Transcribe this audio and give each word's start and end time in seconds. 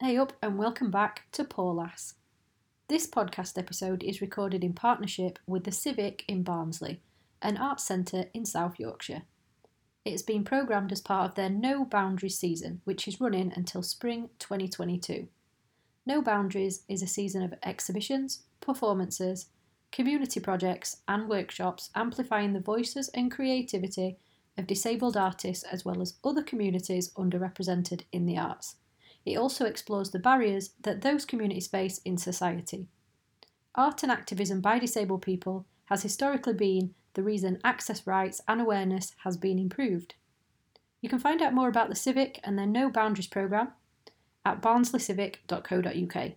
Hey 0.00 0.16
up, 0.16 0.32
and 0.40 0.56
welcome 0.56 0.92
back 0.92 1.24
to 1.32 1.42
Poor 1.42 1.74
Lass. 1.74 2.14
This 2.86 3.04
podcast 3.04 3.58
episode 3.58 4.04
is 4.04 4.20
recorded 4.20 4.62
in 4.62 4.72
partnership 4.72 5.40
with 5.44 5.64
the 5.64 5.72
Civic 5.72 6.24
in 6.28 6.44
Barnsley, 6.44 7.00
an 7.42 7.56
arts 7.56 7.82
centre 7.82 8.26
in 8.32 8.44
South 8.44 8.78
Yorkshire. 8.78 9.22
It 10.04 10.12
has 10.12 10.22
been 10.22 10.44
programmed 10.44 10.92
as 10.92 11.00
part 11.00 11.28
of 11.28 11.34
their 11.34 11.50
No 11.50 11.84
Boundaries 11.84 12.38
season, 12.38 12.80
which 12.84 13.08
is 13.08 13.20
running 13.20 13.52
until 13.56 13.82
spring 13.82 14.30
2022. 14.38 15.26
No 16.06 16.22
Boundaries 16.22 16.84
is 16.88 17.02
a 17.02 17.08
season 17.08 17.42
of 17.42 17.54
exhibitions, 17.64 18.44
performances, 18.60 19.46
community 19.90 20.38
projects, 20.38 20.98
and 21.08 21.28
workshops 21.28 21.90
amplifying 21.96 22.52
the 22.52 22.60
voices 22.60 23.08
and 23.14 23.32
creativity 23.32 24.16
of 24.56 24.68
disabled 24.68 25.16
artists 25.16 25.64
as 25.64 25.84
well 25.84 26.00
as 26.00 26.14
other 26.22 26.44
communities 26.44 27.10
underrepresented 27.14 28.02
in 28.12 28.26
the 28.26 28.38
arts. 28.38 28.76
It 29.28 29.36
also 29.36 29.66
explores 29.66 30.10
the 30.10 30.18
barriers 30.18 30.70
that 30.80 31.02
those 31.02 31.26
communities 31.26 31.66
face 31.66 31.98
in 31.98 32.16
society. 32.16 32.88
Art 33.74 34.02
and 34.02 34.10
activism 34.10 34.62
by 34.62 34.78
disabled 34.78 35.20
people 35.20 35.66
has 35.86 36.02
historically 36.02 36.54
been 36.54 36.94
the 37.12 37.22
reason 37.22 37.60
access 37.62 38.06
rights 38.06 38.40
and 38.48 38.58
awareness 38.58 39.12
has 39.24 39.36
been 39.36 39.58
improved. 39.58 40.14
You 41.02 41.10
can 41.10 41.18
find 41.18 41.42
out 41.42 41.52
more 41.52 41.68
about 41.68 41.90
the 41.90 41.94
Civic 41.94 42.40
and 42.42 42.58
their 42.58 42.66
No 42.66 42.90
Boundaries 42.90 43.26
programme 43.26 43.72
at 44.46 44.62
barnsleycivic.co.uk. 44.62 46.32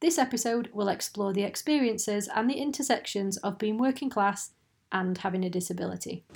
This 0.00 0.18
episode 0.18 0.68
will 0.74 0.88
explore 0.88 1.32
the 1.32 1.44
experiences 1.44 2.28
and 2.34 2.50
the 2.50 2.60
intersections 2.60 3.38
of 3.38 3.58
being 3.58 3.78
working 3.78 4.10
class 4.10 4.50
and 4.92 5.16
having 5.16 5.42
a 5.42 5.48
disability. 5.48 6.26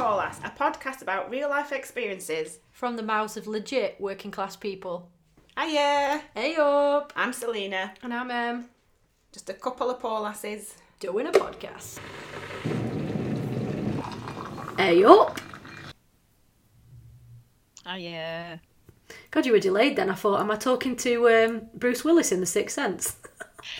Welcome 0.00 0.16
to 0.16 0.22
Poor 0.22 0.24
Lass, 0.24 0.38
a 0.38 0.58
podcast 0.58 1.02
about 1.02 1.30
real 1.30 1.50
life 1.50 1.72
experiences. 1.72 2.60
From 2.72 2.96
the 2.96 3.02
mouths 3.02 3.36
of 3.36 3.46
legit 3.46 4.00
working 4.00 4.30
class 4.30 4.56
people. 4.56 5.10
Hiya! 5.58 6.22
Hey 6.34 6.56
up! 6.56 7.12
I'm 7.14 7.34
Selena, 7.34 7.92
And 8.02 8.14
I'm 8.14 8.30
um, 8.30 8.70
just 9.30 9.50
a 9.50 9.52
couple 9.52 9.90
of 9.90 10.00
poor 10.00 10.20
lasses. 10.20 10.74
doing 11.00 11.26
a 11.26 11.32
podcast. 11.32 11.98
Hey 14.78 15.04
up! 15.04 15.38
Oh 17.84 17.96
yeah. 17.96 18.56
God, 19.30 19.44
you 19.44 19.52
were 19.52 19.60
delayed 19.60 19.96
then. 19.96 20.08
I 20.08 20.14
thought, 20.14 20.40
am 20.40 20.50
I 20.50 20.56
talking 20.56 20.96
to 20.96 21.28
um, 21.28 21.62
Bruce 21.74 22.04
Willis 22.04 22.32
in 22.32 22.40
The 22.40 22.46
Sixth 22.46 22.74
Sense? 22.74 23.16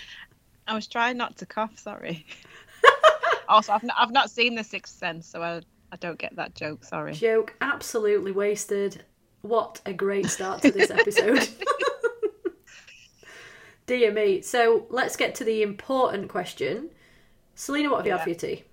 I 0.66 0.74
was 0.74 0.86
trying 0.86 1.16
not 1.16 1.38
to 1.38 1.46
cough. 1.46 1.78
Sorry. 1.78 2.26
also, 3.48 3.72
I've 3.72 3.84
not, 3.84 3.96
I've 3.98 4.12
not 4.12 4.30
seen 4.30 4.54
The 4.54 4.64
Sixth 4.64 4.94
Sense, 4.94 5.26
so 5.26 5.42
I 5.42 5.62
I 5.92 5.96
don't 5.96 6.18
get 6.18 6.36
that 6.36 6.54
joke. 6.54 6.84
Sorry. 6.84 7.12
Joke 7.12 7.54
absolutely 7.60 8.32
wasted. 8.32 9.04
What 9.42 9.80
a 9.86 9.92
great 9.92 10.26
start 10.26 10.62
to 10.62 10.70
this 10.70 10.90
episode. 10.90 11.48
Dear 13.86 14.12
me. 14.12 14.42
So 14.42 14.86
let's 14.90 15.16
get 15.16 15.34
to 15.36 15.44
the 15.44 15.62
important 15.62 16.28
question. 16.28 16.90
Selena, 17.54 17.90
what 17.90 17.98
have 17.98 18.06
you 18.06 18.12
had 18.12 18.22
for 18.22 18.28
your 18.30 18.38
tea? 18.38 18.64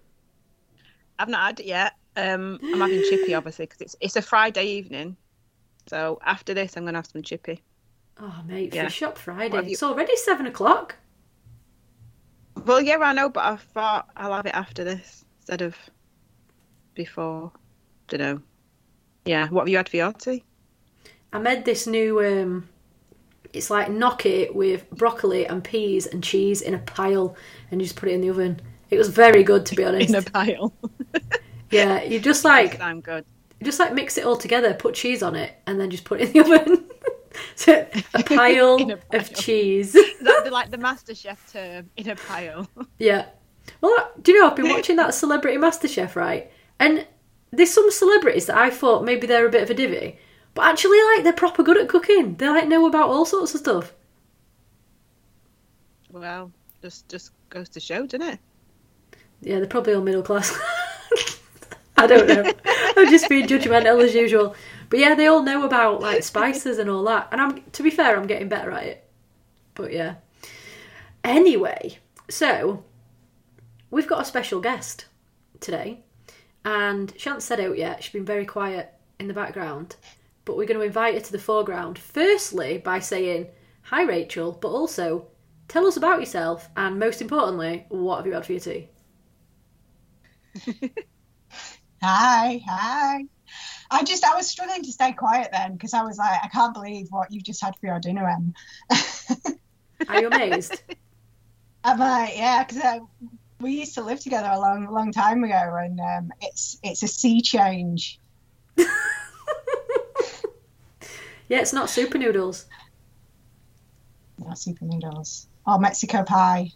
I've 1.18 1.30
not 1.30 1.46
had 1.48 1.60
it 1.60 1.66
yet. 1.66 1.94
Um, 2.16 2.60
I'm 2.64 2.80
having 2.80 3.02
chippy 3.10 3.34
obviously 3.34 3.66
because 3.66 3.82
it's 3.82 3.96
it's 4.00 4.16
a 4.16 4.22
Friday 4.22 4.66
evening. 4.66 5.18
So 5.88 6.20
after 6.24 6.54
this, 6.54 6.78
I'm 6.78 6.86
gonna 6.86 6.98
have 7.00 7.08
some 7.08 7.24
chippy. 7.24 7.64
Oh, 8.20 8.44
mate, 8.48 8.74
Yeah. 8.74 8.86
Fish 8.86 8.96
Shop 8.96 9.18
Friday. 9.18 9.56
You- 9.66 9.72
It's 9.72 9.84
already 9.84 10.16
seven 10.16 10.46
o'clock. 10.46 10.96
Well, 12.66 12.82
yeah, 12.82 12.98
I 12.98 13.14
know, 13.14 13.30
but 13.30 13.46
I 13.46 13.56
thought 13.56 14.10
I'll 14.18 14.34
have 14.34 14.48
it 14.48 14.56
after 14.56 14.84
this 14.84 15.24
instead 15.40 15.62
of 15.62 15.76
before. 16.98 17.52
Don't 18.10 18.20
know. 18.20 18.42
Yeah. 19.26 19.48
What 19.48 19.62
have 19.62 19.70
you 19.70 19.78
had 19.78 19.88
for 19.90 19.96
your 19.98 20.12
tea? 20.14 20.44
I 21.32 21.40
made 21.40 21.64
this 21.64 21.88
new. 21.88 22.20
um 22.26 22.68
It's 23.54 23.70
like 23.70 23.90
gnocchi 23.90 24.50
with 24.54 24.90
broccoli 24.92 25.46
and 25.48 25.64
peas 25.64 26.06
and 26.08 26.22
cheese 26.24 26.62
in 26.62 26.74
a 26.74 26.80
pile, 26.80 27.36
and 27.72 27.80
you 27.82 27.88
just 27.88 27.96
put 28.00 28.10
it 28.10 28.14
in 28.14 28.22
the 28.22 28.30
oven. 28.30 28.60
It 28.90 28.98
was 28.98 29.10
very 29.10 29.44
good, 29.44 29.66
to 29.68 29.76
be 29.76 29.84
honest. 29.86 30.10
In 30.14 30.16
a 30.16 30.22
pile. 30.22 30.74
Yeah, 31.70 32.02
you 32.04 32.22
just 32.22 32.46
like 32.46 32.80
I'm 32.80 33.02
good. 33.02 33.26
you 33.60 33.66
just 33.66 33.78
like 33.80 33.94
mix 33.94 34.18
it 34.18 34.24
all 34.26 34.38
together, 34.38 34.74
put 34.74 34.96
cheese 34.96 35.22
on 35.22 35.36
it, 35.36 35.52
and 35.68 35.78
then 35.78 35.90
just 35.90 36.06
put 36.06 36.22
it 36.22 36.34
in 36.34 36.34
the 36.34 36.40
oven. 36.62 36.88
so 37.56 37.86
a 38.14 38.24
pile, 38.24 38.78
a 38.80 38.96
pile. 38.96 39.00
of 39.20 39.34
cheese. 39.36 39.92
That's 39.92 40.44
the, 40.46 40.50
like 40.50 40.72
the 40.72 40.78
MasterChef 40.78 41.38
term 41.52 41.90
in 41.98 42.08
a 42.10 42.16
pile. 42.16 42.70
Yeah. 43.00 43.26
Well, 43.82 44.12
do 44.22 44.32
you 44.32 44.40
know 44.40 44.48
I've 44.50 44.56
been 44.56 44.70
watching 44.70 44.96
that 44.96 45.14
Celebrity 45.14 45.58
MasterChef, 45.58 46.16
right? 46.16 46.50
And 46.80 47.08
there's 47.52 47.74
some 47.74 47.92
celebrities 47.92 48.46
that 48.48 48.58
I 48.58 48.70
thought 48.70 49.04
maybe 49.06 49.28
they're 49.28 49.48
a 49.48 49.52
bit 49.52 49.64
of 49.64 49.70
a 49.70 49.74
divvy, 49.74 50.18
but 50.54 50.66
actually, 50.66 51.02
like 51.04 51.24
they're 51.24 51.34
proper 51.34 51.64
good 51.64 51.78
at 51.78 51.90
cooking. 51.90 52.36
They 52.36 52.48
like 52.48 52.68
know 52.68 52.88
about 52.88 53.10
all 53.10 53.26
sorts 53.26 53.54
of 53.54 53.62
stuff. 53.62 53.94
well, 56.12 56.52
just 56.82 57.08
just 57.10 57.32
goes 57.50 57.70
to 57.70 57.80
show, 57.80 58.06
doesn't 58.06 58.28
it? 58.28 58.40
Yeah, 59.42 59.58
they're 59.58 59.68
probably 59.68 59.94
all 59.94 60.02
middle 60.02 60.24
class. 60.24 60.58
I 61.98 62.06
don't 62.08 62.28
know. 62.28 62.52
I'm 62.96 63.10
just 63.10 63.30
being 63.30 63.48
judgmental 63.48 64.04
as 64.04 64.14
usual. 64.14 64.56
But 64.90 65.00
yeah, 65.00 65.16
they 65.16 65.28
all 65.28 65.44
know 65.44 65.64
about 65.64 66.02
like 66.02 66.24
spices 66.24 66.78
and 66.80 66.90
all 66.90 67.04
that. 67.06 67.28
And 67.32 67.42
I'm 67.42 67.62
to 67.72 67.84
be 67.84 67.90
fair, 67.90 68.18
I'm 68.18 68.28
getting 68.28 68.50
better 68.50 68.72
at 68.72 68.84
it. 68.84 69.10
But 69.74 69.94
yeah. 69.94 70.16
Anyway, 71.24 72.00
so 72.30 72.84
we've 73.92 74.08
got 74.08 74.22
a 74.22 74.26
special 74.26 74.60
guest 74.62 75.06
today. 75.60 76.02
And 76.68 77.14
she 77.16 77.30
hasn't 77.30 77.44
said 77.44 77.62
out 77.62 77.78
yet. 77.78 78.04
She's 78.04 78.12
been 78.12 78.26
very 78.26 78.46
quiet 78.46 78.94
in 79.20 79.30
the 79.30 79.34
background. 79.34 79.96
But 80.44 80.58
we're 80.58 80.68
going 80.68 80.80
to 80.82 80.86
invite 80.86 81.14
her 81.14 81.22
to 81.22 81.32
the 81.32 81.40
foreground. 81.40 81.98
Firstly, 81.98 82.78
by 82.78 83.00
saying, 83.00 83.48
Hi 83.84 84.04
Rachel, 84.04 84.52
but 84.52 84.68
also 84.68 85.28
tell 85.70 85.88
us 85.88 85.96
about 85.96 86.20
yourself 86.20 86.68
and 86.76 87.00
most 87.00 87.22
importantly, 87.22 87.86
what 87.88 88.18
have 88.18 88.28
you 88.28 88.34
had 88.34 88.46
for 88.46 88.52
your 88.52 88.60
tea? 88.60 88.90
Hi, 92.04 92.62
hi. 92.68 93.24
I 93.90 94.04
just 94.04 94.26
I 94.26 94.36
was 94.36 94.48
struggling 94.48 94.84
to 94.84 94.92
stay 94.92 95.14
quiet 95.14 95.50
then 95.54 95.74
because 95.74 95.94
I 95.94 96.04
was 96.04 96.18
like, 96.18 96.40
I 96.44 96.48
can't 96.50 96.74
believe 96.74 97.08
what 97.12 97.32
you 97.32 97.42
just 97.42 97.64
had 97.64 97.76
for 97.80 97.88
your 97.88 98.00
dinner, 98.00 98.28
Em. 98.30 98.54
Are 100.10 100.18
you 100.22 100.28
amazed? 100.28 100.84
I'm 101.84 102.00
like, 102.00 102.38
yeah, 102.38 102.64
because 102.64 102.84
we 103.60 103.72
used 103.72 103.94
to 103.96 104.04
live 104.04 104.20
together 104.20 104.50
a 104.52 104.60
long, 104.60 104.88
long 104.92 105.12
time 105.12 105.44
ago, 105.44 105.76
and 105.82 106.00
um, 106.00 106.32
it's 106.42 106.78
it's 106.84 107.04
a 107.04 107.08
sea 107.08 107.42
change. 107.42 108.20
yeah, 108.78 108.86
it's 111.50 111.74
not 111.74 111.90
super 111.90 112.18
noodles. 112.18 112.66
Not 114.38 114.58
super 114.60 114.86
noodles 114.86 115.48
or 115.66 115.80
Mexico 115.80 116.24
pie. 116.24 116.72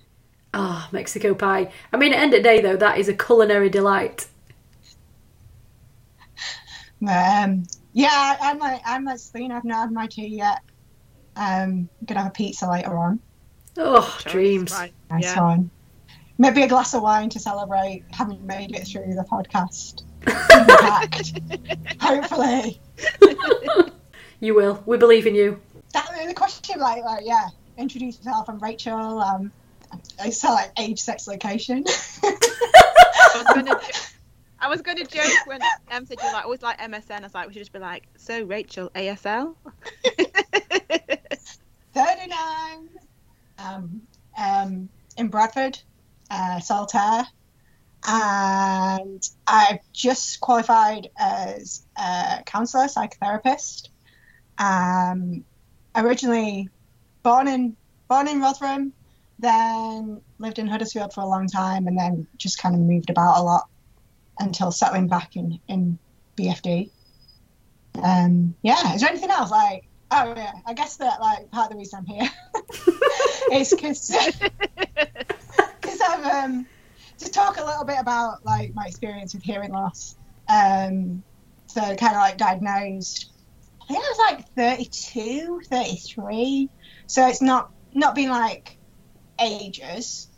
Ah, 0.54 0.90
Mexico 0.92 1.34
pie. 1.34 1.72
I 1.94 1.98
mean, 1.98 2.12
at 2.14 2.18
the 2.18 2.22
end 2.24 2.34
of 2.34 2.40
the 2.40 2.44
day, 2.44 2.62
though, 2.62 2.76
that 2.78 2.98
is 2.98 3.08
a 3.08 3.14
culinary 3.14 3.70
delight. 3.70 4.28
Um, 7.08 7.64
yeah, 7.94 8.10
I- 8.12 8.38
I'm 8.42 8.60
like 8.60 8.82
I'm 8.86 9.06
like 9.06 9.20
Selena. 9.20 9.56
I've 9.58 9.64
not 9.66 9.80
had 9.82 9.92
my 9.92 10.08
tea 10.08 10.28
yet. 10.28 10.60
Um, 11.36 11.90
gonna 12.06 12.22
have 12.22 12.30
a 12.32 12.34
pizza 12.34 12.70
later 12.70 12.96
on. 12.98 13.20
Oh, 13.78 14.18
Choice, 14.22 14.32
dreams. 14.34 14.72
right. 14.72 14.94
Nice 15.10 15.24
Yeah. 15.24 15.42
one. 15.42 15.72
Maybe 16.42 16.64
a 16.64 16.68
glass 16.68 16.96
of 16.96 17.04
wine 17.04 17.30
to 17.30 17.40
celebrate 17.40 18.04
having 18.10 18.44
made 18.48 18.76
it 18.76 18.88
through 18.88 19.14
the 19.14 19.24
podcast. 19.32 20.02
Impact. 20.28 22.02
Hopefully. 22.02 22.82
You 24.40 24.56
will. 24.56 24.82
We 24.88 24.98
believe 24.98 25.28
in 25.28 25.36
you. 25.36 25.62
that 25.94 26.10
the 26.28 26.34
question 26.34 26.80
like 26.80 27.04
like 27.04 27.24
yeah 27.28 27.50
introduce 27.78 28.18
yourself 28.18 28.50
i'm 28.50 28.58
rachel 28.58 29.20
um 29.20 29.52
i 30.20 30.32
saw 30.32 30.54
like 30.54 30.72
age 30.80 31.00
sex 31.00 31.28
location 31.28 31.84
I 32.24 33.34
was 33.36 33.54
gonna, 33.54 33.80
I 34.60 34.68
was 34.68 34.82
gonna 34.82 35.06
joke 35.06 35.46
when 35.46 35.62
Em 35.92 36.08
said 36.08 36.18
you're 36.24 36.34
like 36.34 36.46
always 36.46 36.64
like 36.64 36.80
MSN. 36.80 37.20
I 37.20 37.22
was 37.22 37.36
like, 37.36 37.48
we 37.50 37.54
should 37.54 37.60
just 37.62 37.72
be 37.72 37.78
like, 37.78 38.08
so 38.18 38.42
Rachel 38.44 38.90
ASL. 38.96 39.56
39 41.94 42.90
um 43.60 44.02
um 44.38 44.90
in 45.18 45.28
bradford 45.28 45.80
uh 46.32 46.60
saltaire 46.60 47.26
and 48.08 49.30
i've 49.46 49.80
just 49.94 50.40
qualified 50.40 51.10
as 51.18 51.84
a 51.98 52.42
counselor 52.46 52.86
psychotherapist. 52.86 53.90
Um 54.58 55.44
originally 55.96 56.70
born 57.22 57.48
in 57.48 57.76
born 58.08 58.28
in 58.28 58.42
rotherham 58.42 58.94
then 59.40 60.22
lived 60.40 60.60
in 60.60 60.68
huddersfield 60.68 61.14
for 61.14 61.22
a 61.22 61.26
long 61.26 61.48
time 61.48 61.88
and 61.88 61.98
then 61.98 62.28
just 62.38 62.60
kind 62.60 62.76
of 62.76 62.82
moved 62.82 63.10
about 63.10 63.40
a 63.40 63.44
lot 63.44 63.68
until 64.40 64.72
settling 64.72 65.08
back 65.08 65.36
in 65.36 65.60
in 65.68 66.00
bfd 66.38 66.90
um 68.02 68.56
yeah 68.62 68.94
is 68.94 69.02
there 69.02 69.10
anything 69.10 69.30
else? 69.32 69.52
Like 69.52 69.86
oh 70.12 70.34
yeah 70.36 70.54
i 70.66 70.74
guess 70.74 70.98
that 70.98 71.20
like 71.22 71.50
part 71.52 71.68
of 71.68 71.72
the 71.72 71.78
reason 71.78 72.00
i'm 72.00 72.06
here 72.06 72.30
is 73.54 73.70
because 73.70 74.12
i'm 76.08 76.26
um 76.26 76.68
to 77.18 77.30
talk 77.30 77.58
a 77.58 77.64
little 77.64 77.86
bit 77.86 77.98
about 78.00 78.44
like 78.46 78.74
my 78.74 78.86
experience 78.86 79.34
with 79.34 79.44
hearing 79.44 79.72
loss 79.72 80.18
um 80.50 81.24
So 81.68 81.82
kind 81.82 82.16
of 82.16 82.22
like 82.22 82.38
diagnosed. 82.38 83.32
I 83.84 83.94
think 83.94 84.04
I 84.04 84.10
was 84.10 84.20
like 84.30 84.50
32, 84.56 85.62
33. 85.70 86.70
So 87.08 87.26
it's 87.28 87.42
not 87.42 87.72
not 87.94 88.14
been 88.14 88.30
like 88.30 88.78
ages, 89.40 90.30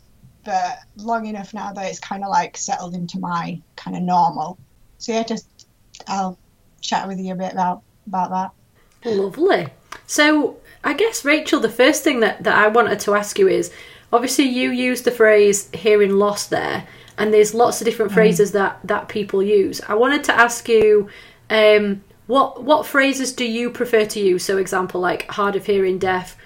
but 0.44 0.78
long 0.96 1.26
enough 1.26 1.52
now 1.54 1.72
that 1.72 1.86
it's 1.86 1.98
kind 1.98 2.22
of 2.22 2.30
like 2.30 2.56
settled 2.56 2.94
into 2.94 3.18
my 3.18 3.60
kind 3.74 3.96
of 3.96 4.02
normal. 4.04 4.58
So 4.98 5.12
yeah, 5.12 5.24
just 5.24 5.66
I'll 6.06 6.38
chat 6.80 7.08
with 7.08 7.18
you 7.18 7.32
a 7.32 7.36
bit 7.36 7.52
about 7.52 7.82
about 8.06 8.30
that. 8.30 9.10
Lovely. 9.10 9.68
So 10.06 10.58
I 10.84 10.94
guess 10.94 11.24
Rachel, 11.24 11.58
the 11.58 11.68
first 11.68 12.04
thing 12.04 12.20
that, 12.20 12.44
that 12.44 12.56
I 12.56 12.68
wanted 12.68 13.00
to 13.00 13.14
ask 13.14 13.38
you 13.40 13.48
is 13.48 13.72
obviously 14.14 14.44
you 14.44 14.70
used 14.70 15.04
the 15.04 15.10
phrase 15.10 15.68
hearing 15.72 16.12
loss 16.12 16.46
there, 16.46 16.86
and 17.18 17.32
there's 17.32 17.54
lots 17.54 17.80
of 17.80 17.84
different 17.84 18.12
phrases 18.12 18.52
that, 18.52 18.80
that 18.84 19.08
people 19.08 19.42
use. 19.42 19.80
I 19.88 19.94
wanted 19.94 20.24
to 20.24 20.34
ask 20.34 20.68
you 20.68 21.08
um, 21.50 22.02
what 22.26 22.64
what 22.64 22.86
phrases 22.86 23.32
do 23.32 23.44
you 23.44 23.70
prefer 23.70 24.04
to 24.06 24.20
use? 24.20 24.44
So 24.44 24.56
example 24.58 25.00
like 25.00 25.28
hard 25.30 25.56
of 25.56 25.66
hearing, 25.66 25.98
deaf, 25.98 26.36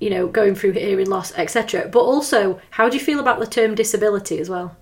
you 0.00 0.10
know, 0.10 0.26
going 0.26 0.54
through 0.54 0.72
hearing 0.72 1.08
loss, 1.08 1.32
etc. 1.36 1.88
But 1.88 2.00
also, 2.00 2.60
how 2.70 2.88
do 2.88 2.96
you 2.96 3.02
feel 3.02 3.20
about 3.20 3.40
the 3.40 3.46
term 3.46 3.74
disability 3.74 4.38
as 4.38 4.50
well? 4.50 4.76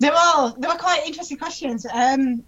They 0.00 0.10
were 0.10 0.52
they 0.58 0.68
were 0.68 0.74
quite 0.74 1.06
interesting 1.06 1.38
questions. 1.38 1.86
Um, 1.92 2.44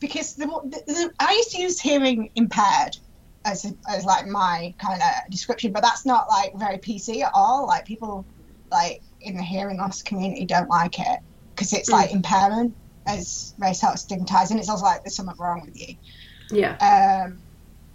because 0.00 0.34
the, 0.34 0.46
the, 0.46 0.82
the, 0.86 1.12
I 1.18 1.32
used 1.32 1.52
to 1.52 1.62
use 1.62 1.80
hearing 1.80 2.30
impaired 2.34 2.98
as, 3.44 3.72
as 3.88 4.04
like 4.04 4.26
my 4.26 4.74
kind 4.78 5.00
of 5.00 5.30
description, 5.30 5.72
but 5.72 5.82
that's 5.82 6.06
not 6.06 6.28
like 6.28 6.52
very 6.56 6.78
PC 6.78 7.22
at 7.22 7.30
all. 7.34 7.66
Like 7.66 7.84
people 7.84 8.24
like 8.70 9.02
in 9.20 9.36
the 9.36 9.42
hearing 9.42 9.78
loss 9.78 10.02
community 10.02 10.44
don't 10.44 10.68
like 10.68 10.98
it 10.98 11.20
because 11.54 11.72
it's 11.72 11.90
like 11.90 12.10
Mm. 12.10 12.16
impairment 12.16 12.76
as 13.06 13.54
of 13.60 13.98
stigmatized, 13.98 14.50
and 14.50 14.58
it's 14.58 14.68
also 14.68 14.84
like 14.84 15.04
there's 15.04 15.14
something 15.14 15.34
wrong 15.38 15.62
with 15.64 15.78
you. 15.78 15.94
Yeah. 16.50 16.76
Um, 16.78 17.38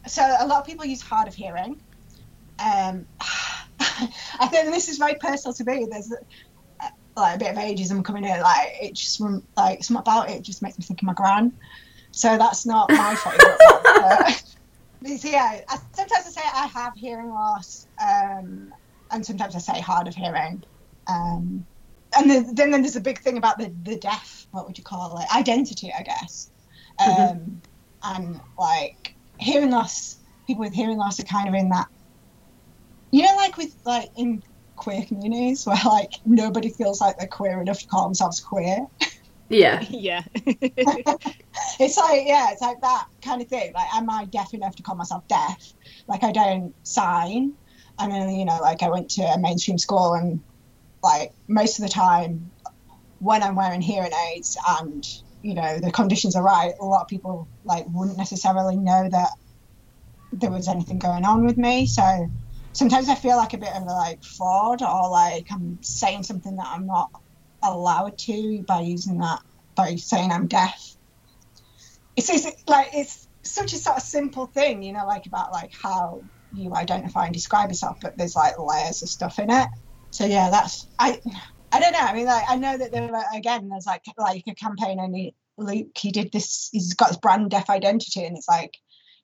so 0.07 0.22
a 0.40 0.46
lot 0.48 0.60
of 0.60 0.66
people 0.66 0.86
use 0.86 1.01
hard 1.01 1.28
of 1.28 1.34
hearing. 1.36 1.81
Um, 2.60 3.06
I 4.40 4.48
think 4.48 4.72
this 4.72 4.88
is 4.88 4.98
very 4.98 5.16
personal 5.16 5.54
to 5.56 5.63
me. 5.63 5.88
There's 5.90 6.12
uh, 6.12 6.88
like 7.18 7.36
a 7.36 7.40
bit 7.40 7.52
of 7.52 7.57
ageism 7.57 8.04
coming 8.04 8.24
in. 8.24 8.40
Like 8.42 8.75
it 8.81 8.95
just 8.95 9.19
like 9.57 9.84
something 9.84 10.02
about 10.02 10.30
it 10.30 10.44
just 10.44 10.62
makes 10.62 10.78
me 10.78 10.86
think 10.86 11.02
of 11.02 11.06
my 11.06 11.13
gran. 11.13 11.52
So 12.12 12.38
that's 12.38 12.66
not 12.66 12.90
my 12.92 13.16
favourite. 13.16 14.44
one, 15.01 15.12
but- 15.13 15.13
but 15.13 15.19
so 15.22 15.30
yeah, 15.30 15.62
I, 15.69 15.78
sometimes 15.96 16.25
I 16.28 16.30
say 16.30 16.42
I 16.54 16.68
have 16.68 16.94
hearing 16.96 17.30
loss, 17.30 17.88
um, 18.01 18.69
and 19.12 19.25
sometimes 19.25 19.56
I 19.56 19.60
say 19.60 19.81
hard 19.81 20.07
of 20.07 20.16
hearing. 20.16 20.63
Um, 21.07 21.66
and 22.18 22.30
then, 22.30 22.56
then 22.56 22.72
there's 22.72 22.96
a 22.96 23.01
big 23.01 23.19
thing 23.22 23.38
about 23.38 23.57
the, 23.57 23.74
the 23.84 23.98
deaf. 23.98 24.48
What 24.51 24.66
would 24.68 24.78
you 24.78 24.84
call 24.84 25.18
it? 25.19 25.36
Identity, 25.36 25.94
I 25.98 26.04
guess. 26.04 26.51
Um, 27.00 27.07
Mhm. 27.10 27.62
And 28.01 28.42
like 28.57 29.16
hearing 29.40 29.72
loss, 29.72 30.18
people 30.48 30.62
with 30.62 30.74
hearing 30.74 30.98
loss 30.98 31.19
are 31.19 31.24
kind 31.24 31.50
of 31.50 31.54
in 31.56 31.69
that. 31.69 31.88
You 33.12 33.24
know, 33.24 33.36
like 33.36 33.57
with 33.57 33.75
like 33.86 34.10
in 34.16 34.42
queer 34.78 35.04
communities 35.06 35.66
where 35.66 35.78
like 35.86 36.10
nobody 36.25 36.69
feels 36.69 37.02
like 37.02 37.18
they're 37.18 37.28
queer 37.28 37.62
enough 37.62 37.80
to 37.80 37.88
call 37.88 38.06
themselves 38.06 38.40
queer. 38.40 38.86
Yeah. 39.50 39.84
Yeah. 39.90 40.24
it's 40.46 41.98
like 41.98 42.24
yeah, 42.28 42.51
it's 42.51 42.62
like 42.62 42.81
that 42.81 43.06
kind 43.24 43.42
of 43.42 43.48
thing. 43.48 43.74
Like, 43.74 43.94
am 43.96 44.10
I 44.10 44.25
deaf 44.25 44.54
enough 44.54 44.75
to 44.75 44.84
call 44.84 44.96
myself 44.96 45.28
deaf? 45.28 45.74
Like, 46.07 46.24
I 46.24 46.31
don't 46.31 46.74
sign, 46.84 47.54
I 48.00 48.07
mean, 48.07 48.40
you 48.40 48.46
know, 48.46 48.60
like 48.62 48.81
I 48.81 48.90
went 48.90 49.10
to 49.12 49.24
a 49.24 49.38
mainstream 49.38 49.78
school, 49.78 50.13
and 50.13 50.42
like 51.04 51.31
most 51.48 51.80
of 51.80 51.84
the 51.86 51.92
time, 51.92 52.51
when 53.19 53.44
I'm 53.44 53.56
wearing 53.56 53.81
hearing 53.81 54.12
aids 54.31 54.57
and 54.80 55.04
you 55.42 55.54
know 55.54 55.80
the 55.80 55.92
conditions 55.92 56.36
are 56.36 56.44
right, 56.44 56.74
a 56.80 56.86
lot 56.86 57.02
of 57.02 57.07
people 57.07 57.50
like 57.66 57.86
wouldn't 57.90 58.18
necessarily 58.18 58.78
know 58.78 59.10
that 59.10 59.30
there 60.31 60.52
was 60.52 60.68
anything 60.68 61.00
going 61.00 61.25
on 61.25 61.45
with 61.45 61.57
me. 61.57 61.86
So 61.88 62.28
sometimes 62.74 63.10
I 63.10 63.16
feel 63.16 63.36
like 63.38 63.54
a 63.54 63.57
bit 63.57 63.75
of 63.75 63.84
a 63.84 63.86
like 63.86 64.24
fraud, 64.24 64.81
or 64.81 65.10
like 65.10 65.48
I'm 65.52 65.80
saying 65.81 66.24
something 66.24 66.56
that 66.56 66.68
I'm 66.68 66.86
not 66.86 67.10
allowed 67.63 68.17
to 68.19 68.63
by 68.67 68.81
using 68.81 69.19
that 69.19 69.41
by 69.75 69.95
saying 69.95 70.31
I'm 70.31 70.47
deaf. 70.47 70.95
It's, 72.15 72.29
like 72.67 72.89
it's 72.94 73.27
such 73.44 73.73
a 73.73 73.77
sort 73.77 73.97
of 73.97 74.03
simple 74.03 74.47
thing, 74.47 74.83
you 74.83 74.94
know, 74.94 75.06
like 75.06 75.25
about 75.25 75.51
like 75.51 75.71
how 75.81 76.23
you 76.51 76.73
identify 76.75 77.25
and 77.25 77.33
describe 77.33 77.69
yourself, 77.69 77.97
but 78.01 78.17
there's 78.17 78.35
like 78.35 78.59
layers 78.59 79.01
of 79.01 79.09
stuff 79.09 79.39
in 79.39 79.50
it. 79.50 79.67
So 80.11 80.25
yeah, 80.25 80.50
that's 80.50 80.88
I 80.97 81.19
I 81.71 81.79
don't 81.79 81.94
know. 81.94 82.00
I 82.00 82.13
mean, 82.13 82.25
like 82.25 82.45
I 82.50 82.56
know 82.56 82.77
that 82.77 82.91
there 82.91 83.13
are, 83.13 83.25
again 83.35 83.69
there's 83.69 83.85
like 83.85 84.03
like 84.17 84.44
a 84.47 84.56
campaign 84.56 85.00
and 85.00 85.15
he, 85.15 85.35
Luke 85.57 85.97
he 85.97 86.11
did 86.11 86.31
this. 86.31 86.69
He's 86.71 86.94
got 86.94 87.09
his 87.09 87.17
brand 87.17 87.51
deaf 87.51 87.69
identity, 87.69 88.25
and 88.25 88.38
it's 88.38 88.47
like 88.47 88.77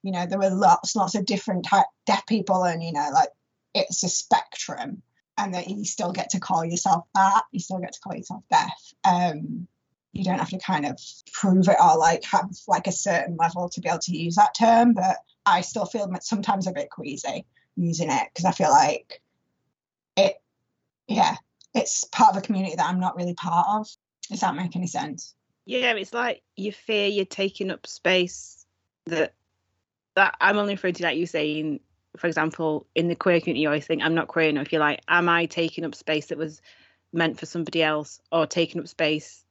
you 0.04 0.12
know 0.12 0.26
there 0.26 0.40
were 0.40 0.50
lots 0.50 0.96
lots 0.96 1.16
of 1.16 1.26
different 1.26 1.66
type 1.66 1.88
deaf 2.06 2.26
people, 2.28 2.64
and 2.64 2.84
you 2.84 2.94
know 2.94 3.10
like 3.14 3.30
it's 3.74 4.04
a 4.04 4.10
spectrum, 4.10 5.02
and 5.38 5.54
that 5.54 5.70
you 5.70 5.86
still 5.86 6.12
get 6.12 6.30
to 6.32 6.40
call 6.40 6.64
yourself 6.64 7.06
that. 7.14 7.44
You 7.52 7.60
still 7.60 7.80
get 7.80 7.94
to 7.94 8.00
call 8.00 8.16
yourself 8.16 8.44
deaf. 8.50 8.94
Um, 9.04 9.68
you 10.14 10.24
don't 10.24 10.40
have 10.40 10.50
to 10.50 10.60
kind 10.60 10.86
of 10.86 11.00
prove 11.34 11.68
it 11.68 11.76
or 11.82 11.98
like 11.98 12.24
have 12.24 12.50
like 12.68 12.88
a 12.88 12.92
certain 12.92 13.36
level 13.38 13.68
to 13.70 13.82
be 13.82 13.90
able 13.90 14.00
to 14.00 14.16
use 14.16 14.36
that 14.36 14.56
term, 14.58 14.94
but 14.94 15.18
I 15.46 15.62
still 15.62 15.86
feel 15.86 16.10
sometimes 16.22 16.68
a 16.68 16.72
bit 16.72 16.90
queasy 16.90 17.46
using 17.76 18.10
it 18.10 18.28
because 18.34 18.46
I 18.46 18.52
feel 18.52 18.70
like 18.70 19.22
it, 20.16 20.42
yeah, 21.08 21.36
it's 21.74 22.06
part 22.06 22.32
of 22.32 22.38
a 22.38 22.46
community 22.46 22.76
that 22.78 22.86
I'm 22.86 23.02
not 23.02 23.18
really 23.18 23.34
part 23.34 23.68
of. 23.70 23.88
Does 24.30 24.40
that 24.40 24.56
make 24.56 24.76
any 24.76 24.88
sense? 24.88 25.36
Yeah, 25.66 25.94
it's 25.94 26.14
like 26.14 26.42
you 26.56 26.72
fear 26.72 27.08
you're 27.08 27.26
taking 27.26 27.70
up 27.70 27.86
space 27.86 28.66
that 29.08 29.34
that 30.16 30.36
I'm 30.40 30.58
only 30.58 30.76
referring 30.76 30.94
to 30.96 31.04
like 31.04 31.18
you 31.18 31.26
saying, 31.26 31.82
for 32.18 32.28
example, 32.28 32.88
in 32.96 33.08
the 33.08 33.16
queer 33.16 33.40
community, 33.40 33.62
you 33.62 33.68
always 33.68 33.86
think 33.86 34.02
I'm 34.02 34.16
not 34.16 34.28
queer 34.28 34.50
enough. 34.50 34.72
You're 34.72 34.82
like, 34.82 35.02
am 35.08 35.30
I 35.30 35.46
taking 35.46 35.86
up 35.86 35.96
space 35.96 36.28
that 36.28 36.38
was 36.38 36.62
meant 37.14 37.40
for 37.40 37.46
somebody 37.46 37.82
else, 37.82 38.20
or 38.32 38.46
taking 38.46 38.82
up 38.82 38.88
space 38.88 39.44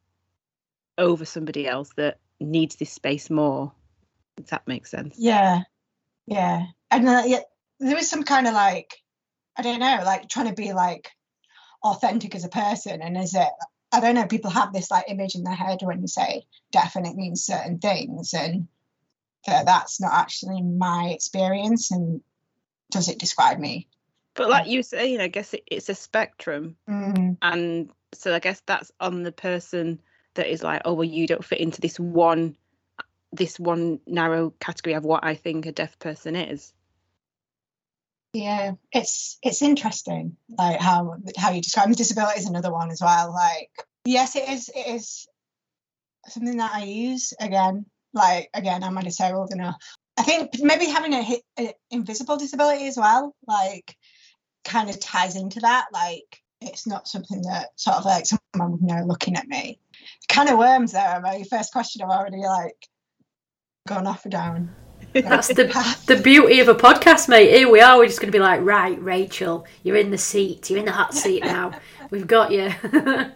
over 0.98 1.24
somebody 1.24 1.66
else 1.66 1.90
that 1.96 2.18
needs 2.40 2.76
this 2.76 2.92
space 2.92 3.30
more? 3.30 3.72
Does 4.36 4.50
that 4.50 4.66
make 4.66 4.86
sense? 4.86 5.16
Yeah, 5.18 5.62
yeah, 6.26 6.66
and 6.90 7.04
yeah, 7.04 7.40
there 7.80 7.96
was 7.96 8.10
some 8.10 8.22
kind 8.22 8.46
of 8.46 8.54
like, 8.54 8.94
I 9.56 9.62
don't 9.62 9.80
know, 9.80 10.02
like 10.04 10.28
trying 10.28 10.48
to 10.48 10.54
be 10.54 10.72
like 10.72 11.10
authentic 11.82 12.34
as 12.34 12.44
a 12.44 12.48
person, 12.48 13.02
and 13.02 13.16
is 13.16 13.34
it? 13.34 13.48
I 13.92 14.00
don't 14.00 14.16
know. 14.16 14.26
People 14.26 14.50
have 14.50 14.72
this 14.72 14.90
like 14.90 15.04
image 15.08 15.36
in 15.36 15.44
their 15.44 15.54
head 15.54 15.78
when 15.82 16.00
you 16.00 16.08
say 16.08 16.42
deaf, 16.72 16.96
and 16.96 17.06
it 17.06 17.14
means 17.14 17.46
certain 17.46 17.78
things, 17.78 18.34
and 18.34 18.66
that 19.46 19.66
that's 19.66 20.00
not 20.00 20.12
actually 20.12 20.62
my 20.62 21.10
experience. 21.14 21.92
And 21.92 22.20
does 22.90 23.08
it 23.08 23.18
describe 23.18 23.58
me? 23.58 23.88
But 24.34 24.50
like 24.50 24.66
you 24.66 24.82
say, 24.82 25.12
you 25.12 25.18
know, 25.18 25.24
I 25.24 25.28
guess 25.28 25.54
it, 25.54 25.62
it's 25.66 25.88
a 25.88 25.94
spectrum, 25.94 26.76
Mm, 26.88 27.36
and 27.40 27.90
so 28.12 28.34
I 28.34 28.38
guess 28.38 28.62
that's 28.66 28.90
on 29.00 29.22
the 29.22 29.32
person 29.32 30.00
that 30.34 30.50
is 30.50 30.62
like, 30.62 30.82
oh 30.84 30.94
well, 30.94 31.04
you 31.04 31.26
don't 31.26 31.44
fit 31.44 31.60
into 31.60 31.80
this 31.80 31.98
one, 31.98 32.56
this 33.32 33.58
one 33.58 34.00
narrow 34.06 34.50
category 34.60 34.94
of 34.94 35.04
what 35.04 35.24
I 35.24 35.34
think 35.34 35.66
a 35.66 35.72
deaf 35.72 35.98
person 35.98 36.36
is. 36.36 36.72
yeah, 38.34 38.72
it's 38.92 39.38
it's 39.42 39.62
interesting, 39.62 40.36
like 40.58 40.80
how 40.80 41.16
how 41.36 41.52
you 41.52 41.62
describe 41.62 41.90
disability 41.94 42.40
is 42.40 42.48
another 42.48 42.72
one 42.72 42.90
as 42.90 43.00
well. 43.00 43.32
Like, 43.32 43.70
yes, 44.04 44.34
it 44.34 44.48
is 44.48 44.68
it 44.74 44.94
is 44.94 45.28
something 46.26 46.56
that 46.56 46.72
I 46.74 46.84
use 46.84 47.32
again. 47.40 47.86
Like 48.12 48.50
again, 48.52 48.82
I'm 48.82 48.98
I 48.98 49.02
disabled 49.02 49.52
enough? 49.52 49.76
I 50.16 50.22
think 50.22 50.50
maybe 50.60 50.86
having 50.86 51.12
a, 51.12 51.40
a 51.58 51.74
invisible 51.90 52.36
disability 52.36 52.86
as 52.86 52.96
well, 52.96 53.34
like, 53.48 53.96
kind 54.64 54.88
of 54.88 55.00
ties 55.00 55.36
into 55.36 55.60
that. 55.60 55.86
Like, 55.92 56.42
it's 56.60 56.86
not 56.86 57.08
something 57.08 57.42
that 57.42 57.70
sort 57.76 57.96
of 57.96 58.04
like 58.04 58.26
someone 58.26 58.72
would 58.72 58.82
know 58.82 59.04
looking 59.04 59.36
at 59.36 59.48
me. 59.48 59.78
Kind 60.28 60.48
of 60.48 60.58
worms 60.58 60.92
there. 60.92 61.20
My 61.20 61.42
first 61.50 61.72
question, 61.72 62.02
I've 62.02 62.10
already 62.10 62.38
like 62.38 62.88
gone 63.86 64.06
off 64.06 64.24
and 64.24 64.32
down. 64.32 64.74
That's 65.12 65.48
the 65.48 65.64
the 66.06 66.16
beauty 66.16 66.60
of 66.60 66.68
a 66.68 66.74
podcast, 66.74 67.28
mate. 67.28 67.50
Here 67.50 67.68
we 67.70 67.80
are. 67.80 67.98
We're 67.98 68.06
just 68.06 68.20
going 68.20 68.32
to 68.32 68.36
be 68.36 68.42
like, 68.42 68.60
right, 68.62 69.00
Rachel, 69.02 69.66
you're 69.82 69.96
in 69.96 70.10
the 70.10 70.18
seat. 70.18 70.70
You're 70.70 70.80
in 70.80 70.86
the 70.86 70.92
hot 70.92 71.14
seat 71.14 71.44
now. 71.44 71.78
We've 72.10 72.26
got 72.26 72.50
you. 72.50 72.72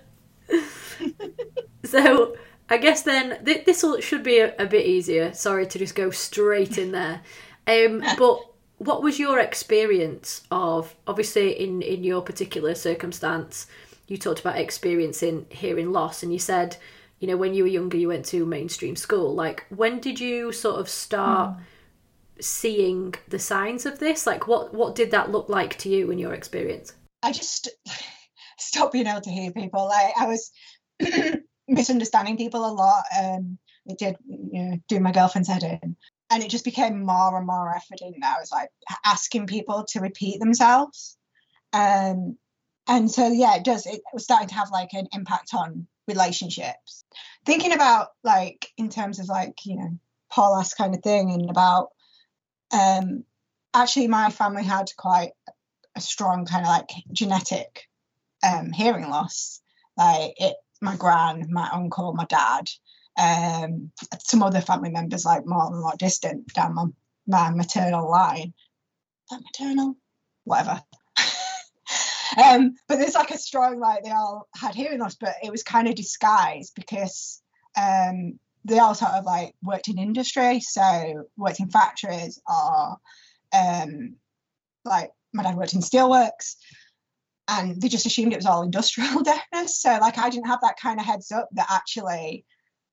so 1.85 2.37
I 2.71 2.77
guess 2.77 3.03
then 3.03 3.45
th- 3.45 3.65
this 3.65 3.85
should 4.01 4.23
be 4.23 4.39
a, 4.39 4.55
a 4.59 4.67
bit 4.67 4.87
easier. 4.87 5.33
Sorry 5.33 5.67
to 5.67 5.79
just 5.79 5.95
go 5.95 6.11
straight 6.11 6.79
in 6.79 6.93
there. 6.93 7.23
Um, 7.67 8.03
but 8.19 8.41
what 8.79 9.03
was 9.03 9.19
your 9.19 9.39
experience 9.39 10.43
of 10.51 10.95
obviously 11.07 11.59
in 11.59 11.83
in 11.83 12.05
your 12.05 12.23
particular 12.23 12.75
circumstance? 12.75 13.67
You 14.07 14.17
talked 14.17 14.41
about 14.41 14.59
experiencing 14.59 15.47
hearing 15.51 15.93
loss, 15.93 16.23
and 16.23 16.33
you 16.33 16.39
said. 16.39 16.77
You 17.21 17.27
know, 17.27 17.37
when 17.37 17.53
you 17.53 17.65
were 17.65 17.69
younger, 17.69 17.97
you 17.97 18.07
went 18.07 18.27
to 18.27 18.47
mainstream 18.47 18.95
school. 18.95 19.35
Like, 19.35 19.67
when 19.71 19.99
did 19.99 20.21
you 20.21 20.53
sort 20.53 20.79
of 20.79 20.89
start 20.89 21.57
seeing 22.41 23.15
the 23.27 23.41
signs 23.41 23.87
of 23.87 23.99
this? 23.99 24.25
Like, 24.25 24.47
what 24.47 24.73
what 24.73 24.95
did 24.95 25.11
that 25.11 25.33
look 25.33 25.49
like 25.49 25.77
to 25.79 25.89
you 25.89 26.13
in 26.13 26.19
your 26.19 26.33
experience? 26.33 26.93
I 27.23 27.33
just 27.33 27.69
stopped 28.59 28.93
being 28.93 29.07
able 29.07 29.21
to 29.23 29.31
hear 29.31 29.51
people. 29.51 29.89
Like 29.89 30.13
I 30.17 30.27
was 30.27 30.51
misunderstanding 31.69 32.37
people 32.37 32.67
a 32.67 32.73
lot. 32.73 33.05
Um, 33.19 33.59
it 33.87 33.99
did 33.99 34.17
you 34.27 34.63
know, 34.65 34.79
do 34.89 35.01
my 35.01 35.13
girlfriend's 35.13 35.49
head 35.49 35.63
in. 35.63 35.97
And 36.31 36.43
it 36.43 36.51
just 36.51 36.65
became 36.65 37.07
more 37.07 37.37
and 37.37 37.47
more 37.47 37.75
evident 37.75 38.17
that 38.21 38.37
I 38.37 38.41
was 38.41 38.53
like 38.53 38.71
asking 39.05 39.47
people 39.47 39.85
to 39.89 40.01
repeat 40.01 40.41
themselves. 40.41 41.17
Um, 41.73 42.37
and 42.87 43.11
so, 43.11 43.29
yeah, 43.29 43.57
it 43.57 43.65
does. 43.65 43.87
It 43.87 44.03
was 44.13 44.25
starting 44.25 44.49
to 44.49 44.55
have 44.55 44.71
like 44.71 44.93
an 44.93 45.09
impact 45.13 45.51
on 45.55 45.87
relationships. 46.07 47.05
Thinking 47.45 47.73
about 47.73 48.09
like 48.25 48.71
in 48.77 48.89
terms 48.89 49.21
of 49.21 49.29
like, 49.29 49.55
you 49.65 49.77
know, 49.77 49.99
Paul 50.31 50.63
kind 50.77 50.95
of 50.95 51.03
thing 51.03 51.31
and 51.31 51.51
about 51.51 51.91
um 52.73 53.25
actually 53.75 54.09
my 54.09 54.31
family 54.31 54.63
had 54.63 54.91
quite 54.97 55.31
a 55.97 56.01
strong 56.01 56.45
kind 56.45 56.65
of 56.65 56.69
like 56.69 56.91
genetic 57.13 57.89
um 58.47 58.73
hearing 58.73 59.09
loss. 59.09 59.61
Like 59.97 60.35
it 60.37 60.57
my 60.81 60.97
gran, 60.97 61.47
my 61.51 61.69
uncle, 61.73 62.13
my 62.15 62.25
dad, 62.27 62.69
um, 63.19 63.91
some 64.21 64.43
other 64.43 64.61
family 64.61 64.91
members 64.91 65.25
like 65.25 65.47
more 65.47 65.67
and 65.67 65.81
more 65.81 65.95
distant 65.99 66.53
down 66.55 66.75
my, 66.75 66.85
my 67.27 67.51
maternal 67.51 68.11
line. 68.11 68.55
That 69.31 69.41
maternal, 69.43 69.97
whatever. 70.45 70.83
um, 72.43 72.75
but 72.87 72.99
there's 72.99 73.15
like 73.15 73.31
a 73.31 73.39
strong 73.39 73.79
like 73.81 74.05
they 74.05 74.11
all 74.11 74.49
had 74.55 74.75
hearing 74.75 75.01
loss, 75.01 75.17
but 75.17 75.35
it 75.43 75.51
was 75.51 75.63
kind 75.63 75.89
of 75.89 75.95
disguised 75.95 76.75
because 76.75 77.43
um, 77.77 78.39
they 78.65 78.79
all 78.79 78.95
sort 78.95 79.13
of 79.13 79.25
like 79.25 79.55
worked 79.63 79.89
in 79.89 79.99
industry, 79.99 80.61
so 80.61 81.27
worked 81.37 81.61
in 81.61 81.71
factories 81.71 82.41
or 82.49 82.97
um, 83.53 84.15
like 84.85 85.11
my 85.33 85.43
dad 85.43 85.57
worked 85.57 85.75
in 85.75 85.81
steelworks 85.81 86.55
and 87.49 87.81
they 87.81 87.88
just 87.88 88.07
assumed 88.07 88.33
it 88.33 88.37
was 88.37 88.47
all 88.47 88.62
industrial 88.62 89.23
deafness. 89.25 89.81
So 89.81 89.99
like 90.00 90.19
I 90.19 90.28
didn't 90.31 90.47
have 90.47 90.61
that 90.61 90.78
kind 90.81 91.00
of 91.00 91.07
heads 91.07 91.33
up 91.33 91.49
that 91.52 91.67
actually 91.71 92.45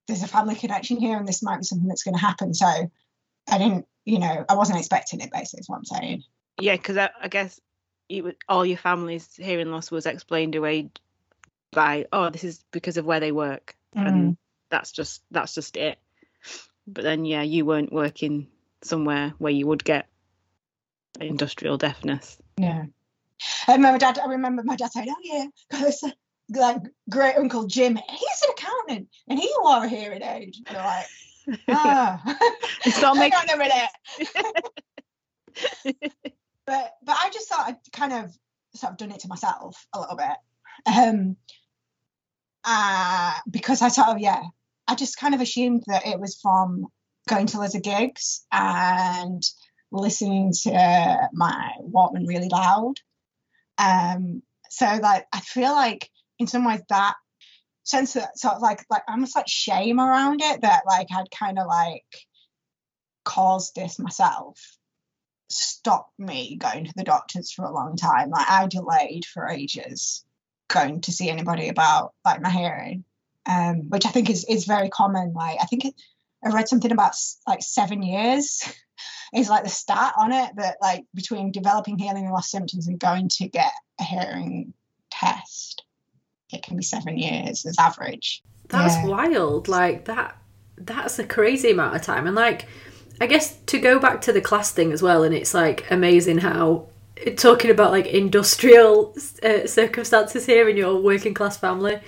there's 0.08 0.24
a 0.24 0.28
family 0.28 0.56
connection 0.56 0.98
here 0.98 1.18
and 1.18 1.28
this 1.28 1.44
might 1.44 1.58
be 1.58 1.64
something 1.64 1.88
that's 1.88 2.04
going 2.04 2.16
to 2.16 2.22
happen. 2.22 2.54
So 2.54 2.66
I 2.66 3.58
didn't, 3.58 3.86
you 4.06 4.20
know, 4.20 4.46
I 4.48 4.56
wasn't 4.56 4.80
expecting 4.80 5.20
it. 5.20 5.32
Basically, 5.32 5.60
is 5.60 5.70
what 5.70 5.78
I'm 5.78 5.86
saying. 5.86 6.24
Yeah, 6.60 6.78
because 6.78 6.98
I, 6.98 7.10
I, 7.22 7.28
guess 7.28 7.60
it 8.08 8.38
all 8.48 8.66
your 8.66 8.78
family's 8.78 9.36
hearing 9.36 9.72
loss 9.72 9.92
was 9.92 10.06
explained 10.06 10.56
away 10.56 10.90
by 11.72 12.06
oh 12.14 12.30
this 12.30 12.46
is 12.46 12.64
because 12.72 12.96
of 12.96 13.06
where 13.06 13.20
they 13.20 13.34
work 13.34 13.76
mm. 13.96 14.08
and 14.08 14.38
that's 14.70 14.92
just 14.92 15.22
that's 15.32 15.54
just 15.54 15.76
it. 15.76 15.98
But 16.88 17.04
then 17.04 17.26
yeah, 17.26 17.42
you 17.42 17.66
weren't 17.66 17.92
working 17.92 18.48
somewhere 18.84 19.34
where 19.38 19.52
you 19.52 19.68
would 19.68 19.84
get 19.84 20.08
industrial 21.20 21.78
deafness. 21.78 22.38
Yeah. 22.58 22.86
I 23.68 23.76
remember 23.76 24.00
dad. 24.00 24.20
I 24.20 24.28
remember 24.28 24.64
my 24.64 24.76
dad 24.76 24.92
saying, 24.92 25.08
"Oh 25.10 25.16
yeah, 25.22 25.46
because 25.70 26.04
like 26.50 26.82
great 27.10 27.36
uncle 27.38 27.66
Jim, 27.66 27.96
he's 27.96 28.42
an 28.44 28.50
accountant 28.52 29.10
and 29.28 29.40
he 29.40 29.50
wore 29.62 29.84
a 29.84 29.90
hearing 29.90 30.22
aid." 30.24 30.56
And 30.68 30.78
like, 30.78 31.06
ah, 31.70 32.22
it's 32.86 33.02
not 33.02 33.18
making 33.18 33.50
a 33.54 33.58
minute. 33.58 33.90
but 36.66 36.94
but 37.04 37.18
I 37.18 37.30
just 37.34 37.50
thought 37.50 37.68
I'd 37.68 37.92
kind 37.92 38.14
of 38.14 38.38
sort 38.76 38.92
of 38.92 38.98
done 38.98 39.12
it 39.12 39.22
to 39.22 39.28
myself 39.28 39.86
a 39.94 40.00
little 40.00 40.18
bit, 40.18 40.38
um, 40.86 41.36
uh, 42.64 43.34
because 43.50 43.82
I 43.82 43.90
sort 43.90 44.10
of 44.10 44.20
yeah, 44.20 44.44
I 44.88 44.96
just 44.96 45.18
kind 45.18 45.34
of 45.34 45.42
assumed 45.42 45.84
that 45.88 46.06
it 46.06 46.20
was 46.20 46.40
from 46.42 46.88
going 47.28 47.48
to 47.48 47.60
loads 47.60 47.74
of 47.74 47.82
gigs 47.82 48.46
and 48.52 49.44
listening 49.92 50.54
to 50.62 51.30
my 51.34 51.72
Walkman 51.82 52.28
really 52.28 52.50
loud 52.50 53.00
um, 53.78 54.42
so 54.70 54.86
like 55.02 55.26
I 55.32 55.40
feel 55.42 55.72
like 55.72 56.10
in 56.40 56.48
some 56.48 56.66
ways 56.66 56.82
that 56.90 57.16
sense 57.84 58.16
of 58.16 58.24
sort 58.36 58.56
of 58.56 58.62
like 58.62 58.84
like 58.90 59.04
almost 59.08 59.36
like 59.36 59.48
shame 59.48 60.00
around 60.00 60.42
it 60.42 60.62
that 60.62 60.84
like 60.88 61.08
I'd 61.12 61.32
kind 61.32 61.60
of 61.60 61.68
like 61.68 62.06
caused 63.24 63.76
this 63.76 64.00
myself 64.00 64.60
stopped 65.50 66.18
me 66.20 66.58
going 66.58 66.86
to 66.86 66.94
the 66.96 67.04
doctors 67.04 67.52
for 67.52 67.66
a 67.66 67.74
long 67.74 67.96
time. 67.96 68.30
Like 68.30 68.50
I 68.50 68.68
delayed 68.68 69.26
for 69.26 69.48
ages 69.48 70.26
going 70.68 71.02
to 71.02 71.12
see 71.12 71.30
anybody 71.30 71.70
about 71.70 72.14
like 72.24 72.42
my 72.42 72.50
hearing, 72.50 73.04
um, 73.46 73.90
which 73.90 74.06
I 74.06 74.10
think 74.10 74.30
is 74.30 74.46
is 74.46 74.66
very 74.66 74.90
common. 74.90 75.34
Like 75.34 75.60
I 75.62 75.66
think 75.66 75.86
I 76.46 76.50
read 76.50 76.70
something 76.70 76.92
about 76.92 77.16
like 77.48 77.62
seven 77.62 78.04
years 78.04 78.62
is 79.34 79.50
like 79.50 79.64
the 79.64 79.70
stat 79.70 80.14
on 80.18 80.32
it 80.32 80.52
but 80.56 80.78
like 80.82 81.04
between 81.14 81.52
developing 81.52 81.98
hearing 81.98 82.30
loss 82.30 82.52
symptoms 82.52 82.88
and 82.88 83.00
going 83.00 83.28
to 83.30 83.48
get 83.48 83.72
a 84.00 84.04
hearing 84.04 84.74
test, 85.20 85.84
it 86.52 86.64
can 86.64 86.78
be 86.78 86.84
seven 86.84 87.18
years 87.18 87.66
as 87.66 87.78
average. 87.80 88.42
That's 88.70 88.96
yeah. 88.96 89.08
wild. 89.08 89.68
Like 89.68 90.06
that. 90.06 90.38
That's 90.78 91.20
a 91.20 91.26
crazy 91.26 91.72
amount 91.72 91.96
of 91.96 92.02
time. 92.02 92.28
And 92.28 92.36
like, 92.36 92.66
I 93.22 93.28
guess 93.28 93.58
to 93.68 93.80
go 93.80 93.98
back 94.00 94.22
to 94.22 94.34
the 94.34 94.42
class 94.42 94.72
thing 94.72 94.92
as 94.92 95.02
well, 95.02 95.24
and 95.24 95.34
it's 95.34 95.54
like 95.54 95.90
amazing 95.90 96.40
how 96.40 96.88
talking 97.38 97.72
about 97.72 97.92
like 97.92 98.08
industrial 98.08 99.16
uh, 99.42 99.66
circumstances 99.66 100.46
here 100.46 100.68
in 100.68 100.76
your 100.76 101.00
working 101.00 101.34
class 101.34 101.58
family. 101.58 102.00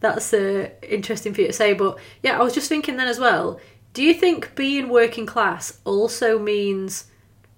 That's 0.00 0.32
uh, 0.32 0.70
interesting 0.82 1.34
for 1.34 1.42
you 1.42 1.46
to 1.48 1.52
say. 1.52 1.74
But 1.74 1.98
yeah, 2.22 2.38
I 2.38 2.42
was 2.42 2.54
just 2.54 2.68
thinking 2.68 2.96
then 2.96 3.08
as 3.08 3.20
well 3.20 3.60
do 3.98 4.04
you 4.04 4.14
think 4.14 4.54
being 4.54 4.88
working 4.88 5.26
class 5.26 5.80
also 5.84 6.38
means 6.38 7.08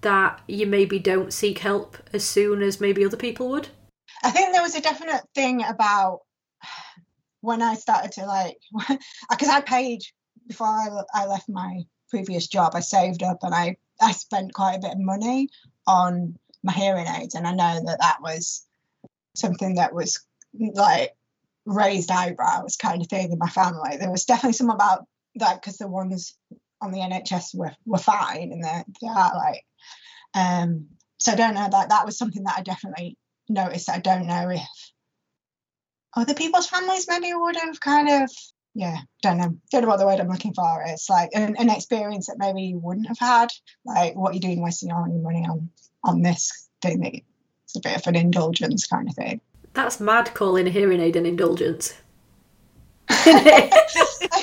that 0.01 0.41
you 0.47 0.65
maybe 0.65 0.97
don't 0.97 1.31
seek 1.31 1.59
help 1.59 1.95
as 2.13 2.23
soon 2.23 2.63
as 2.63 2.81
maybe 2.81 3.05
other 3.05 3.15
people 3.15 3.47
would? 3.49 3.69
I 4.23 4.31
think 4.31 4.51
there 4.51 4.63
was 4.63 4.73
a 4.73 4.81
definite 4.81 5.21
thing 5.35 5.63
about 5.63 6.21
when 7.41 7.61
I 7.61 7.75
started 7.75 8.13
to 8.13 8.25
like, 8.25 8.57
because 9.29 9.49
I 9.49 9.61
paid 9.61 10.01
before 10.47 10.65
I, 10.65 10.87
I 11.13 11.25
left 11.27 11.47
my 11.47 11.83
previous 12.09 12.47
job, 12.47 12.71
I 12.73 12.79
saved 12.79 13.21
up 13.21 13.37
and 13.43 13.53
I, 13.53 13.77
I 14.01 14.11
spent 14.11 14.51
quite 14.51 14.77
a 14.77 14.79
bit 14.79 14.93
of 14.93 14.99
money 14.99 15.47
on 15.85 16.39
my 16.63 16.73
hearing 16.73 17.05
aids. 17.05 17.35
And 17.35 17.45
I 17.45 17.51
know 17.51 17.81
that 17.85 17.99
that 17.99 18.17
was 18.19 18.65
something 19.35 19.75
that 19.75 19.93
was 19.93 20.19
like 20.73 21.11
raised 21.67 22.09
eyebrows 22.09 22.77
kind 22.77 22.99
of 22.99 23.09
thing 23.09 23.31
in 23.31 23.37
my 23.37 23.49
family. 23.49 23.97
There 23.97 24.09
was 24.09 24.25
definitely 24.25 24.53
some 24.53 24.71
about 24.71 25.05
that 25.35 25.61
because 25.61 25.77
the 25.77 25.87
ones 25.87 26.35
on 26.81 26.91
the 26.91 26.99
NHS 26.99 27.55
were, 27.55 27.71
were 27.85 27.97
fine 27.97 28.51
and 28.51 28.63
they're, 28.63 28.83
they 29.01 29.07
are 29.07 29.31
like 29.35 29.63
um 30.33 30.87
so 31.19 31.33
I 31.33 31.35
don't 31.35 31.53
know 31.53 31.67
that 31.69 31.89
that 31.89 32.05
was 32.05 32.17
something 32.17 32.43
that 32.43 32.55
I 32.57 32.61
definitely 32.63 33.15
noticed. 33.47 33.89
I 33.89 33.99
don't 33.99 34.25
know 34.25 34.49
if 34.49 34.91
other 36.15 36.33
people's 36.33 36.67
families 36.67 37.05
maybe 37.07 37.31
would 37.33 37.55
have 37.55 37.79
kind 37.79 38.23
of 38.23 38.31
yeah 38.73 38.97
don't 39.21 39.37
know 39.37 39.55
don't 39.71 39.83
know 39.83 39.87
what 39.87 39.99
the 39.99 40.05
word 40.05 40.19
I'm 40.19 40.29
looking 40.29 40.53
for. 40.53 40.83
Is 40.87 41.05
like 41.09 41.29
an, 41.33 41.55
an 41.57 41.69
experience 41.69 42.27
that 42.27 42.39
maybe 42.39 42.63
you 42.63 42.79
wouldn't 42.79 43.07
have 43.07 43.19
had 43.19 43.49
like 43.85 44.15
what 44.15 44.33
you're 44.33 44.41
doing 44.41 44.63
wasting 44.63 44.91
all 44.91 45.07
your 45.07 45.21
money 45.21 45.45
on 45.47 45.69
on 46.03 46.23
this 46.23 46.69
thing 46.81 47.01
that 47.01 47.13
it's 47.13 47.75
a 47.75 47.81
bit 47.81 47.97
of 47.97 48.07
an 48.07 48.15
indulgence 48.15 48.87
kind 48.87 49.07
of 49.07 49.15
thing. 49.15 49.41
That's 49.73 49.99
mad 49.99 50.33
calling 50.33 50.67
a 50.67 50.71
hearing 50.71 51.01
aid 51.01 51.15
an 51.15 51.27
indulgence 51.27 51.93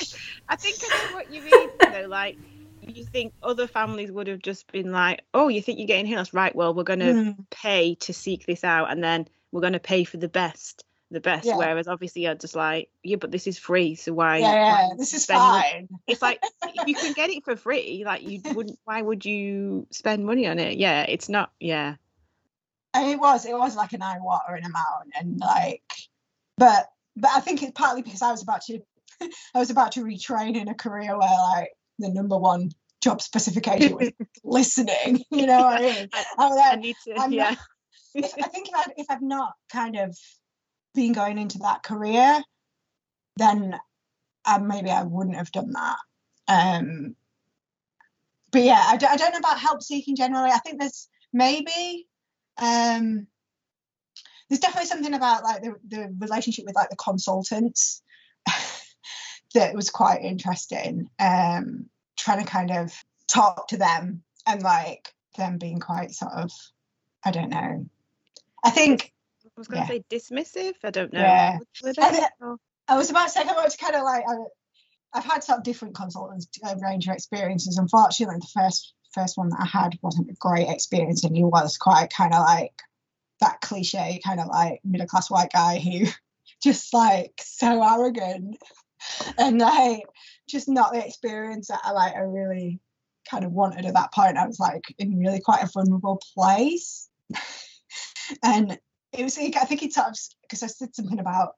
I 0.49 0.57
think 0.57 0.79
I 0.83 1.07
know 1.07 1.15
what 1.15 1.33
you 1.33 1.43
mean 1.43 1.71
though. 1.81 2.09
Like 2.09 2.39
you 2.81 3.05
think 3.05 3.33
other 3.43 3.67
families 3.67 4.11
would 4.11 4.27
have 4.27 4.41
just 4.41 4.71
been 4.73 4.93
like, 4.93 5.23
"Oh, 5.35 5.49
you 5.49 5.61
think 5.61 5.79
you're 5.79 5.87
getting 5.87 6.07
healed? 6.07 6.31
Right. 6.33 6.55
Well, 6.55 6.75
we're 6.75 6.85
going 6.85 7.01
to 7.01 7.07
mm. 7.07 7.37
pay 7.51 7.95
to 7.97 8.13
seek 8.13 8.47
this 8.47 8.65
out, 8.65 8.91
and 8.91 9.03
then 9.03 9.29
we're 9.53 9.61
going 9.61 9.73
to 9.75 9.81
pay 9.81 10.05
for 10.05 10.17
the 10.17 10.29
best, 10.29 10.85
the 11.11 11.21
best." 11.21 11.47
Yeah. 11.47 11.57
Whereas 11.57 11.89
obviously 11.89 12.23
you're 12.23 12.35
just 12.35 12.57
like, 12.57 12.89
"Yeah, 13.03 13.17
but 13.17 13.31
this 13.31 13.47
is 13.47 13.59
free, 13.59 13.95
so 13.95 14.13
why?" 14.13 14.39
Yeah, 14.39 14.55
yeah 14.55 14.89
this 14.97 15.13
is 15.13 15.27
fine. 15.27 15.89
It's 16.07 16.23
like 16.23 16.43
if 16.63 16.89
you 16.89 16.95
can 16.95 17.13
get 17.13 17.31
it 17.31 17.45
for 17.45 17.57
free, 17.57 18.03
like 18.05 18.23
you 18.23 18.41
wouldn't. 18.55 18.79
Why 18.85 19.03
would 19.03 19.25
you 19.25 19.87
spend 19.91 20.25
money 20.25 20.47
on 20.47 20.59
it? 20.59 20.79
Yeah, 20.79 21.03
it's 21.03 21.29
not. 21.29 21.51
Yeah. 21.61 21.97
And 22.95 23.11
it 23.11 23.21
was. 23.21 23.45
It 23.45 23.57
was 23.57 23.77
like 23.77 23.93
an 23.93 24.03
eye-watering 24.03 24.65
amount, 24.65 25.13
and 25.19 25.39
like, 25.39 25.83
but 26.57 26.91
but 27.17 27.31
I 27.35 27.41
think 27.41 27.63
it's 27.63 27.73
partly 27.73 28.03
because 28.03 28.23
I 28.23 28.31
was 28.31 28.43
about 28.43 28.63
to 28.63 28.81
I 29.55 29.59
was 29.59 29.71
about 29.71 29.93
to 29.93 30.05
retrain 30.05 30.57
in 30.57 30.69
a 30.69 30.75
career 30.75 31.19
where 31.19 31.39
like 31.53 31.71
the 31.99 32.09
number 32.11 32.39
one 32.39 32.71
job 33.03 33.23
specification 33.23 33.97
was 33.97 34.11
listening. 34.45 35.23
You 35.31 35.47
know 35.47 35.59
what 35.59 35.81
I 35.81 35.83
mean? 35.83 36.09
I, 36.39 36.49
like, 36.49 36.73
I 36.73 36.77
need 36.77 36.97
to. 37.05 37.15
I'm 37.19 37.33
yeah. 37.33 37.51
Not, 37.51 37.59
if, 38.15 38.35
I 38.43 38.49
think 38.49 38.69
if 38.69 38.75
I 38.75 38.85
if 38.97 39.07
I've 39.11 39.23
not 39.23 39.53
kind 39.71 39.97
of 39.97 40.17
been 40.95 41.13
going 41.13 41.39
into 41.39 41.59
that 41.59 41.83
career, 41.83 42.43
then 43.37 43.79
uh, 44.45 44.59
maybe 44.59 44.91
I 44.91 45.03
wouldn't 45.03 45.37
have 45.37 45.53
done 45.53 45.73
that. 45.73 45.97
Um, 46.49 47.15
but 48.51 48.63
yeah, 48.63 48.83
I 48.87 48.97
d- 48.97 49.07
I 49.07 49.17
don't 49.17 49.33
know 49.33 49.39
about 49.39 49.61
help 49.61 49.83
seeking 49.83 50.17
generally. 50.17 50.51
I 50.51 50.59
think 50.59 50.81
there's 50.81 51.09
maybe 51.33 52.07
um, 52.61 53.27
there's 54.49 54.61
definitely 54.61 54.87
something 54.89 55.15
about 55.15 55.45
like 55.45 55.63
the, 55.63 55.75
the 55.87 56.17
relationship 56.19 56.65
with 56.65 56.75
like 56.75 56.91
the 56.91 56.97
consultants 56.97 58.03
that 59.55 59.75
was 59.75 59.91
quite 59.91 60.23
interesting. 60.23 61.09
Um, 61.19 61.87
trying 62.19 62.45
to 62.45 62.51
kind 62.51 62.71
of 62.71 62.93
talk 63.29 63.69
to 63.69 63.77
them 63.77 64.23
and 64.47 64.63
like 64.63 65.15
them 65.37 65.59
being 65.59 65.79
quite 65.79 66.13
sort 66.13 66.33
of, 66.33 66.51
I 67.25 67.31
don't 67.31 67.51
know. 67.51 67.87
I 68.65 68.71
think 68.71 69.13
I 69.45 69.49
was 69.57 69.69
going 69.69 69.87
to 69.87 69.95
yeah. 69.95 70.01
say 70.01 70.05
dismissive. 70.11 70.75
I 70.85 70.91
don't 70.91 71.13
know. 71.13 71.21
Yeah. 71.21 71.59
I, 72.89 72.97
was 72.97 73.11
about 73.11 73.25
to 73.25 73.31
say 73.31 73.43
I 73.43 73.65
was 73.65 73.77
kind 73.77 73.95
of 73.95 74.03
like, 74.03 74.25
I, 74.29 74.35
I've 75.15 75.25
had 75.25 75.45
sort 75.45 75.59
of 75.59 75.65
different 75.65 75.95
consultants 75.95 76.49
uh, 76.65 76.75
range 76.83 77.07
of 77.07 77.15
experiences. 77.15 77.79
Unfortunately, 77.79 78.37
the 78.41 78.61
first 78.61 78.95
first 79.15 79.39
one 79.39 79.49
that 79.51 79.61
I 79.61 79.67
had 79.67 79.99
wasn't 80.03 80.31
a 80.31 80.35
great 80.35 80.69
experience, 80.69 81.25
and 81.25 81.35
he 81.35 81.45
was 81.45 81.79
quite 81.79 82.11
kind 82.11 82.35
of 82.35 82.45
like 82.45 82.75
that 83.41 83.61
cliche 83.61 84.21
kind 84.25 84.41
of 84.41 84.49
like 84.49 84.81
middle 84.85 85.07
class 85.07 85.31
white 85.31 85.53
guy 85.53 85.79
who 85.79 86.07
just 86.63 86.93
like 86.93 87.41
so 87.43 87.83
arrogant 87.83 88.59
and 89.39 89.59
like 89.59 90.05
just 90.49 90.69
not 90.69 90.93
the 90.93 91.05
experience 91.05 91.69
that 91.69 91.81
I 91.85 91.93
like 91.93 92.15
I 92.15 92.21
really 92.21 92.81
kind 93.31 93.45
of 93.45 93.53
wanted 93.53 93.85
at 93.85 93.95
that 93.95 94.13
point. 94.13 94.37
I 94.37 94.47
was 94.47 94.59
like 94.59 94.85
in 94.99 95.19
really 95.19 95.41
quite 95.41 95.63
a 95.63 95.71
vulnerable 95.73 96.21
place. 96.35 97.09
and 98.43 98.79
it 99.13 99.23
was 99.23 99.39
I 99.39 99.51
think 99.51 99.81
he 99.81 99.91
sort 99.91 100.09
of 100.09 100.19
because 100.43 100.63
I 100.63 100.67
said 100.67 100.95
something 100.95 101.19
about 101.19 101.55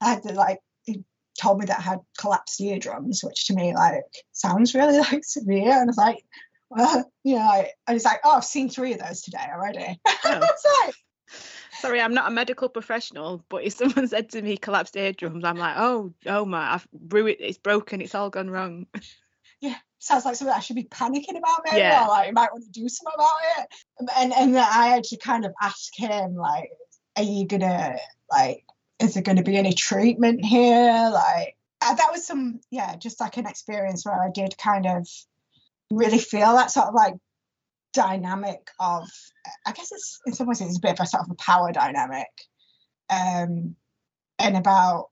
I 0.00 0.10
had 0.10 0.22
to 0.24 0.32
like 0.32 0.60
he 0.84 1.04
told 1.40 1.58
me 1.58 1.66
that 1.66 1.78
I 1.78 1.82
had 1.82 2.00
collapsed 2.18 2.60
eardrums, 2.60 3.22
which 3.22 3.46
to 3.46 3.54
me 3.54 3.74
like 3.74 4.02
sounds 4.32 4.74
really 4.74 4.98
like 5.12 5.24
severe. 5.24 5.72
And 5.72 5.82
I 5.82 5.84
was 5.84 5.96
like, 5.96 6.24
well, 6.70 7.10
you 7.22 7.36
know, 7.36 7.42
I, 7.42 7.70
I 7.86 7.94
was 7.94 8.04
like, 8.04 8.20
oh, 8.24 8.36
I've 8.36 8.44
seen 8.44 8.68
three 8.68 8.92
of 8.92 9.00
those 9.00 9.22
today 9.22 9.46
already. 9.52 10.00
Oh. 10.06 10.40
it's 10.42 10.66
like 10.82 10.94
Sorry, 11.84 12.00
I'm 12.00 12.14
not 12.14 12.28
a 12.28 12.30
medical 12.30 12.70
professional, 12.70 13.44
but 13.50 13.62
if 13.62 13.74
someone 13.74 14.08
said 14.08 14.30
to 14.30 14.40
me 14.40 14.56
collapsed 14.56 14.96
eardrums, 14.96 15.44
I'm 15.44 15.58
like, 15.58 15.76
oh, 15.76 16.14
oh 16.24 16.46
my, 16.46 16.74
I've 16.74 16.88
ruined, 17.10 17.36
it's 17.40 17.58
broken, 17.58 18.00
it's 18.00 18.14
all 18.14 18.30
gone 18.30 18.48
wrong. 18.48 18.86
Yeah, 19.60 19.76
sounds 19.98 20.24
like 20.24 20.36
something 20.36 20.54
I 20.54 20.60
should 20.60 20.76
be 20.76 20.84
panicking 20.84 21.36
about, 21.36 21.60
maybe, 21.64 21.78
yeah. 21.78 22.04
or 22.04 22.08
like 22.08 22.28
you 22.28 22.32
might 22.32 22.52
want 22.52 22.64
to 22.64 22.70
do 22.70 22.88
something 22.88 23.12
about 23.14 23.36
it. 23.58 23.68
And 24.16 24.32
and 24.32 24.58
I 24.58 24.86
had 24.86 25.04
to 25.04 25.18
kind 25.18 25.44
of 25.44 25.52
ask 25.60 25.92
him, 25.94 26.36
like, 26.36 26.70
are 27.16 27.22
you 27.22 27.46
gonna 27.46 27.96
like, 28.30 28.64
is 28.98 29.14
there 29.14 29.22
going 29.22 29.36
to 29.36 29.42
be 29.42 29.56
any 29.56 29.72
treatment 29.72 30.44
here? 30.44 31.10
Like, 31.12 31.56
uh, 31.82 31.94
that 31.94 32.12
was 32.12 32.26
some, 32.26 32.60
yeah, 32.70 32.96
just 32.96 33.20
like 33.20 33.36
an 33.36 33.46
experience 33.46 34.06
where 34.06 34.22
I 34.22 34.30
did 34.30 34.56
kind 34.56 34.86
of 34.86 35.06
really 35.90 36.18
feel 36.18 36.54
that 36.54 36.70
sort 36.70 36.88
of 36.88 36.94
like 36.94 37.14
dynamic 37.94 38.68
of 38.80 39.08
I 39.66 39.72
guess 39.72 39.92
it's 39.92 40.20
in 40.26 40.32
some 40.32 40.46
ways 40.46 40.60
it's 40.60 40.78
a 40.78 40.80
bit 40.80 40.92
of 40.92 41.00
a 41.00 41.06
sort 41.06 41.24
of 41.24 41.30
a 41.30 41.34
power 41.36 41.72
dynamic. 41.72 42.28
Um 43.10 43.76
and 44.38 44.56
about 44.56 45.08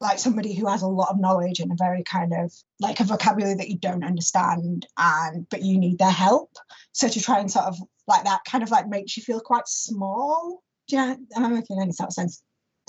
like 0.00 0.18
somebody 0.18 0.54
who 0.54 0.68
has 0.68 0.82
a 0.82 0.86
lot 0.86 1.10
of 1.10 1.20
knowledge 1.20 1.58
and 1.58 1.72
a 1.72 1.76
very 1.76 2.04
kind 2.04 2.32
of 2.32 2.52
like 2.80 3.00
a 3.00 3.04
vocabulary 3.04 3.54
that 3.54 3.68
you 3.68 3.78
don't 3.78 4.04
understand 4.04 4.86
and 4.96 5.48
but 5.50 5.62
you 5.62 5.78
need 5.78 5.98
their 5.98 6.10
help. 6.10 6.50
So 6.92 7.08
to 7.08 7.20
try 7.20 7.40
and 7.40 7.50
sort 7.50 7.66
of 7.66 7.76
like 8.06 8.24
that 8.24 8.40
kind 8.48 8.62
of 8.62 8.70
like 8.70 8.88
makes 8.88 9.16
you 9.16 9.22
feel 9.22 9.40
quite 9.40 9.66
small. 9.66 10.62
Do 10.88 10.96
you 10.96 11.02
know, 11.02 11.16
am 11.36 11.44
I 11.44 11.48
making 11.48 11.80
any 11.80 11.92
sort 11.92 12.08
of 12.08 12.14
sense? 12.14 12.42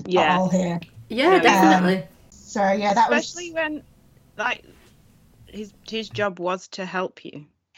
Yeah. 0.05 0.37
All 0.37 0.49
here. 0.49 0.79
Yeah, 1.09 1.35
um, 1.35 1.41
definitely. 1.41 2.07
So 2.29 2.71
yeah, 2.71 2.93
that 2.93 3.11
especially 3.11 3.11
was... 3.11 3.25
Especially 3.25 3.53
when 3.53 3.83
like 4.37 4.63
his 5.47 5.73
his 5.87 6.09
job 6.09 6.39
was 6.39 6.67
to 6.69 6.85
help 6.85 7.25
you. 7.25 7.45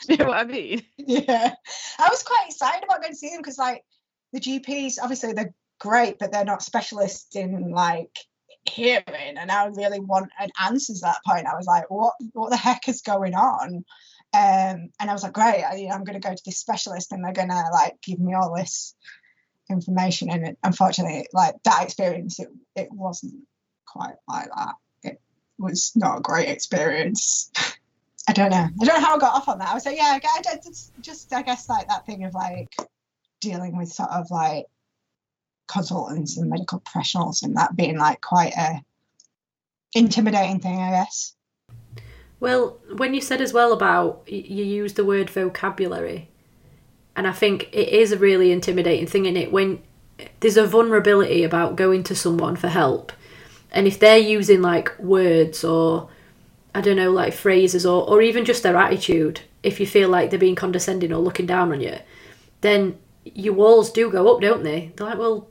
you 0.08 0.16
know 0.16 0.26
what 0.26 0.38
I 0.38 0.44
mean? 0.44 0.82
Yeah. 0.96 1.54
I 1.98 2.08
was 2.08 2.22
quite 2.22 2.46
excited 2.46 2.84
about 2.84 3.02
going 3.02 3.12
to 3.12 3.18
see 3.18 3.28
him 3.28 3.40
because, 3.40 3.58
like, 3.58 3.84
the 4.32 4.40
GPs, 4.40 4.94
obviously, 5.00 5.32
they're 5.32 5.54
great, 5.78 6.18
but 6.18 6.32
they're 6.32 6.44
not 6.44 6.62
specialists 6.62 7.34
in, 7.36 7.70
like, 7.70 8.16
hearing. 8.68 9.36
And 9.36 9.50
I 9.50 9.66
really 9.66 10.00
wanted 10.00 10.50
answers 10.60 11.02
at 11.02 11.12
that 11.12 11.24
point. 11.26 11.46
I 11.46 11.56
was 11.56 11.66
like, 11.66 11.90
what, 11.90 12.14
what 12.32 12.50
the 12.50 12.56
heck 12.56 12.88
is 12.88 13.02
going 13.02 13.34
on? 13.34 13.84
Um, 14.32 14.90
and 15.00 15.10
I 15.10 15.12
was 15.12 15.22
like, 15.22 15.32
great, 15.32 15.64
I, 15.64 15.88
am 15.92 16.04
going 16.04 16.20
to 16.20 16.28
go 16.28 16.34
to 16.34 16.42
this 16.44 16.58
specialist 16.58 17.12
and 17.12 17.24
they're 17.24 17.32
going 17.32 17.48
to, 17.48 17.64
like, 17.72 18.00
give 18.02 18.20
me 18.20 18.34
all 18.34 18.54
this 18.54 18.94
information. 19.68 20.30
And 20.30 20.48
it, 20.48 20.58
unfortunately, 20.62 21.26
like, 21.32 21.56
that 21.64 21.82
experience, 21.82 22.38
it, 22.38 22.48
it 22.76 22.88
wasn't 22.92 23.34
quite 23.86 24.14
like 24.28 24.48
that. 24.56 24.74
It 25.02 25.20
was 25.58 25.92
not 25.96 26.18
a 26.18 26.22
great 26.22 26.48
experience. 26.48 27.50
I 28.30 28.32
don't 28.32 28.50
know. 28.50 28.68
I 28.80 28.84
don't 28.84 29.00
know 29.00 29.04
how 29.04 29.16
I 29.16 29.18
got 29.18 29.34
off 29.34 29.48
on 29.48 29.58
that. 29.58 29.70
I 29.70 29.74
was 29.74 29.84
like, 29.84 29.96
yeah, 29.96 30.16
I, 30.22 30.40
I 30.52 30.56
just, 30.64 30.92
just, 31.00 31.32
I 31.32 31.42
guess, 31.42 31.68
like 31.68 31.88
that 31.88 32.06
thing 32.06 32.22
of 32.22 32.32
like 32.32 32.72
dealing 33.40 33.76
with 33.76 33.88
sort 33.88 34.10
of 34.10 34.30
like 34.30 34.66
consultants 35.66 36.36
and 36.36 36.48
medical 36.48 36.78
professionals 36.78 37.42
and 37.42 37.56
that 37.56 37.74
being 37.74 37.98
like 37.98 38.20
quite 38.20 38.52
a 38.56 38.84
intimidating 39.96 40.60
thing, 40.60 40.78
I 40.78 40.90
guess. 40.90 41.34
Well, 42.38 42.78
when 42.94 43.14
you 43.14 43.20
said 43.20 43.40
as 43.40 43.52
well 43.52 43.72
about 43.72 44.22
you 44.28 44.64
use 44.64 44.94
the 44.94 45.04
word 45.04 45.28
vocabulary, 45.28 46.28
and 47.16 47.26
I 47.26 47.32
think 47.32 47.68
it 47.72 47.88
is 47.88 48.12
a 48.12 48.16
really 48.16 48.52
intimidating 48.52 49.08
thing 49.08 49.26
in 49.26 49.36
it 49.36 49.50
when 49.50 49.82
there's 50.38 50.56
a 50.56 50.68
vulnerability 50.68 51.42
about 51.42 51.74
going 51.74 52.04
to 52.04 52.14
someone 52.14 52.54
for 52.54 52.68
help, 52.68 53.12
and 53.72 53.88
if 53.88 53.98
they're 53.98 54.18
using 54.18 54.62
like 54.62 54.96
words 55.00 55.64
or 55.64 56.10
I 56.74 56.80
don't 56.80 56.96
know, 56.96 57.10
like 57.10 57.32
phrases 57.32 57.84
or, 57.84 58.08
or 58.08 58.22
even 58.22 58.44
just 58.44 58.62
their 58.62 58.76
attitude, 58.76 59.40
if 59.62 59.80
you 59.80 59.86
feel 59.86 60.08
like 60.08 60.30
they're 60.30 60.38
being 60.38 60.54
condescending 60.54 61.12
or 61.12 61.18
looking 61.18 61.46
down 61.46 61.72
on 61.72 61.80
you, 61.80 61.98
then 62.60 62.98
your 63.24 63.54
walls 63.54 63.90
do 63.90 64.10
go 64.10 64.34
up, 64.34 64.40
don't 64.40 64.62
they? 64.62 64.92
They're 64.96 65.06
like, 65.06 65.18
well, 65.18 65.48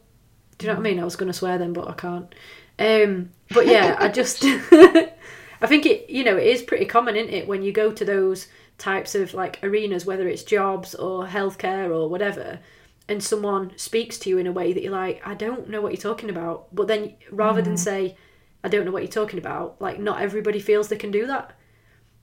do 0.58 0.66
you 0.66 0.72
know 0.72 0.80
what 0.80 0.88
I 0.88 0.90
mean? 0.90 1.00
I 1.00 1.04
was 1.04 1.16
going 1.16 1.32
to 1.32 1.38
swear 1.38 1.58
then, 1.58 1.74
but 1.74 1.88
I 1.88 1.94
can't. 1.94 2.34
Um, 2.78 3.32
but 3.52 3.68
yeah, 3.68 3.98
I 4.00 4.08
just, 4.10 4.44
I 4.44 5.68
think 5.68 5.86
it, 5.86 6.10
you 6.10 6.24
know, 6.24 6.38
it 6.38 6.48
is 6.48 6.62
pretty 6.62 6.86
common, 6.86 7.16
isn't 7.16 7.34
it, 7.34 7.48
when 7.48 7.64
you 7.64 7.72
go 7.72 7.92
to 7.92 8.06
those 8.06 8.48
types 8.78 9.16
of 9.16 9.34
like 9.34 9.60
arenas, 9.62 10.06
whether 10.06 10.28
it's 10.28 10.44
jobs 10.44 10.96
or 10.96 11.26
healthcare 11.26 11.90
or 11.90 12.10
whatever, 12.10 12.60
and 13.08 13.24
someone 13.24 13.72
speaks 13.76 14.18
to 14.20 14.30
you 14.30 14.38
in 14.38 14.48
a 14.48 14.52
way 14.52 14.72
that 14.72 14.84
you're 14.84 14.92
like, 14.92 15.26
I 15.26 15.34
don't 15.34 15.70
know 15.70 15.82
what 15.82 15.92
you're 15.92 16.02
talking 16.02 16.30
about. 16.30 16.74
But 16.74 16.88
then 16.88 17.16
rather 17.32 17.62
mm. 17.62 17.66
than 17.66 17.78
say, 17.78 18.16
I 18.64 18.70
don't 18.70 18.86
know 18.86 18.92
what 18.92 19.04
you're 19.04 19.12
talking 19.12 19.40
about. 19.40 19.82
Like, 19.82 20.00
not 20.00 20.22
everybody 20.22 20.60
feels 20.60 20.88
they 20.88 20.98
can 20.98 21.12
do 21.12 21.28
that. 21.28 21.54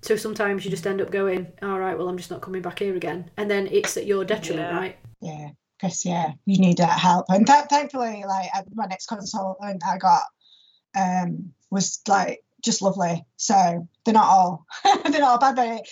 So 0.02 0.16
sometimes 0.16 0.64
you 0.64 0.70
just 0.70 0.86
end 0.86 1.00
up 1.00 1.10
going, 1.10 1.52
all 1.62 1.78
right, 1.78 1.96
well, 1.96 2.08
I'm 2.08 2.18
just 2.18 2.30
not 2.30 2.42
coming 2.42 2.62
back 2.62 2.78
here 2.78 2.94
again. 2.94 3.30
And 3.36 3.50
then 3.50 3.68
it's 3.70 3.96
at 3.96 4.06
your 4.06 4.24
detriment, 4.24 4.70
yeah. 4.70 4.78
right? 4.78 4.98
Yeah. 5.20 5.48
Because, 5.80 6.04
yeah, 6.04 6.32
you 6.44 6.58
need 6.58 6.78
that 6.78 6.98
help. 6.98 7.26
And 7.28 7.46
th- 7.46 7.66
thankfully, 7.68 8.24
like, 8.26 8.48
my 8.74 8.86
next 8.86 9.06
consultant 9.06 9.82
I 9.86 9.98
got 9.98 10.22
um, 10.96 11.52
was, 11.70 12.00
like, 12.08 12.42
just 12.64 12.82
lovely. 12.82 13.24
So 13.36 13.86
they're 14.04 14.14
not 14.14 14.26
all, 14.26 14.66
they're 14.84 15.20
not 15.20 15.22
all 15.22 15.38
bad, 15.38 15.56
but, 15.56 15.82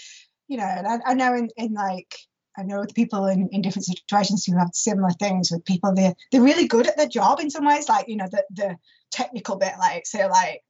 you 0.49 0.57
know, 0.57 0.65
and 0.65 0.87
I, 0.87 0.99
I 1.11 1.15
know 1.15 1.35
in, 1.35 1.49
in, 1.57 1.75
like, 1.75 2.15
I 2.57 2.63
know 2.63 2.85
the 2.85 2.95
people 2.95 3.27
in, 3.27 3.49
in 3.51 3.63
different 3.63 3.87
situations 3.87 4.45
who 4.45 4.57
have 4.57 4.71
similar 4.73 5.11
things 5.11 5.51
with 5.51 5.65
people. 5.65 5.93
They're 5.95 6.15
they're 6.31 6.41
really 6.41 6.69
good 6.69 6.87
at 6.87 6.97
their 6.97 7.09
job 7.09 7.41
in 7.41 7.51
some 7.51 7.65
ways. 7.65 7.89
Like 7.89 8.07
you 8.09 8.17
know 8.17 8.29
the 8.31 8.45
the 8.51 8.77
technical 9.15 9.57
bit, 9.57 9.75
like 9.79 10.07
so, 10.07 10.27
like 10.29 10.63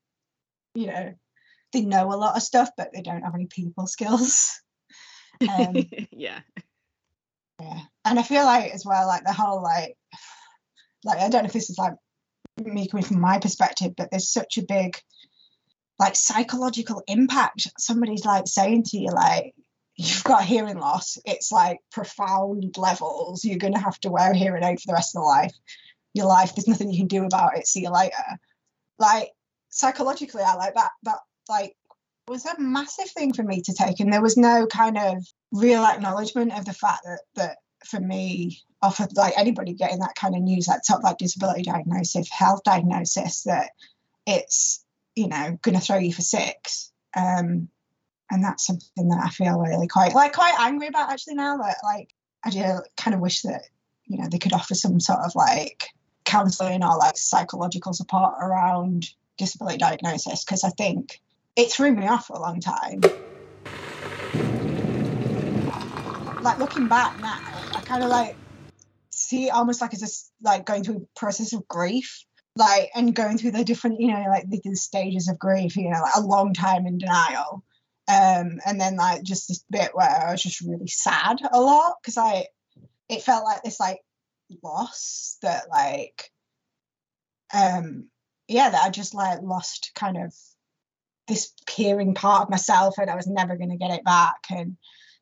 you 0.74 0.86
know 0.86 1.14
they 1.72 1.82
know 1.82 2.12
a 2.12 2.16
lot 2.16 2.36
of 2.36 2.42
stuff, 2.42 2.70
but 2.76 2.90
they 2.92 3.02
don't 3.02 3.22
have 3.22 3.34
any 3.34 3.46
people 3.46 3.86
skills. 3.88 4.60
Um, 5.48 5.76
yeah. 6.10 6.40
Yeah, 7.60 7.80
and 8.04 8.18
I 8.18 8.22
feel 8.22 8.44
like 8.44 8.72
as 8.72 8.84
well, 8.84 9.06
like 9.06 9.24
the 9.24 9.32
whole 9.32 9.62
like, 9.62 9.96
like 11.04 11.18
I 11.18 11.28
don't 11.28 11.42
know 11.42 11.46
if 11.46 11.52
this 11.52 11.70
is 11.70 11.78
like 11.78 11.94
me 12.58 12.88
coming 12.88 13.04
from 13.04 13.20
my 13.20 13.38
perspective, 13.38 13.94
but 13.96 14.10
there's 14.10 14.28
such 14.28 14.58
a 14.58 14.64
big 14.66 14.96
like 15.98 16.16
psychological 16.16 17.02
impact. 17.06 17.68
Somebody's 17.78 18.24
like 18.24 18.46
saying 18.46 18.84
to 18.84 18.98
you 18.98 19.10
like, 19.10 19.54
you've 19.96 20.24
got 20.24 20.44
hearing 20.44 20.78
loss, 20.78 21.16
it's 21.24 21.52
like 21.52 21.78
profound 21.92 22.74
levels. 22.76 23.44
You're 23.44 23.58
going 23.58 23.74
to 23.74 23.80
have 23.80 23.98
to 24.00 24.10
wear 24.10 24.32
a 24.32 24.36
hearing 24.36 24.64
aid 24.64 24.80
for 24.80 24.88
the 24.88 24.94
rest 24.94 25.14
of 25.14 25.22
the 25.22 25.26
life. 25.26 25.54
Your 26.14 26.26
life, 26.26 26.54
there's 26.54 26.68
nothing 26.68 26.90
you 26.90 26.98
can 26.98 27.08
do 27.08 27.24
about 27.24 27.58
it. 27.58 27.66
See 27.66 27.82
you 27.82 27.90
later. 27.90 28.38
Like 28.98 29.32
psychologically, 29.68 30.42
I 30.42 30.54
like 30.54 30.74
that. 30.74 30.92
That 31.02 31.18
like 31.48 31.76
was 32.26 32.46
a 32.46 32.58
massive 32.58 33.10
thing 33.10 33.32
for 33.32 33.42
me 33.42 33.60
to 33.62 33.74
take, 33.74 34.00
and 34.00 34.12
there 34.12 34.22
was 34.22 34.36
no 34.36 34.66
kind 34.66 34.96
of 34.96 35.26
real 35.52 35.84
acknowledgement 35.84 36.56
of 36.56 36.64
the 36.64 36.72
fact 36.72 37.02
that 37.04 37.20
that 37.34 37.56
for 37.84 38.00
me, 38.00 38.62
or 38.82 38.92
like 39.14 39.34
anybody 39.36 39.74
getting 39.74 39.98
that 39.98 40.14
kind 40.14 40.34
of 40.34 40.42
news, 40.42 40.68
like 40.68 40.80
top 40.86 41.02
like 41.02 41.18
disability 41.18 41.62
diagnosis, 41.62 42.30
health 42.30 42.62
diagnosis, 42.64 43.42
that 43.42 43.70
it's 44.26 44.84
you 45.14 45.28
know 45.28 45.58
going 45.62 45.74
to 45.76 45.80
throw 45.80 45.98
you 45.98 46.12
for 46.12 46.22
six. 46.22 46.92
Um, 47.16 47.68
and 48.30 48.42
that's 48.42 48.66
something 48.66 49.08
that 49.08 49.22
I 49.22 49.28
feel 49.28 49.60
really 49.60 49.86
quite 49.86 50.14
like 50.14 50.32
quite 50.32 50.54
angry 50.58 50.88
about 50.88 51.10
actually 51.10 51.34
now 51.34 51.58
that 51.58 51.76
like 51.84 52.08
I 52.42 52.50
do 52.50 52.80
kind 52.96 53.14
of 53.14 53.20
wish 53.20 53.42
that 53.42 53.62
you 54.06 54.18
know 54.18 54.28
they 54.28 54.38
could 54.38 54.52
offer 54.52 54.74
some 54.74 55.00
sort 55.00 55.20
of 55.20 55.34
like 55.34 55.88
counselling 56.34 56.82
or 56.82 56.96
like 56.96 57.16
psychological 57.16 57.92
support 57.92 58.34
around 58.40 59.08
disability 59.38 59.78
diagnosis 59.78 60.44
because 60.44 60.64
I 60.64 60.70
think 60.70 61.20
it 61.54 61.70
threw 61.70 61.92
me 61.92 62.08
off 62.08 62.26
for 62.26 62.36
a 62.36 62.40
long 62.40 62.60
time. 62.60 63.00
Like 66.42 66.58
looking 66.58 66.88
back 66.88 67.16
now, 67.20 67.38
I 67.76 67.80
kind 67.82 68.02
of 68.02 68.10
like 68.10 68.36
see 69.10 69.48
almost 69.48 69.80
like 69.80 69.92
it's 69.92 70.02
just 70.02 70.32
like 70.42 70.66
going 70.66 70.82
through 70.82 70.96
a 70.96 71.18
process 71.18 71.52
of 71.52 71.68
grief 71.68 72.24
like 72.56 72.90
and 72.96 73.14
going 73.14 73.38
through 73.38 73.52
the 73.52 73.64
different 73.64 74.00
you 74.00 74.08
know 74.08 74.24
like 74.28 74.48
the, 74.48 74.60
the 74.64 74.74
stages 74.74 75.28
of 75.28 75.38
grief 75.38 75.76
you 75.76 75.88
know 75.88 76.00
like 76.02 76.16
a 76.16 76.20
long 76.20 76.52
time 76.52 76.86
in 76.86 76.98
denial 76.98 77.62
um, 78.08 78.60
and 78.66 78.80
then 78.80 78.96
like 78.96 79.22
just 79.22 79.48
this 79.48 79.64
bit 79.70 79.90
where 79.94 80.08
I 80.08 80.32
was 80.32 80.42
just 80.42 80.60
really 80.60 80.88
sad 80.88 81.38
a 81.52 81.60
lot 81.60 81.94
because 82.02 82.18
I 82.18 82.46
it 83.08 83.22
felt 83.22 83.44
like 83.44 83.62
this 83.62 83.78
like 83.78 84.00
loss 84.62 85.38
that 85.42 85.68
like 85.70 86.30
um 87.52 88.08
yeah 88.48 88.70
that 88.70 88.84
I 88.84 88.90
just 88.90 89.14
like 89.14 89.40
lost 89.42 89.92
kind 89.94 90.16
of 90.16 90.32
this 91.26 91.52
hearing 91.70 92.14
part 92.14 92.42
of 92.42 92.50
myself 92.50 92.94
and 92.98 93.10
I 93.10 93.16
was 93.16 93.26
never 93.26 93.56
going 93.56 93.70
to 93.70 93.76
get 93.76 93.90
it 93.90 94.04
back. 94.04 94.44
And 94.50 94.76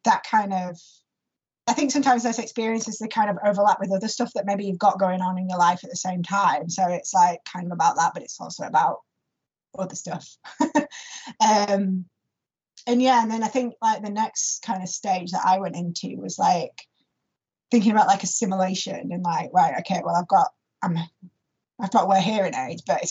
that 0.05 0.25
kind 0.29 0.53
of, 0.53 0.79
I 1.67 1.75
think 1.75 1.91
sometimes 1.91 2.25
those 2.25 2.39
experiences 2.39 2.99
they 2.99 3.09
kind 3.09 3.31
of 3.31 3.39
overlap 3.45 3.79
with 3.79 3.93
other 3.93 4.09
stuff 4.09 4.33
that 4.35 4.47
maybe 4.47 4.65
you've 4.65 4.79
got 4.79 4.99
going 4.99 5.21
on 5.21 5.39
in 5.39 5.49
your 5.49 5.59
life 5.59 5.85
at 5.85 5.91
the 5.91 5.97
same 5.97 6.23
time. 6.23 6.69
So 6.69 6.89
it's 6.89 7.15
like 7.15 7.41
kind 7.45 7.67
of 7.67 7.73
about 7.73 7.97
that, 7.97 8.13
but 8.15 8.23
it's 8.23 8.41
also 8.41 8.65
about 8.65 8.99
other 9.79 9.95
stuff. 9.95 10.29
um, 11.41 12.05
and 12.87 13.01
yeah, 13.01 13.23
and 13.23 13.31
then 13.31 13.45
I 13.45 13.49
think 13.49 13.75
like 13.81 14.03
the 14.03 14.11
next 14.11 14.63
kind 14.63 14.83
of 14.83 14.89
stage 14.89 15.31
that 15.31 15.47
I 15.47 15.61
went 15.61 15.77
into 15.77 16.17
was 16.17 16.37
like 16.37 16.83
thinking 17.73 17.91
about 17.91 18.07
like 18.07 18.23
assimilation 18.23 19.11
and 19.11 19.25
like, 19.25 19.51
right, 19.53 19.75
okay, 19.81 20.01
well, 20.05 20.15
I've 20.15 20.29
got, 20.29 20.49
I'm 20.83 20.97
I've 21.81 21.91
got 21.91 22.07
wear 22.07 22.21
hearing 22.21 22.55
aids, 22.55 22.83
but 22.87 23.03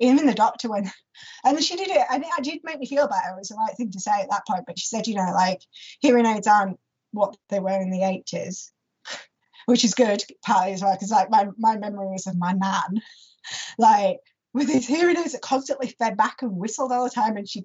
even 0.00 0.26
the 0.26 0.34
doctor 0.34 0.68
went, 0.68 0.88
and 1.44 1.64
she 1.64 1.76
did 1.76 1.88
it, 1.88 2.06
and 2.10 2.22
it 2.22 2.44
did 2.44 2.60
make 2.62 2.78
me 2.78 2.86
feel 2.86 3.08
better. 3.08 3.34
It 3.34 3.38
was 3.38 3.48
the 3.48 3.54
right 3.54 3.74
thing 3.74 3.90
to 3.92 4.00
say 4.00 4.20
at 4.20 4.28
that 4.30 4.46
point. 4.46 4.64
But 4.66 4.78
she 4.78 4.86
said, 4.86 5.06
you 5.06 5.14
know, 5.14 5.30
like 5.32 5.62
hearing 6.00 6.26
aids 6.26 6.46
aren't 6.46 6.78
what 7.12 7.36
they 7.48 7.58
were 7.58 7.80
in 7.80 7.90
the 7.90 8.00
80s, 8.00 8.70
which 9.64 9.84
is 9.84 9.94
good, 9.94 10.22
partly 10.44 10.74
as 10.74 10.82
well, 10.82 10.92
because 10.92 11.10
like 11.10 11.30
my, 11.30 11.48
my 11.56 11.78
memories 11.78 12.26
of 12.26 12.36
my 12.36 12.52
nan, 12.52 13.00
like 13.78 14.18
with 14.52 14.66
these 14.66 14.86
hearing 14.86 15.16
aids 15.16 15.32
that 15.32 15.40
constantly 15.40 15.88
fed 15.98 16.18
back 16.18 16.42
and 16.42 16.52
whistled 16.52 16.92
all 16.92 17.04
the 17.04 17.10
time, 17.10 17.38
and 17.38 17.48
she 17.48 17.62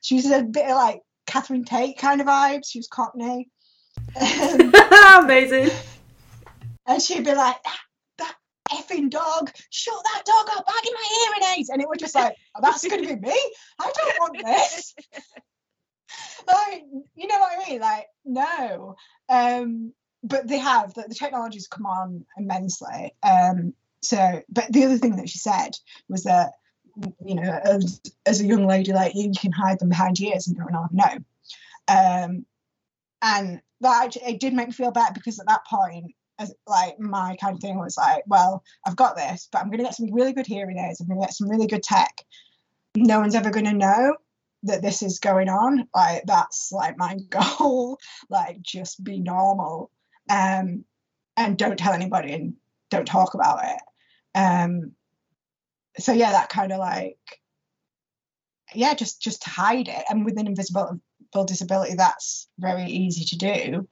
she 0.00 0.14
was 0.14 0.26
a 0.26 0.44
bit 0.44 0.66
of 0.70 0.76
like 0.76 1.00
Catherine 1.26 1.64
Tate 1.64 1.98
kind 1.98 2.20
of 2.20 2.28
vibes. 2.28 2.66
She 2.70 2.78
was 2.78 2.88
Cockney. 2.88 3.48
Um, 4.20 4.72
Amazing. 5.24 5.70
And 6.86 7.00
she'd 7.02 7.24
be 7.24 7.34
like, 7.34 7.62
that 7.62 7.78
that 8.18 8.36
effing 8.70 9.10
dog, 9.10 9.50
shut 9.70 10.02
that 10.04 10.24
dog 10.24 10.56
up, 10.56 10.66
bagging 10.66 10.92
my 10.94 11.08
hearing 11.18 11.56
aids. 11.56 11.70
And 11.70 11.80
it 11.80 11.88
was 11.88 11.98
just 11.98 12.14
like, 12.14 12.36
oh, 12.54 12.60
that's 12.62 12.86
going 12.86 13.02
to 13.02 13.16
be 13.16 13.20
me. 13.20 13.52
I 13.78 13.92
don't 13.94 14.20
want 14.20 14.38
this. 14.44 14.94
like, 16.46 16.84
you 17.14 17.26
know 17.26 17.38
what 17.38 17.58
I 17.58 17.68
mean? 17.68 17.80
Like, 17.80 18.06
no. 18.24 18.96
Um, 19.28 19.92
but 20.22 20.48
they 20.48 20.58
have, 20.58 20.94
the, 20.94 21.04
the 21.08 21.14
technology's 21.14 21.68
come 21.68 21.86
on 21.86 22.24
immensely. 22.36 23.14
Um, 23.22 23.74
so, 24.02 24.42
but 24.48 24.72
the 24.72 24.84
other 24.84 24.98
thing 24.98 25.16
that 25.16 25.28
she 25.28 25.38
said 25.38 25.70
was 26.08 26.24
that, 26.24 26.52
you 27.24 27.34
know, 27.34 27.60
as, 27.64 28.00
as 28.24 28.40
a 28.40 28.46
young 28.46 28.66
lady 28.66 28.92
like 28.92 29.14
you, 29.14 29.24
you 29.24 29.32
can 29.38 29.52
hide 29.52 29.78
them 29.80 29.88
behind 29.88 30.18
your 30.20 30.32
ears 30.32 30.46
and 30.46 30.56
don't 30.56 30.92
know. 30.92 31.18
Um, 31.88 32.46
and 33.20 33.60
that 33.80 34.16
it 34.16 34.40
did 34.40 34.54
make 34.54 34.68
me 34.68 34.72
feel 34.72 34.90
better 34.90 35.12
because 35.12 35.40
at 35.40 35.46
that 35.46 35.66
point 35.66 36.14
as 36.38 36.54
like 36.66 36.98
my 36.98 37.36
kind 37.40 37.54
of 37.54 37.60
thing 37.60 37.78
was 37.78 37.96
like, 37.96 38.24
well, 38.26 38.62
I've 38.86 38.96
got 38.96 39.16
this, 39.16 39.48
but 39.52 39.60
I'm 39.60 39.68
going 39.68 39.78
to 39.78 39.84
get 39.84 39.94
some 39.94 40.12
really 40.12 40.32
good 40.32 40.46
hearing 40.46 40.78
aids. 40.78 41.00
I'm 41.00 41.06
going 41.06 41.20
to 41.20 41.26
get 41.26 41.34
some 41.34 41.48
really 41.48 41.66
good 41.66 41.82
tech. 41.82 42.24
No 42.96 43.20
one's 43.20 43.34
ever 43.34 43.50
going 43.50 43.66
to 43.66 43.72
know 43.72 44.16
that 44.64 44.82
this 44.82 45.02
is 45.02 45.18
going 45.18 45.48
on. 45.48 45.88
Like 45.94 46.24
that's 46.26 46.72
like 46.72 46.98
my 46.98 47.16
goal. 47.28 47.98
like 48.28 48.60
just 48.62 49.02
be 49.02 49.20
normal, 49.20 49.90
um, 50.30 50.84
and 51.36 51.58
don't 51.58 51.78
tell 51.78 51.92
anybody 51.92 52.32
and 52.32 52.54
don't 52.90 53.06
talk 53.06 53.34
about 53.34 53.60
it. 53.64 53.80
Um, 54.34 54.92
so 55.98 56.12
yeah, 56.12 56.32
that 56.32 56.48
kind 56.48 56.72
of 56.72 56.78
like, 56.78 57.18
yeah, 58.74 58.94
just 58.94 59.20
just 59.22 59.44
hide 59.44 59.88
it. 59.88 60.04
And 60.08 60.24
with 60.24 60.38
an 60.38 60.46
invisible 60.46 61.00
disability, 61.46 61.94
that's 61.94 62.48
very 62.58 62.84
easy 62.84 63.24
to 63.24 63.36
do. 63.36 63.88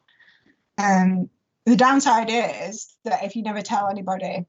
Um, 0.78 1.28
the 1.66 1.76
downside 1.76 2.28
is 2.30 2.92
that 3.04 3.24
if 3.24 3.36
you 3.36 3.42
never 3.42 3.62
tell 3.62 3.88
anybody 3.88 4.46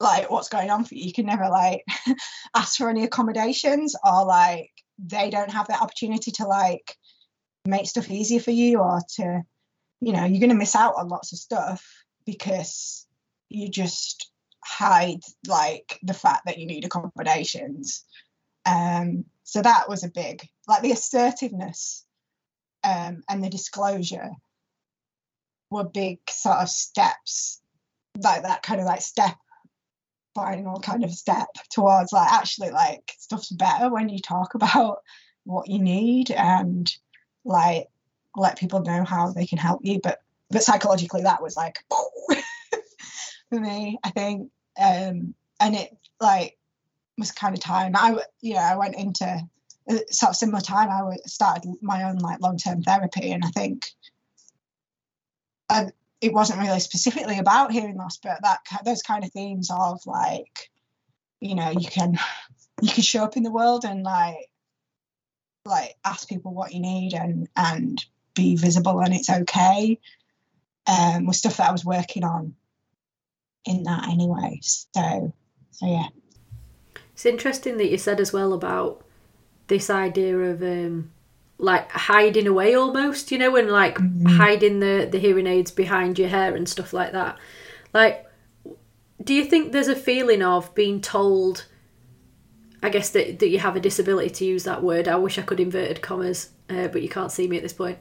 like 0.00 0.30
what's 0.30 0.48
going 0.48 0.70
on 0.70 0.84
for 0.84 0.94
you, 0.94 1.06
you 1.06 1.12
can 1.12 1.26
never 1.26 1.48
like 1.48 1.84
ask 2.54 2.76
for 2.76 2.90
any 2.90 3.04
accommodations 3.04 3.96
or 4.04 4.24
like 4.24 4.70
they 4.98 5.30
don't 5.30 5.50
have 5.50 5.68
that 5.68 5.80
opportunity 5.82 6.30
to 6.32 6.46
like 6.46 6.96
make 7.64 7.86
stuff 7.86 8.10
easier 8.10 8.40
for 8.40 8.50
you 8.50 8.78
or 8.78 9.00
to 9.16 9.42
you 10.00 10.12
know 10.12 10.24
you're 10.24 10.40
going 10.40 10.50
to 10.50 10.54
miss 10.54 10.76
out 10.76 10.94
on 10.96 11.08
lots 11.08 11.32
of 11.32 11.38
stuff 11.38 11.84
because 12.26 13.06
you 13.48 13.68
just 13.68 14.30
hide 14.62 15.20
like 15.46 15.98
the 16.02 16.14
fact 16.14 16.42
that 16.46 16.58
you 16.58 16.66
need 16.66 16.84
accommodations. 16.84 18.04
Um 18.66 19.24
so 19.44 19.62
that 19.62 19.88
was 19.88 20.04
a 20.04 20.08
big 20.08 20.46
like 20.66 20.82
the 20.82 20.92
assertiveness 20.92 22.04
um 22.82 23.22
and 23.28 23.42
the 23.42 23.50
disclosure 23.50 24.30
were 25.70 25.84
big 25.84 26.18
sort 26.28 26.58
of 26.58 26.68
steps, 26.68 27.60
like 28.22 28.42
that 28.42 28.62
kind 28.62 28.80
of 28.80 28.86
like 28.86 29.00
step 29.00 29.36
final 30.34 30.80
kind 30.80 31.04
of 31.04 31.12
step 31.12 31.46
towards 31.70 32.12
like 32.12 32.30
actually 32.32 32.70
like 32.70 33.12
stuff's 33.18 33.50
better 33.50 33.88
when 33.88 34.08
you 34.08 34.18
talk 34.18 34.54
about 34.54 34.98
what 35.44 35.68
you 35.68 35.78
need 35.78 36.30
and 36.32 36.92
like 37.44 37.86
let 38.34 38.58
people 38.58 38.80
know 38.80 39.04
how 39.04 39.30
they 39.30 39.46
can 39.46 39.58
help 39.58 39.80
you. 39.84 40.00
But 40.02 40.20
but 40.50 40.62
psychologically 40.62 41.22
that 41.22 41.42
was 41.42 41.56
like 41.56 41.78
for 43.50 43.60
me 43.60 43.98
i 44.04 44.10
think 44.10 44.50
um 44.80 45.34
and 45.60 45.74
it 45.74 45.96
like 46.20 46.56
was 47.18 47.30
kind 47.32 47.54
of 47.54 47.60
time. 47.60 47.92
I 47.94 48.18
you 48.40 48.54
know 48.54 48.60
i 48.60 48.76
went 48.76 48.96
into 48.96 49.24
uh, 49.90 49.98
sort 50.10 50.30
of 50.30 50.36
similar 50.36 50.60
time 50.60 50.90
i 50.90 51.16
started 51.26 51.74
my 51.80 52.04
own 52.04 52.18
like 52.18 52.40
long-term 52.40 52.82
therapy. 52.82 53.32
And 53.32 53.44
i 53.44 53.48
think 53.48 53.86
and 55.70 55.92
it 56.20 56.32
wasn't 56.32 56.60
really 56.60 56.80
specifically 56.80 57.38
about 57.38 57.72
hearing 57.72 57.96
loss, 57.96 58.18
but 58.18 58.38
that 58.42 58.60
those 58.84 59.02
kind 59.02 59.24
of 59.24 59.32
themes 59.32 59.70
of 59.70 60.00
like, 60.06 60.70
you 61.40 61.54
know, 61.54 61.70
you 61.70 61.88
can 61.88 62.18
you 62.82 62.90
can 62.90 63.02
show 63.02 63.24
up 63.24 63.36
in 63.36 63.42
the 63.42 63.52
world 63.52 63.84
and 63.84 64.02
like 64.02 64.50
like 65.66 65.94
ask 66.04 66.28
people 66.28 66.52
what 66.52 66.72
you 66.72 66.80
need 66.80 67.14
and 67.14 67.48
and 67.56 68.04
be 68.34 68.56
visible 68.56 69.00
and 69.00 69.14
it's 69.14 69.30
okay 69.30 69.98
um 70.86 71.24
was 71.24 71.38
stuff 71.38 71.56
that 71.56 71.68
I 71.68 71.72
was 71.72 71.84
working 71.84 72.24
on 72.24 72.54
in 73.64 73.84
that 73.84 74.08
anyway 74.08 74.58
so 74.60 75.32
so 75.70 75.86
yeah. 75.86 76.08
It's 77.14 77.24
interesting 77.24 77.78
that 77.78 77.90
you 77.90 77.96
said 77.96 78.20
as 78.20 78.32
well 78.32 78.52
about 78.52 79.02
this 79.68 79.88
idea 79.88 80.36
of 80.36 80.62
um 80.62 81.12
like 81.64 81.90
hiding 81.90 82.46
away 82.46 82.74
almost, 82.74 83.32
you 83.32 83.38
know, 83.38 83.56
and 83.56 83.70
like 83.70 83.96
mm-hmm. 83.96 84.26
hiding 84.26 84.80
the 84.80 85.08
the 85.10 85.18
hearing 85.18 85.46
aids 85.46 85.70
behind 85.70 86.18
your 86.18 86.28
hair 86.28 86.54
and 86.54 86.68
stuff 86.68 86.92
like 86.92 87.12
that. 87.12 87.38
Like, 87.92 88.26
do 89.22 89.34
you 89.34 89.44
think 89.44 89.72
there's 89.72 89.88
a 89.88 89.96
feeling 89.96 90.42
of 90.42 90.74
being 90.74 91.00
told? 91.00 91.66
I 92.82 92.90
guess 92.90 93.10
that 93.10 93.38
that 93.38 93.48
you 93.48 93.58
have 93.58 93.76
a 93.76 93.80
disability 93.80 94.30
to 94.30 94.44
use 94.44 94.64
that 94.64 94.82
word. 94.82 95.08
I 95.08 95.16
wish 95.16 95.38
I 95.38 95.42
could 95.42 95.60
inverted 95.60 96.02
commas, 96.02 96.50
uh, 96.68 96.88
but 96.88 97.02
you 97.02 97.08
can't 97.08 97.32
see 97.32 97.48
me 97.48 97.56
at 97.56 97.62
this 97.62 97.72
point. 97.72 97.98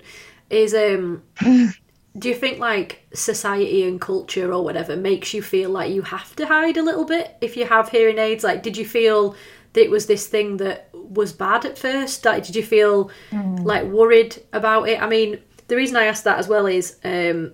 Is 0.49 0.73
um. 0.73 1.23
do 2.15 2.29
you 2.29 2.35
think 2.35 2.59
like 2.59 3.07
society 3.13 3.87
and 3.87 3.99
culture 3.99 4.53
or 4.53 4.63
whatever 4.63 4.95
makes 4.95 5.33
you 5.33 5.41
feel 5.41 5.71
like 5.71 5.91
you 5.91 6.03
have 6.03 6.35
to 6.35 6.45
hide 6.45 6.77
a 6.77 6.83
little 6.83 7.05
bit 7.05 7.35
if 7.41 7.57
you 7.57 7.65
have 7.65 7.89
hearing 7.89 8.19
aids 8.19 8.43
like 8.43 8.61
did 8.61 8.77
you 8.77 8.85
feel 8.85 9.35
that 9.73 9.83
it 9.83 9.91
was 9.91 10.05
this 10.05 10.27
thing 10.27 10.57
that 10.57 10.89
was 10.93 11.33
bad 11.33 11.65
at 11.65 11.77
first? 11.77 12.25
Like, 12.25 12.45
did 12.45 12.55
you 12.55 12.63
feel 12.63 13.11
mm. 13.31 13.63
like 13.63 13.83
worried 13.85 14.41
about 14.53 14.87
it? 14.89 15.01
I 15.01 15.07
mean, 15.07 15.39
the 15.67 15.75
reason 15.75 15.95
I 15.95 16.05
asked 16.05 16.23
that 16.23 16.39
as 16.39 16.47
well 16.47 16.65
is 16.65 16.97
um, 17.03 17.53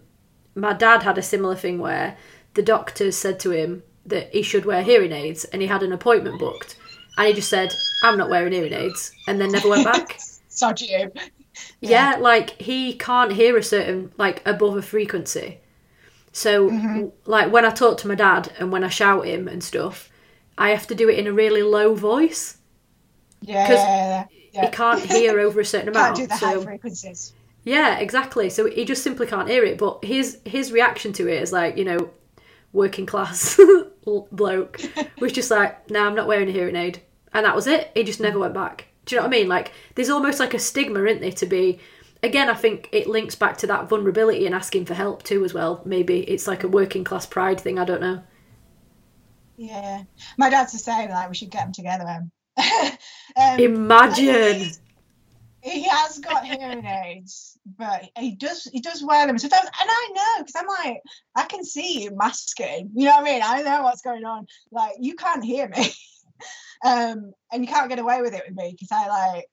my 0.56 0.74
dad 0.74 1.04
had 1.04 1.18
a 1.18 1.24
similar 1.24 1.56
thing 1.56 1.80
where 1.80 2.18
the 2.54 2.62
doctors 2.62 3.16
said 3.16 3.40
to 3.42 3.52
him 3.52 3.84
that 4.06 4.34
he 4.34 4.42
should 4.42 4.66
wear 4.66 4.84
hearing 4.84 5.12
aids, 5.12 5.46
and 5.46 5.62
he 5.62 5.68
had 5.68 5.84
an 5.84 5.94
appointment 5.94 6.40
booked, 6.40 6.76
and 7.18 7.28
he 7.28 7.34
just 7.34 7.50
said, 7.50 7.74
"I'm 8.04 8.18
not 8.18 8.30
wearing 8.30 8.54
hearing 8.54 8.74
aids," 8.74 9.12
and 9.28 9.40
then 9.40 9.52
never 9.52 9.70
went 9.70 9.86
back. 9.86 10.20
Such 10.50 10.82
you. 10.82 11.12
Yeah. 11.82 12.14
yeah, 12.14 12.16
like 12.20 12.62
he 12.62 12.94
can't 12.94 13.34
hear 13.34 13.58
a 13.58 13.64
certain 13.64 14.12
like 14.18 14.42
above 14.46 14.76
a 14.76 14.82
frequency. 14.82 15.60
So, 16.32 16.70
mm-hmm. 16.70 17.08
like 17.26 17.52
when 17.52 17.66
I 17.66 17.72
talk 17.72 17.98
to 18.00 18.08
my 18.08 18.16
dad 18.16 18.52
and 18.60 18.72
when 18.72 18.84
I 18.84 18.90
shout 18.90 19.26
him 19.26 19.48
and 19.48 19.64
stuff, 19.64 20.10
I 20.60 20.70
have 20.72 20.86
to 20.88 20.96
do 20.96 21.10
it 21.10 21.18
in 21.18 21.26
a 21.26 21.34
really 21.34 21.64
low 21.64 21.96
voice. 21.96 22.58
Yeah, 23.42 23.64
because 23.64 23.84
yeah, 23.84 24.26
yeah. 24.52 24.66
he 24.66 24.72
can't 24.72 25.02
hear 25.02 25.40
over 25.40 25.62
a 25.62 25.66
certain 25.66 25.90
amount. 25.96 26.18
Can't 26.18 26.30
do 26.30 26.36
the 26.36 26.38
so, 26.38 26.60
high 26.60 26.66
frequencies. 26.66 27.34
Yeah, 27.64 27.98
exactly. 27.98 28.50
So 28.50 28.70
he 28.70 28.84
just 28.86 29.02
simply 29.02 29.26
can't 29.26 29.50
hear 29.50 29.64
it. 29.64 29.78
But 29.78 30.04
his 30.04 30.40
his 30.46 30.72
reaction 30.72 31.14
to 31.14 31.28
it 31.28 31.42
is 31.42 31.54
like 31.54 31.78
you 31.78 31.86
know, 31.86 32.12
working 32.74 33.06
class 33.06 33.60
bloke 34.32 34.82
was 35.20 35.32
just 35.32 35.50
like, 35.50 35.90
"No, 35.90 36.02
nah, 36.02 36.08
I'm 36.08 36.16
not 36.16 36.28
wearing 36.28 36.50
a 36.50 36.52
hearing 36.52 36.76
aid," 36.76 37.02
and 37.34 37.46
that 37.46 37.56
was 37.56 37.66
it. 37.66 37.92
He 37.96 38.04
just 38.04 38.20
never 38.20 38.38
went 38.38 38.54
back. 38.54 38.86
Do 39.06 39.16
you 39.16 39.22
know 39.22 39.28
what 39.28 39.36
I 39.36 39.40
mean? 39.40 39.48
Like, 39.48 39.72
there's 39.96 40.10
almost 40.10 40.40
like 40.40 40.54
a 40.54 40.60
stigma, 40.60 41.04
isn't 41.06 41.22
there, 41.22 41.32
to 41.32 41.46
be. 41.46 41.80
Again, 42.22 42.50
I 42.50 42.54
think 42.54 42.90
it 42.92 43.08
links 43.08 43.34
back 43.34 43.56
to 43.60 43.68
that 43.68 43.88
vulnerability 43.88 44.46
and 44.46 44.54
asking 44.54 44.86
for 44.86 44.94
help 44.94 45.24
too, 45.24 45.46
as 45.46 45.54
well. 45.54 45.82
Maybe 45.86 46.20
it's 46.30 46.48
like 46.48 46.66
a 46.66 46.68
working 46.68 47.06
class 47.06 47.26
pride 47.26 47.62
thing. 47.62 47.80
I 47.80 47.86
don't 47.86 48.02
know. 48.02 48.22
Yeah, 49.60 50.04
my 50.38 50.50
dad's 50.50 50.72
the 50.72 50.78
same. 50.78 51.10
Like 51.10 51.28
we 51.28 51.36
should 51.36 51.50
get 51.50 51.66
them 51.66 51.74
together. 51.74 52.06
Um, 52.08 52.32
um 53.36 53.60
Imagine. 53.60 54.72
He, 55.62 55.84
has 55.84 56.20
got 56.20 56.46
hearing 56.46 56.86
aids, 56.86 57.58
but 57.78 58.06
he 58.18 58.38
does 58.38 58.64
he 58.72 58.80
does 58.80 59.04
wear 59.04 59.28
them 59.28 59.38
sometimes, 59.38 59.66
and 59.66 59.90
I 59.92 60.10
know 60.14 60.46
because 60.46 60.56
I'm 60.56 60.68
like 60.68 61.02
I 61.36 61.44
can 61.44 61.66
see 61.66 62.04
you 62.04 62.16
masking. 62.16 62.92
You 62.96 63.08
know 63.08 63.16
what 63.18 63.20
I 63.20 63.24
mean? 63.24 63.42
I 63.44 63.62
know 63.64 63.84
what's 63.84 64.02
going 64.02 64.24
on. 64.24 64.48
Like 64.72 64.94
you 65.02 65.16
can't 65.16 65.44
hear 65.44 65.68
me, 65.68 65.92
um, 66.86 67.34
and 67.52 67.62
you 67.62 67.68
can't 67.68 67.90
get 67.90 68.00
away 68.00 68.22
with 68.22 68.34
it 68.34 68.44
with 68.48 68.56
me 68.56 68.72
because 68.72 68.94
I 68.94 69.10
like 69.10 69.46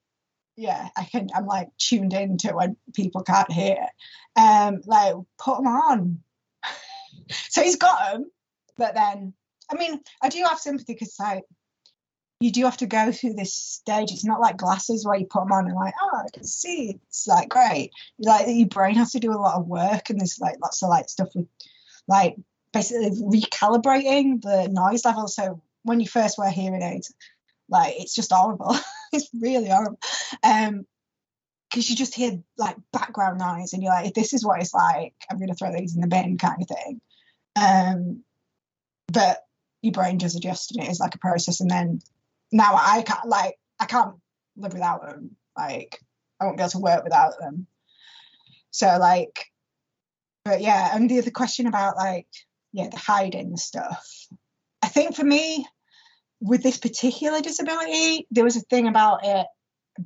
yeah, 0.55 0.89
I 0.97 1.03
can. 1.03 1.31
I'm 1.35 1.47
like 1.47 1.71
tuned 1.79 2.13
into 2.13 2.55
when 2.55 2.77
people 2.95 3.25
can't 3.25 3.51
hear. 3.51 3.89
Um, 4.37 4.83
like 4.87 5.17
put 5.37 5.57
them 5.57 5.67
on. 5.67 6.21
so 7.31 7.65
he's 7.65 7.77
got 7.77 8.13
them, 8.13 8.31
but 8.79 8.95
then 8.95 9.35
I 9.71 9.77
mean, 9.77 10.01
I 10.23 10.29
do 10.29 10.43
have 10.45 10.59
sympathy 10.59 10.95
because 10.95 11.17
like 11.19 11.45
you 12.41 12.53
do 12.53 12.65
have 12.65 12.77
to 12.79 12.87
go 12.87 13.13
through 13.13 13.35
this 13.35 13.55
stage. 13.55 14.13
It's 14.13 14.25
not 14.25 14.41
like 14.41 14.59
glasses 14.59 15.07
where 15.07 15.19
you 15.19 15.27
put 15.27 15.41
them 15.41 15.53
on 15.53 15.67
and 15.67 15.75
like, 15.75 15.95
oh, 16.01 16.23
I 16.25 16.29
can 16.33 16.45
see. 16.45 16.99
It's 17.09 17.27
like 17.27 17.49
great. 17.49 17.91
Like 18.19 18.47
your 18.49 18.69
brain 18.69 18.97
has 18.97 19.13
to 19.13 19.21
do 19.21 19.33
a 19.33 19.41
lot 19.41 19.59
of 19.59 19.67
work, 19.67 20.11
and 20.11 20.21
there's 20.21 20.39
like 20.39 20.57
lots 20.61 20.83
of 20.83 20.91
like 20.91 21.09
stuff 21.09 21.29
with 21.35 21.47
like 22.07 22.37
basically 22.73 23.11
recalibrating 23.11 24.43
the 24.43 24.69
noise 24.71 25.05
level. 25.05 25.29
So 25.29 25.63
when 25.83 26.01
you 26.01 26.07
first 26.07 26.39
wear 26.39 26.51
hearing 26.51 26.83
aids, 26.83 27.13
like 27.69 27.95
it's 27.99 28.15
just 28.15 28.33
horrible. 28.33 28.77
it's 29.13 29.31
really 29.35 29.69
horrible. 29.69 29.99
Um, 30.43 30.87
because 31.71 31.91
you 31.91 31.97
just 31.97 32.15
hear 32.15 32.43
like 32.57 32.77
background 32.93 33.39
noise 33.39 33.73
and 33.73 33.83
you're 33.83 33.93
like, 33.93 34.07
if 34.07 34.15
this 34.15 34.33
is 34.33 34.45
what 34.45 34.61
it's 34.61 34.73
like, 34.73 35.15
I'm 35.31 35.39
gonna 35.39 35.55
throw 35.55 35.73
these 35.73 35.95
in 35.95 36.01
the 36.01 36.07
bin 36.07 36.39
kind 36.39 36.63
of 36.63 36.69
thing. 36.69 37.01
Um, 37.57 38.23
but 39.13 39.46
your 39.83 39.93
brain 39.93 40.19
just 40.19 40.37
adjusting 40.37 40.83
it 40.83 40.91
is 40.91 41.01
like 41.01 41.15
a 41.15 41.19
process, 41.19 41.61
and 41.61 41.71
then 41.71 42.01
now 42.53 42.75
I 42.75 43.03
can't 43.03 43.29
like 43.29 43.57
I 43.79 43.87
can't 43.87 44.17
live 44.57 44.73
without 44.73 45.03
them. 45.03 45.37
Like 45.57 46.01
I 46.41 46.45
won't 46.45 46.57
be 46.57 46.63
able 46.63 46.71
to 46.71 46.79
work 46.79 47.05
without 47.05 47.39
them. 47.39 47.67
So 48.71 48.99
like, 48.99 49.47
but 50.45 50.61
yeah, 50.61 50.91
and 50.95 51.09
the 51.09 51.19
other 51.19 51.31
question 51.31 51.67
about 51.67 51.97
like 51.97 52.27
yeah 52.73 52.89
the 52.89 52.99
hiding 52.99 53.57
stuff. 53.57 54.07
I 54.83 54.89
think 54.89 55.17
for 55.17 55.25
me, 55.25 55.67
with 56.41 56.63
this 56.63 56.79
particular 56.79 57.41
disability, 57.41 58.27
there 58.31 58.45
was 58.45 58.57
a 58.57 58.61
thing 58.61 58.87
about 58.87 59.21
it 59.25 59.47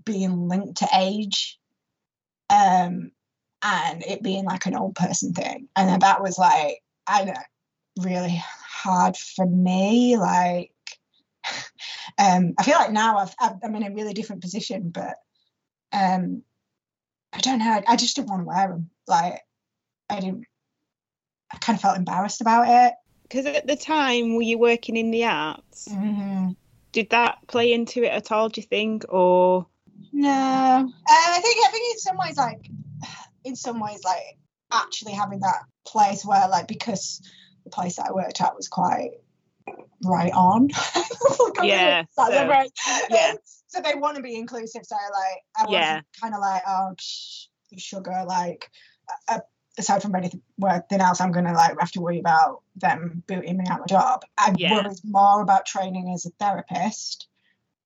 being 0.05 0.49
linked 0.49 0.79
to 0.79 0.89
age, 0.95 1.59
um, 2.49 3.11
and 3.63 4.03
it 4.05 4.23
being 4.23 4.45
like 4.45 4.67
an 4.67 4.77
old 4.77 4.95
person 4.95 5.33
thing, 5.33 5.69
and 5.77 6.03
that 6.03 6.23
was 6.23 6.39
like 6.39 6.81
I 7.07 7.25
don't 7.25 7.35
know, 7.35 8.05
really 8.05 8.43
hard 8.83 9.17
for 9.17 9.47
me. 9.47 10.17
Like, 10.17 10.73
um, 12.19 12.55
I 12.59 12.63
feel 12.63 12.77
like 12.77 12.93
now 12.93 13.19
I've, 13.19 13.35
i 13.39 13.53
am 13.63 13.75
in 13.75 13.85
a 13.85 13.95
really 13.95 14.15
different 14.15 14.43
position, 14.43 14.91
but 14.91 15.17
um, 15.93 16.43
I 17.33 17.39
don't 17.39 17.59
know. 17.59 17.71
I, 17.71 17.83
I 17.87 17.97
just 17.97 18.17
didn't 18.17 18.31
want 18.31 18.43
to 18.43 18.47
wear 18.47 18.69
them. 18.69 18.91
Like, 19.07 19.41
I 20.09 20.21
didn't. 20.21 20.45
I 21.53 21.59
kind 21.59 21.77
of 21.77 21.83
felt 21.83 21.97
embarrassed 21.97 22.41
about 22.41 22.69
it. 22.69 22.95
Because 23.23 23.47
at 23.47 23.67
the 23.67 23.77
time, 23.77 24.35
were 24.35 24.43
you 24.43 24.59
working 24.59 24.97
in 24.97 25.11
the 25.11 25.25
arts? 25.25 25.89
Mm-hmm. 25.89 26.51
Did 26.93 27.11
that 27.11 27.39
play 27.47 27.73
into 27.73 28.03
it 28.03 28.13
at 28.13 28.33
all? 28.33 28.49
Do 28.49 28.61
you 28.61 28.67
think, 28.67 29.05
or 29.09 29.67
no? 30.13 30.29
Uh, 30.29 30.83
I 31.09 31.41
think 31.41 31.67
I 31.67 31.71
think 31.71 31.95
in 31.95 31.99
some 31.99 32.17
ways, 32.19 32.37
like 32.37 32.71
in 33.45 33.57
some 33.57 33.81
ways, 33.81 34.01
like 34.05 34.39
actually 34.73 35.13
having 35.13 35.41
that 35.41 35.63
place 35.87 36.25
where, 36.25 36.49
like, 36.49 36.67
because 36.67 37.21
the 37.65 37.71
place 37.71 37.97
that 37.97 38.07
I 38.09 38.13
worked 38.13 38.41
at 38.41 38.57
was 38.57 38.69
quite 38.69 39.11
right 40.05 40.33
on. 40.33 40.69
like, 41.57 41.65
yeah. 41.69 42.05
So, 42.13 42.23
right. 42.47 42.71
yeah. 43.11 43.35
so 43.69 43.81
they 43.81 43.95
want 43.95 44.17
to 44.17 44.23
be 44.23 44.37
inclusive. 44.37 44.83
So 44.85 44.97
like, 44.97 45.43
I 45.57 45.63
was 45.65 45.73
yeah. 45.73 46.01
kind 46.21 46.35
of 46.35 46.41
like, 46.41 46.63
oh, 46.67 46.95
sugar, 47.77 48.25
like. 48.27 48.71
Uh, 49.29 49.41
aside 49.79 50.03
from 50.03 50.15
anything 50.15 50.43
else, 50.93 51.21
I'm 51.21 51.33
gonna 51.33 51.53
like 51.53 51.79
have 51.81 51.91
to 51.93 52.01
worry 52.01 52.21
about 52.21 52.63
them 52.77 53.23
booting 53.27 53.57
me 53.57 53.65
out 53.69 53.81
of 53.81 53.81
my 53.81 53.87
job. 53.87 54.23
I 54.39 54.55
yeah. 54.57 54.75
worried 54.75 54.99
more 55.05 55.43
about 55.43 55.67
training 55.67 56.13
as 56.15 56.27
a 56.27 56.31
therapist. 56.39 57.27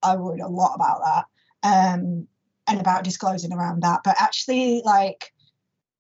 I 0.03 0.17
worried 0.17 0.41
a 0.41 0.49
lot 0.49 0.75
about 0.75 1.01
that, 1.05 1.25
um, 1.69 2.27
and 2.67 2.81
about 2.81 3.05
disclosing 3.05 3.53
around 3.53 3.83
that. 3.83 4.01
But 4.05 4.17
actually, 4.21 4.83
like, 4.85 5.33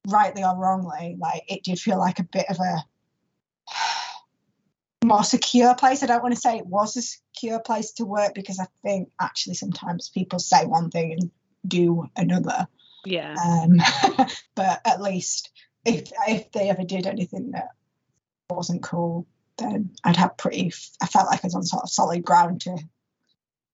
rightly 0.06 0.44
or 0.44 0.56
wrongly, 0.56 1.16
like 1.18 1.42
it 1.48 1.64
did 1.64 1.78
feel 1.78 1.98
like 1.98 2.18
a 2.18 2.24
bit 2.24 2.46
of 2.50 2.58
a 2.58 2.84
more 5.04 5.24
secure 5.24 5.74
place. 5.74 6.02
I 6.02 6.06
don't 6.06 6.22
want 6.22 6.34
to 6.34 6.40
say 6.40 6.56
it 6.56 6.66
was 6.66 6.96
a 6.96 7.02
secure 7.02 7.60
place 7.60 7.92
to 7.92 8.04
work 8.04 8.34
because 8.34 8.58
I 8.58 8.66
think 8.82 9.10
actually 9.20 9.54
sometimes 9.54 10.08
people 10.08 10.38
say 10.38 10.64
one 10.64 10.90
thing 10.90 11.12
and 11.12 11.30
do 11.66 12.08
another. 12.16 12.66
Yeah. 13.04 13.34
Um, 13.34 13.80
but 14.54 14.80
at 14.84 15.02
least 15.02 15.50
if 15.84 16.10
if 16.26 16.50
they 16.52 16.70
ever 16.70 16.84
did 16.84 17.06
anything 17.06 17.52
that 17.52 17.68
wasn't 18.50 18.82
cool, 18.82 19.26
then 19.58 19.90
I'd 20.02 20.16
have 20.16 20.36
pretty. 20.36 20.72
I 21.02 21.06
felt 21.06 21.26
like 21.26 21.44
I 21.44 21.46
was 21.46 21.54
on 21.54 21.64
sort 21.64 21.84
of 21.84 21.90
solid 21.90 22.24
ground 22.24 22.62
to 22.62 22.76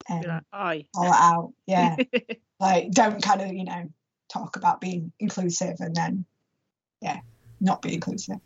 um, 0.09 0.23
like, 0.23 0.43
Aye. 0.53 0.87
out. 0.97 1.53
Yeah, 1.67 1.97
like 2.61 2.91
don't 2.91 3.23
kind 3.23 3.41
of 3.41 3.53
you 3.53 3.65
know 3.65 3.91
talk 4.33 4.57
about 4.57 4.81
being 4.81 5.13
inclusive 5.19 5.77
and 5.81 5.95
then 5.95 6.25
yeah 7.01 7.21
not 7.61 7.83
be 7.83 7.95
inclusive. 7.95 8.39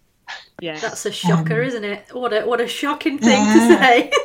Yeah, 0.61 0.79
that's 0.79 1.05
a 1.07 1.13
shocker, 1.13 1.61
um, 1.61 1.67
isn't 1.67 1.85
it? 1.85 2.07
What 2.13 2.33
a 2.33 2.43
what 2.47 2.61
a 2.61 2.69
shocking 2.69 3.19
thing 3.19 3.45
to 3.45 3.77
say. 3.77 4.13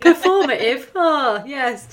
Performative. 0.00 0.88
Oh 0.94 1.42
yes. 1.46 1.88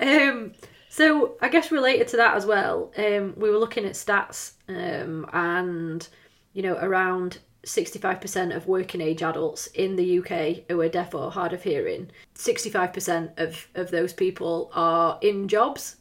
Um, 0.00 0.52
so 0.88 1.36
I 1.40 1.48
guess 1.48 1.70
related 1.70 2.08
to 2.08 2.16
that 2.16 2.34
as 2.34 2.46
well, 2.46 2.92
um, 2.96 3.34
we 3.36 3.50
were 3.50 3.58
looking 3.58 3.84
at 3.84 3.92
stats, 3.92 4.52
um, 4.68 5.28
and 5.32 6.06
you 6.52 6.62
know 6.62 6.76
around 6.76 7.38
sixty-five 7.64 8.20
percent 8.20 8.52
of 8.52 8.66
working 8.66 9.00
age 9.00 9.22
adults 9.22 9.68
in 9.68 9.96
the 9.96 10.18
UK 10.18 10.64
who 10.68 10.80
are 10.80 10.88
deaf 10.88 11.14
or 11.14 11.30
hard 11.30 11.52
of 11.52 11.62
hearing, 11.62 12.10
sixty-five 12.34 12.92
percent 12.92 13.30
of 13.36 13.68
of 13.74 13.90
those 13.90 14.12
people 14.12 14.70
are 14.74 15.18
in 15.22 15.46
jobs, 15.46 15.96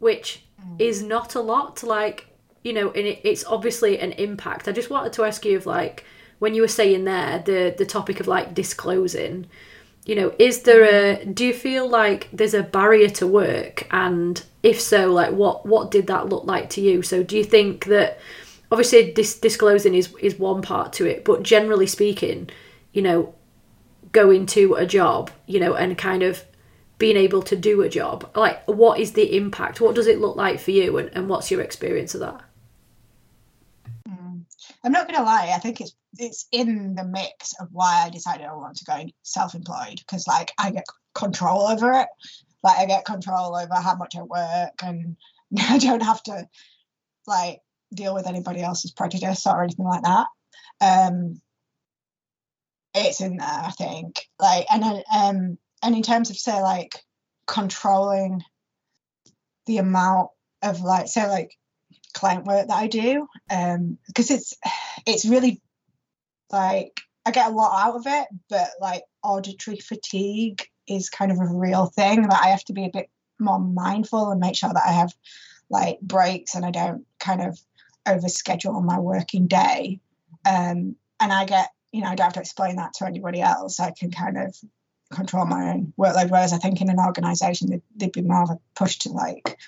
which 0.00 0.44
mm. 0.60 0.80
is 0.80 1.02
not 1.02 1.34
a 1.34 1.40
lot. 1.40 1.82
Like, 1.82 2.29
you 2.62 2.72
know, 2.72 2.90
and 2.90 3.06
it, 3.06 3.20
it's 3.24 3.44
obviously 3.44 3.98
an 3.98 4.12
impact. 4.12 4.68
I 4.68 4.72
just 4.72 4.90
wanted 4.90 5.12
to 5.14 5.24
ask 5.24 5.44
you 5.44 5.56
of 5.56 5.66
like 5.66 6.04
when 6.40 6.54
you 6.54 6.62
were 6.62 6.68
saying 6.68 7.04
there 7.04 7.38
the 7.44 7.74
the 7.78 7.86
topic 7.86 8.18
of 8.18 8.26
like 8.26 8.54
disclosing 8.54 9.46
you 10.04 10.14
know 10.16 10.34
is 10.38 10.62
there 10.62 10.82
a 10.82 11.24
do 11.24 11.44
you 11.44 11.54
feel 11.54 11.88
like 11.88 12.28
there's 12.32 12.54
a 12.54 12.62
barrier 12.62 13.08
to 13.08 13.26
work 13.26 13.86
and 13.92 14.44
if 14.62 14.80
so 14.80 15.12
like 15.12 15.32
what 15.32 15.64
what 15.66 15.90
did 15.90 16.08
that 16.08 16.28
look 16.28 16.44
like 16.44 16.68
to 16.70 16.80
you 16.80 17.02
so 17.02 17.22
do 17.22 17.36
you 17.36 17.44
think 17.44 17.84
that 17.84 18.18
obviously 18.72 19.12
dis- 19.12 19.38
disclosing 19.38 19.94
is 19.94 20.12
is 20.20 20.38
one 20.38 20.62
part 20.62 20.92
to 20.92 21.06
it 21.06 21.24
but 21.24 21.42
generally 21.42 21.86
speaking 21.86 22.48
you 22.92 23.02
know 23.02 23.34
going 24.12 24.46
to 24.46 24.74
a 24.74 24.86
job 24.86 25.30
you 25.46 25.60
know 25.60 25.74
and 25.74 25.96
kind 25.96 26.22
of 26.22 26.44
being 26.98 27.16
able 27.16 27.42
to 27.42 27.56
do 27.56 27.82
a 27.82 27.88
job 27.88 28.28
like 28.34 28.62
what 28.66 28.98
is 28.98 29.12
the 29.12 29.36
impact 29.36 29.80
what 29.80 29.94
does 29.94 30.06
it 30.06 30.18
look 30.18 30.36
like 30.36 30.58
for 30.58 30.70
you 30.70 30.98
and, 30.98 31.10
and 31.12 31.28
what's 31.28 31.50
your 31.50 31.60
experience 31.60 32.14
of 32.14 32.20
that. 32.20 32.42
I'm 34.84 34.92
not 34.92 35.06
gonna 35.10 35.24
lie 35.24 35.52
i 35.54 35.58
think 35.58 35.80
it's 35.80 35.94
it's 36.18 36.46
in 36.50 36.94
the 36.94 37.04
mix 37.04 37.54
of 37.60 37.68
why 37.72 38.04
I 38.04 38.10
decided 38.10 38.46
I 38.46 38.54
want 38.54 38.76
to 38.76 38.84
go 38.84 39.04
self-employed 39.22 39.98
because 39.98 40.26
like 40.26 40.52
I 40.58 40.70
get 40.70 40.84
control 41.14 41.62
over 41.62 41.92
it. 41.92 42.08
Like 42.62 42.78
I 42.78 42.86
get 42.86 43.04
control 43.04 43.56
over 43.56 43.74
how 43.74 43.96
much 43.96 44.16
I 44.16 44.22
work 44.22 44.82
and 44.82 45.16
I 45.58 45.78
don't 45.78 46.02
have 46.02 46.22
to 46.24 46.46
like 47.26 47.60
deal 47.94 48.14
with 48.14 48.26
anybody 48.26 48.62
else's 48.62 48.92
prejudice 48.92 49.46
or 49.46 49.62
anything 49.62 49.86
like 49.86 50.02
that. 50.02 50.26
Um 50.80 51.40
it's 52.92 53.20
in 53.20 53.36
there, 53.36 53.48
I 53.48 53.70
think. 53.70 54.26
Like 54.38 54.66
and 54.70 54.84
um 54.84 55.58
and 55.82 55.94
in 55.94 56.02
terms 56.02 56.30
of 56.30 56.36
say 56.36 56.60
like 56.60 57.00
controlling 57.46 58.42
the 59.66 59.78
amount 59.78 60.30
of 60.62 60.80
like 60.80 61.06
say 61.06 61.28
like 61.28 61.56
client 62.10 62.44
work 62.46 62.68
that 62.68 62.76
I 62.76 62.86
do 62.86 63.26
um 63.50 63.98
because 64.06 64.30
it's 64.30 64.54
it's 65.06 65.24
really 65.24 65.60
like 66.50 67.00
I 67.26 67.30
get 67.30 67.50
a 67.50 67.54
lot 67.54 67.86
out 67.86 67.96
of 67.96 68.06
it, 68.06 68.28
but 68.48 68.70
like 68.80 69.04
auditory 69.22 69.78
fatigue 69.78 70.62
is 70.88 71.10
kind 71.10 71.30
of 71.30 71.38
a 71.38 71.46
real 71.46 71.86
thing 71.86 72.22
that 72.22 72.40
I 72.42 72.48
have 72.48 72.64
to 72.64 72.72
be 72.72 72.86
a 72.86 72.90
bit 72.90 73.10
more 73.38 73.58
mindful 73.58 74.30
and 74.30 74.40
make 74.40 74.56
sure 74.56 74.72
that 74.72 74.86
I 74.86 74.92
have 74.92 75.12
like 75.68 76.00
breaks 76.00 76.54
and 76.54 76.64
I 76.64 76.70
don't 76.70 77.06
kind 77.18 77.42
of 77.42 77.58
overschedule 78.06 78.82
my 78.82 78.98
working 78.98 79.46
day. 79.46 80.00
Um, 80.44 80.96
and 81.20 81.32
I 81.32 81.44
get, 81.44 81.68
you 81.92 82.02
know, 82.02 82.08
I 82.08 82.14
don't 82.14 82.24
have 82.24 82.32
to 82.34 82.40
explain 82.40 82.76
that 82.76 82.94
to 82.94 83.06
anybody 83.06 83.40
else. 83.40 83.78
I 83.78 83.92
can 83.92 84.10
kind 84.10 84.38
of 84.38 84.56
control 85.12 85.44
my 85.44 85.70
own 85.70 85.92
workload. 85.98 86.30
Whereas 86.30 86.52
I 86.52 86.58
think 86.58 86.80
in 86.80 86.88
an 86.88 86.98
organization, 86.98 87.70
they'd, 87.70 87.82
they'd 87.94 88.12
be 88.12 88.22
more 88.22 88.42
of 88.42 88.50
a 88.50 88.58
push 88.74 88.98
to 89.00 89.10
like 89.10 89.58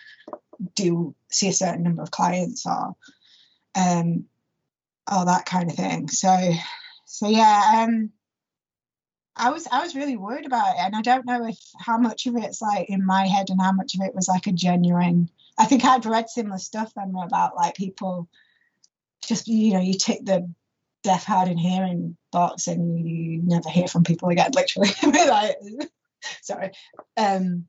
do 0.75 1.14
see 1.31 1.48
a 1.48 1.53
certain 1.53 1.83
number 1.83 2.03
of 2.03 2.11
clients 2.11 2.66
or 2.66 2.94
um, 3.75 4.25
all 5.07 5.27
that 5.27 5.46
kind 5.46 5.70
of 5.70 5.77
thing. 5.77 6.09
So, 6.09 6.53
so 7.05 7.29
yeah, 7.29 7.85
um, 7.85 8.11
I 9.37 9.51
was 9.51 9.66
I 9.70 9.83
was 9.83 9.94
really 9.96 10.16
worried 10.16 10.46
about 10.46 10.75
it, 10.75 10.81
and 10.81 10.94
I 10.94 11.03
don't 11.03 11.27
know 11.27 11.46
if 11.46 11.59
how 11.79 11.98
much 11.98 12.27
of 12.27 12.37
it's 12.37 12.61
like 12.61 12.88
in 12.90 13.05
my 13.05 13.27
head 13.27 13.51
and 13.51 13.61
how 13.61 13.72
much 13.72 13.94
of 13.94 14.01
it 14.03 14.14
was 14.14 14.29
like 14.29 14.46
a 14.46 14.53
genuine. 14.53 15.31
I 15.59 15.64
think 15.64 15.85
I'd 15.85 16.07
read 16.07 16.29
similar 16.29 16.59
stuff 16.59 16.92
then 16.94 17.14
about 17.22 17.57
like 17.57 17.75
people 17.75 18.29
just 19.27 19.48
you 19.48 19.75
know 19.75 19.81
you 19.81 19.94
take 19.94 20.25
the 20.25 20.53
deaf 21.03 21.25
hard 21.25 21.48
and 21.48 21.59
hearing 21.59 22.16
box 22.31 22.68
and 22.68 22.98
you 23.09 23.42
never 23.42 23.68
hear 23.68 23.88
from 23.88 24.05
people 24.05 24.29
again 24.29 24.51
literally 24.55 24.90
like 25.29 25.57
sorry 26.40 26.70
um 27.16 27.66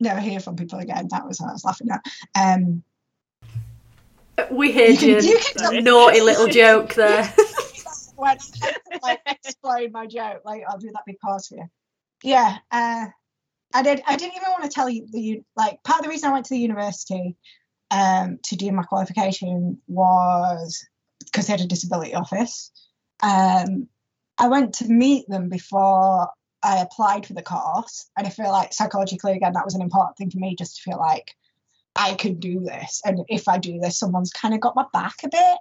never 0.00 0.20
hear 0.20 0.40
from 0.40 0.56
people 0.56 0.78
again. 0.78 1.08
That 1.10 1.26
was 1.26 1.40
what 1.40 1.50
I 1.50 1.52
was 1.52 1.64
laughing 1.64 1.88
at. 1.90 2.02
Um, 2.34 2.82
We 4.50 4.72
heard 4.72 5.00
You 5.00 5.16
can- 5.16 5.24
you 5.24 5.38
can 5.38 5.54
tell- 5.56 5.82
naughty 5.82 6.20
little 6.20 6.48
joke 6.48 6.94
there. 7.02 7.32
when 8.16 8.36
I 8.62 8.98
like 9.02 9.20
explain 9.26 9.92
my 9.92 10.06
joke, 10.06 10.42
like 10.44 10.62
I'll 10.68 10.78
do 10.78 10.90
that 10.92 11.02
big 11.06 11.18
pause 11.20 11.46
for 11.48 11.56
you. 11.56 11.68
Yeah, 12.22 12.58
uh, 12.70 13.06
I 13.72 13.82
did. 13.82 14.02
I 14.06 14.16
didn't 14.16 14.36
even 14.36 14.50
want 14.50 14.64
to 14.64 14.70
tell 14.70 14.88
you 14.88 15.06
the 15.10 15.20
u- 15.20 15.44
like 15.56 15.82
part 15.84 16.00
of 16.00 16.04
the 16.04 16.10
reason 16.10 16.30
I 16.30 16.32
went 16.32 16.46
to 16.46 16.54
the 16.54 16.60
university 16.60 17.36
um, 17.90 18.38
to 18.44 18.56
do 18.56 18.70
my 18.72 18.82
qualification 18.82 19.80
was 19.86 20.84
because 21.24 21.46
they 21.46 21.52
had 21.52 21.60
a 21.60 21.66
disability 21.66 22.14
office. 22.14 22.70
Um, 23.22 23.88
I 24.38 24.48
went 24.48 24.74
to 24.76 24.88
meet 24.88 25.28
them 25.28 25.48
before 25.48 26.28
I 26.64 26.78
applied 26.78 27.26
for 27.26 27.34
the 27.34 27.42
course, 27.42 28.10
and 28.16 28.26
I 28.26 28.30
feel 28.30 28.50
like 28.50 28.72
psychologically 28.72 29.32
again 29.32 29.52
that 29.52 29.64
was 29.64 29.74
an 29.74 29.82
important 29.82 30.16
thing 30.16 30.30
for 30.30 30.38
me 30.38 30.56
just 30.56 30.76
to 30.76 30.82
feel 30.82 30.98
like 30.98 31.34
I 31.94 32.14
could 32.14 32.40
do 32.40 32.60
this, 32.60 33.02
and 33.04 33.20
if 33.28 33.48
I 33.48 33.58
do 33.58 33.78
this, 33.78 33.98
someone's 33.98 34.32
kind 34.32 34.54
of 34.54 34.60
got 34.60 34.76
my 34.76 34.86
back 34.92 35.16
a 35.24 35.28
bit. 35.28 35.58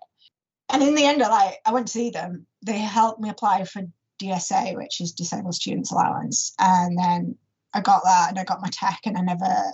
And 0.69 0.81
in 0.81 0.95
the 0.95 1.05
end, 1.05 1.21
I 1.21 1.29
like 1.29 1.59
I 1.65 1.73
went 1.73 1.87
to 1.87 1.93
see 1.93 2.09
them. 2.09 2.47
They 2.65 2.79
helped 2.79 3.19
me 3.19 3.29
apply 3.29 3.65
for 3.65 3.83
DSA, 4.21 4.75
which 4.75 5.01
is 5.01 5.11
Disabled 5.11 5.55
Students 5.55 5.91
Allowance, 5.91 6.53
and 6.57 6.97
then 6.97 7.37
I 7.73 7.81
got 7.81 8.03
that, 8.05 8.29
and 8.29 8.39
I 8.39 8.43
got 8.43 8.61
my 8.61 8.69
tech, 8.71 9.01
and 9.05 9.17
I 9.17 9.21
never, 9.21 9.73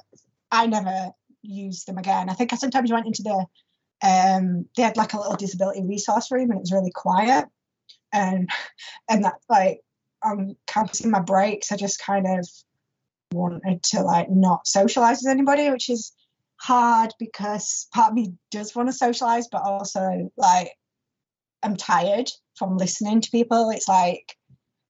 I 0.51 0.67
never 0.67 1.11
used 1.41 1.87
them 1.87 1.97
again. 1.97 2.29
I 2.29 2.33
think 2.33 2.53
I 2.53 2.55
sometimes 2.55 2.91
went 2.91 3.05
into 3.07 3.23
the, 3.23 3.45
um, 4.01 4.65
they 4.75 4.83
had 4.83 4.97
like 4.97 5.13
a 5.13 5.19
little 5.19 5.35
disability 5.35 5.83
resource 5.85 6.31
room, 6.31 6.49
and 6.49 6.57
it 6.57 6.61
was 6.61 6.73
really 6.73 6.91
quiet, 6.91 7.45
and 8.11 8.49
and 9.09 9.25
that 9.25 9.35
like 9.47 9.81
Um, 10.21 10.31
on 10.31 10.55
counting 10.67 11.11
my 11.11 11.21
breaks, 11.21 11.71
I 11.71 11.77
just 11.77 12.01
kind 12.01 12.25
of 12.27 12.47
wanted 13.31 13.83
to 13.83 14.01
like 14.01 14.29
not 14.29 14.67
socialize 14.67 15.19
with 15.23 15.31
anybody, 15.31 15.69
which 15.69 15.89
is 15.89 16.11
hard 16.59 17.13
because 17.19 17.87
part 17.93 18.09
of 18.09 18.15
me 18.15 18.33
does 18.51 18.75
want 18.75 18.89
to 18.89 18.93
socialize, 18.93 19.47
but 19.49 19.61
also 19.61 20.29
like 20.37 20.71
I'm 21.63 21.75
tired 21.75 22.29
from 22.57 22.77
listening 22.77 23.21
to 23.21 23.31
people. 23.31 23.69
It's 23.69 23.87
like 23.87 24.35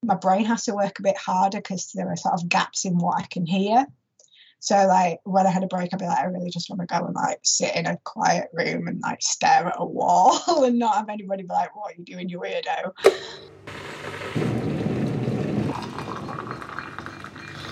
my 0.04 0.16
brain 0.16 0.46
has 0.46 0.64
to 0.66 0.76
work 0.76 1.00
a 1.00 1.04
bit 1.04 1.18
harder 1.18 1.58
because 1.58 1.92
there 1.94 2.10
are 2.10 2.16
sort 2.16 2.36
of 2.36 2.50
gaps 2.50 2.86
in 2.86 2.98
what 2.98 3.22
I 3.22 3.26
can 3.28 3.46
hear. 3.46 3.86
So 4.62 4.76
like 4.88 5.20
when 5.24 5.48
I 5.48 5.52
had 5.52 5.64
a 5.64 5.68
break, 5.68 5.94
I'd 5.94 6.00
be 6.00 6.06
like, 6.06 6.20
I 6.20 6.26
really 6.26 6.50
just 6.50 6.70
want 6.70 6.82
to 6.82 6.86
go 6.86 7.06
and 7.06 7.16
like 7.16 7.40
sit 7.44 7.76
in 7.76 7.86
a 7.86 7.98
quiet 8.04 8.50
room 8.54 8.88
and 8.88 9.00
like 9.02 9.22
stare 9.22 9.68
at 9.68 9.76
a 9.78 9.86
wall 9.86 10.40
and 10.66 10.78
not 10.80 10.96
have 10.96 11.10
anybody 11.10 11.44
be 11.44 11.50
like, 11.50 11.76
What 11.76 11.94
are 11.94 11.96
you 11.98 12.04
doing, 12.04 12.30
you 12.30 12.40
weirdo? 12.40 12.92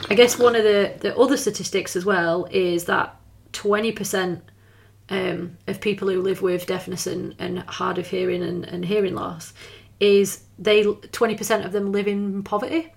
I 0.10 0.16
guess 0.16 0.40
one 0.40 0.56
of 0.56 0.64
the, 0.64 0.94
the 1.00 1.18
other 1.18 1.38
statistics 1.38 1.96
as 1.96 2.06
well 2.06 2.48
is 2.50 2.86
that 2.86 3.20
20% 3.54 4.42
um, 5.10 5.58
of 5.68 5.82
people 5.82 6.10
who 6.10 6.22
live 6.22 6.42
with 6.42 6.66
deafness 6.66 7.08
and, 7.08 7.36
and 7.40 7.60
hard 7.60 7.98
of 7.98 8.08
hearing 8.08 8.44
and, 8.44 8.66
and 8.66 8.86
hearing 8.86 9.16
loss 9.16 9.54
is 10.00 10.44
they 10.60 10.84
20% 10.84 11.66
of 11.66 11.72
them 11.72 11.92
live 11.92 12.08
in 12.08 12.44
poverty. 12.44 12.94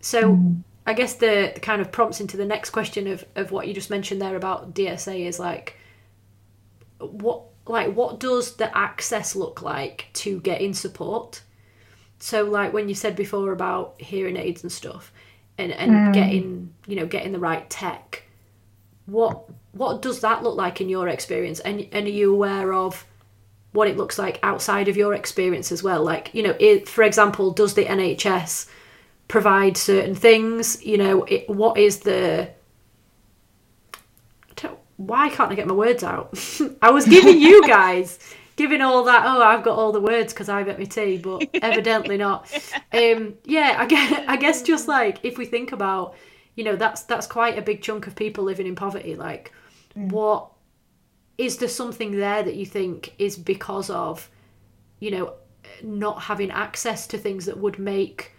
So 0.00 0.38
I 0.86 0.94
guess 0.94 1.14
the, 1.14 1.52
the 1.54 1.60
kind 1.60 1.82
of 1.82 1.92
prompts 1.92 2.20
into 2.20 2.36
the 2.36 2.46
next 2.46 2.70
question 2.70 3.06
of, 3.08 3.24
of 3.36 3.50
what 3.50 3.68
you 3.68 3.74
just 3.74 3.90
mentioned 3.90 4.22
there 4.22 4.36
about 4.36 4.74
DSA 4.74 5.26
is 5.26 5.38
like 5.38 5.76
what 6.98 7.42
like 7.66 7.94
what 7.94 8.18
does 8.18 8.56
the 8.56 8.76
access 8.76 9.36
look 9.36 9.60
like 9.60 10.06
to 10.14 10.40
getting 10.40 10.72
support? 10.72 11.42
So 12.18 12.44
like 12.44 12.72
when 12.72 12.88
you 12.88 12.94
said 12.94 13.16
before 13.16 13.52
about 13.52 14.00
hearing 14.00 14.36
aids 14.36 14.62
and 14.62 14.72
stuff 14.72 15.12
and, 15.58 15.72
and 15.72 15.92
mm. 15.92 16.12
getting 16.14 16.72
you 16.86 16.96
know 16.96 17.06
getting 17.06 17.32
the 17.32 17.38
right 17.38 17.68
tech 17.68 18.22
what 19.08 19.44
what 19.72 20.02
does 20.02 20.20
that 20.20 20.42
look 20.42 20.56
like 20.56 20.80
in 20.80 20.88
your 20.88 21.08
experience? 21.08 21.60
And 21.60 21.86
and 21.92 22.06
are 22.06 22.10
you 22.10 22.32
aware 22.32 22.72
of 22.72 23.06
what 23.72 23.88
it 23.88 23.96
looks 23.96 24.18
like 24.18 24.38
outside 24.42 24.88
of 24.88 24.96
your 24.96 25.14
experience 25.14 25.72
as 25.72 25.82
well? 25.82 26.04
Like 26.04 26.34
you 26.34 26.42
know 26.42 26.56
it, 26.60 26.88
for 26.88 27.02
example 27.02 27.50
does 27.50 27.74
the 27.74 27.84
NHS 27.84 28.68
provide 29.28 29.76
certain 29.76 30.14
things? 30.14 30.84
You 30.84 30.98
know 30.98 31.24
it, 31.24 31.48
what 31.48 31.78
is 31.78 32.00
the 32.00 32.50
why 34.96 35.28
can't 35.28 35.52
I 35.52 35.54
get 35.54 35.68
my 35.68 35.74
words 35.74 36.02
out? 36.02 36.36
I 36.82 36.90
was 36.90 37.06
giving 37.06 37.40
you 37.40 37.66
guys 37.68 38.18
giving 38.58 38.82
all 38.82 39.04
that 39.04 39.22
oh 39.24 39.40
I've 39.42 39.62
got 39.62 39.78
all 39.78 39.92
the 39.92 40.00
words 40.00 40.34
because 40.34 40.48
I've 40.50 40.66
had 40.66 40.78
my 40.78 40.84
tea 40.84 41.16
but 41.16 41.48
evidently 41.62 42.18
not. 42.18 42.52
Um 42.92 43.34
yeah 43.44 43.76
I 43.78 43.86
guess, 43.86 44.24
I 44.26 44.36
guess 44.36 44.62
just 44.62 44.88
like 44.88 45.20
if 45.22 45.38
we 45.38 45.46
think 45.46 45.72
about 45.72 46.16
you 46.56 46.64
know 46.64 46.76
that's 46.76 47.02
that's 47.04 47.26
quite 47.26 47.56
a 47.56 47.62
big 47.62 47.80
chunk 47.80 48.06
of 48.06 48.16
people 48.16 48.44
living 48.44 48.66
in 48.66 48.74
poverty 48.74 49.14
like 49.14 49.52
what 49.94 50.50
is 51.38 51.58
there 51.58 51.68
something 51.68 52.16
there 52.16 52.42
that 52.42 52.56
you 52.56 52.66
think 52.66 53.14
is 53.18 53.36
because 53.36 53.90
of 53.90 54.28
you 54.98 55.12
know 55.12 55.34
not 55.82 56.22
having 56.22 56.50
access 56.50 57.06
to 57.06 57.16
things 57.16 57.46
that 57.46 57.56
would 57.56 57.78
make 57.78 58.32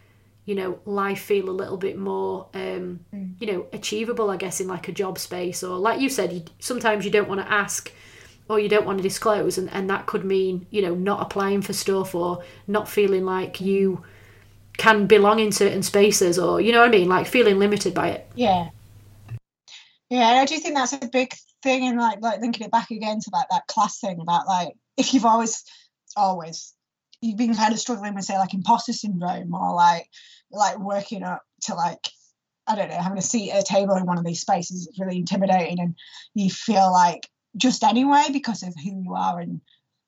you 0.45 0.55
know 0.55 0.79
life 0.85 1.21
feel 1.21 1.49
a 1.49 1.51
little 1.51 1.77
bit 1.77 1.97
more 1.97 2.47
um 2.55 2.99
you 3.39 3.47
know 3.47 3.67
achievable 3.71 4.29
i 4.29 4.35
guess 4.35 4.59
in 4.59 4.67
like 4.67 4.87
a 4.89 4.91
job 4.91 5.17
space 5.17 5.63
or 5.63 5.77
like 5.77 6.01
you 6.01 6.09
said 6.09 6.33
you, 6.33 6.43
sometimes 6.59 7.05
you 7.05 7.11
don't 7.11 7.29
want 7.29 7.39
to 7.39 7.51
ask 7.51 7.91
or 8.49 8.59
you 8.59 8.67
don't 8.67 8.85
want 8.85 8.97
to 8.97 9.03
disclose 9.03 9.57
and, 9.57 9.71
and 9.71 9.89
that 9.89 10.05
could 10.05 10.25
mean 10.25 10.65
you 10.71 10.81
know 10.81 10.95
not 10.95 11.21
applying 11.21 11.61
for 11.61 11.73
stuff 11.73 12.15
or 12.15 12.43
not 12.67 12.89
feeling 12.89 13.23
like 13.23 13.61
you 13.61 14.03
can 14.77 15.07
belong 15.07 15.39
in 15.39 15.51
certain 15.51 15.83
spaces 15.83 16.39
or 16.39 16.59
you 16.59 16.71
know 16.71 16.79
what 16.79 16.87
i 16.87 16.91
mean 16.91 17.07
like 17.07 17.27
feeling 17.27 17.59
limited 17.59 17.93
by 17.93 18.09
it 18.09 18.29
Yeah. 18.35 18.69
Yeah, 20.09 20.27
and 20.29 20.39
I 20.39 20.45
do 20.45 20.57
think 20.57 20.75
that's 20.75 20.93
a 20.93 21.07
big 21.07 21.33
thing 21.61 21.83
in 21.83 21.97
like 21.97 22.21
like 22.21 22.41
linking 22.41 22.65
it 22.65 22.71
back 22.71 22.89
again 22.89 23.19
to 23.19 23.29
like 23.31 23.47
that 23.51 23.67
class 23.67 23.99
thing 23.99 24.19
about 24.19 24.47
like 24.47 24.73
if 24.97 25.13
you've 25.13 25.25
always 25.25 25.63
always 26.15 26.73
you've 27.21 27.37
been 27.37 27.53
kind 27.53 27.73
of 27.73 27.79
struggling 27.79 28.15
with 28.15 28.23
say 28.23 28.37
like 28.37 28.53
imposter 28.53 28.93
syndrome 28.93 29.53
or 29.53 29.75
like 29.75 30.07
like 30.51 30.79
working 30.79 31.23
up 31.23 31.43
to 31.61 31.75
like 31.75 32.07
I 32.65 32.75
don't 32.75 32.89
know, 32.89 32.97
having 32.97 33.17
a 33.17 33.21
seat 33.21 33.51
at 33.51 33.61
a 33.61 33.63
table 33.63 33.95
in 33.95 34.05
one 34.05 34.19
of 34.19 34.25
these 34.25 34.41
spaces 34.41 34.87
is 34.87 34.99
really 34.99 35.17
intimidating 35.17 35.79
and 35.79 35.95
you 36.35 36.51
feel 36.51 36.91
like 36.91 37.27
just 37.57 37.83
anyway 37.83 38.25
because 38.31 38.63
of 38.63 38.73
who 38.75 39.03
you 39.03 39.15
are 39.15 39.39
and 39.39 39.61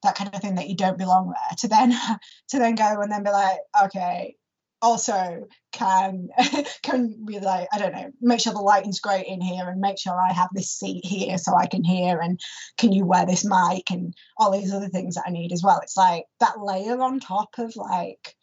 that 0.04 0.16
kind 0.16 0.34
of 0.34 0.42
thing 0.42 0.56
that 0.56 0.68
you 0.68 0.76
don't 0.76 0.98
belong 0.98 1.28
there 1.28 1.58
to 1.58 1.68
then 1.68 1.92
to 2.50 2.60
then 2.60 2.76
go 2.76 3.02
and 3.02 3.12
then 3.12 3.24
be 3.24 3.30
like, 3.30 3.60
okay, 3.84 4.36
also 4.82 5.48
can 5.72 6.30
can 6.84 7.24
be 7.26 7.40
like 7.40 7.68
I 7.72 7.78
don't 7.78 7.94
know 7.94 8.12
make 8.20 8.40
sure 8.40 8.54
the 8.54 8.60
lighting's 8.60 9.00
great 9.00 9.28
in 9.28 9.40
here 9.40 9.70
and 9.70 9.80
make 9.80 10.00
sure 10.00 10.20
I 10.20 10.34
have 10.34 10.50
this 10.54 10.72
seat 10.72 11.06
here 11.06 11.38
so 11.38 11.56
I 11.56 11.68
can 11.68 11.84
hear 11.84 12.20
and 12.20 12.40
can 12.78 12.92
you 12.92 13.06
wear 13.06 13.26
this 13.26 13.46
mic 13.46 13.92
and 13.92 14.14
all 14.38 14.52
these 14.52 14.74
other 14.74 14.90
things 14.90 15.16
that 15.16 15.26
I 15.28 15.32
need 15.32 15.52
as 15.52 15.64
well. 15.64 15.80
It's 15.84 15.98
like 15.98 16.26
that 16.40 16.60
layer 16.60 17.00
on 17.00 17.20
top 17.20 17.50
of 17.58 17.76
like 17.76 18.36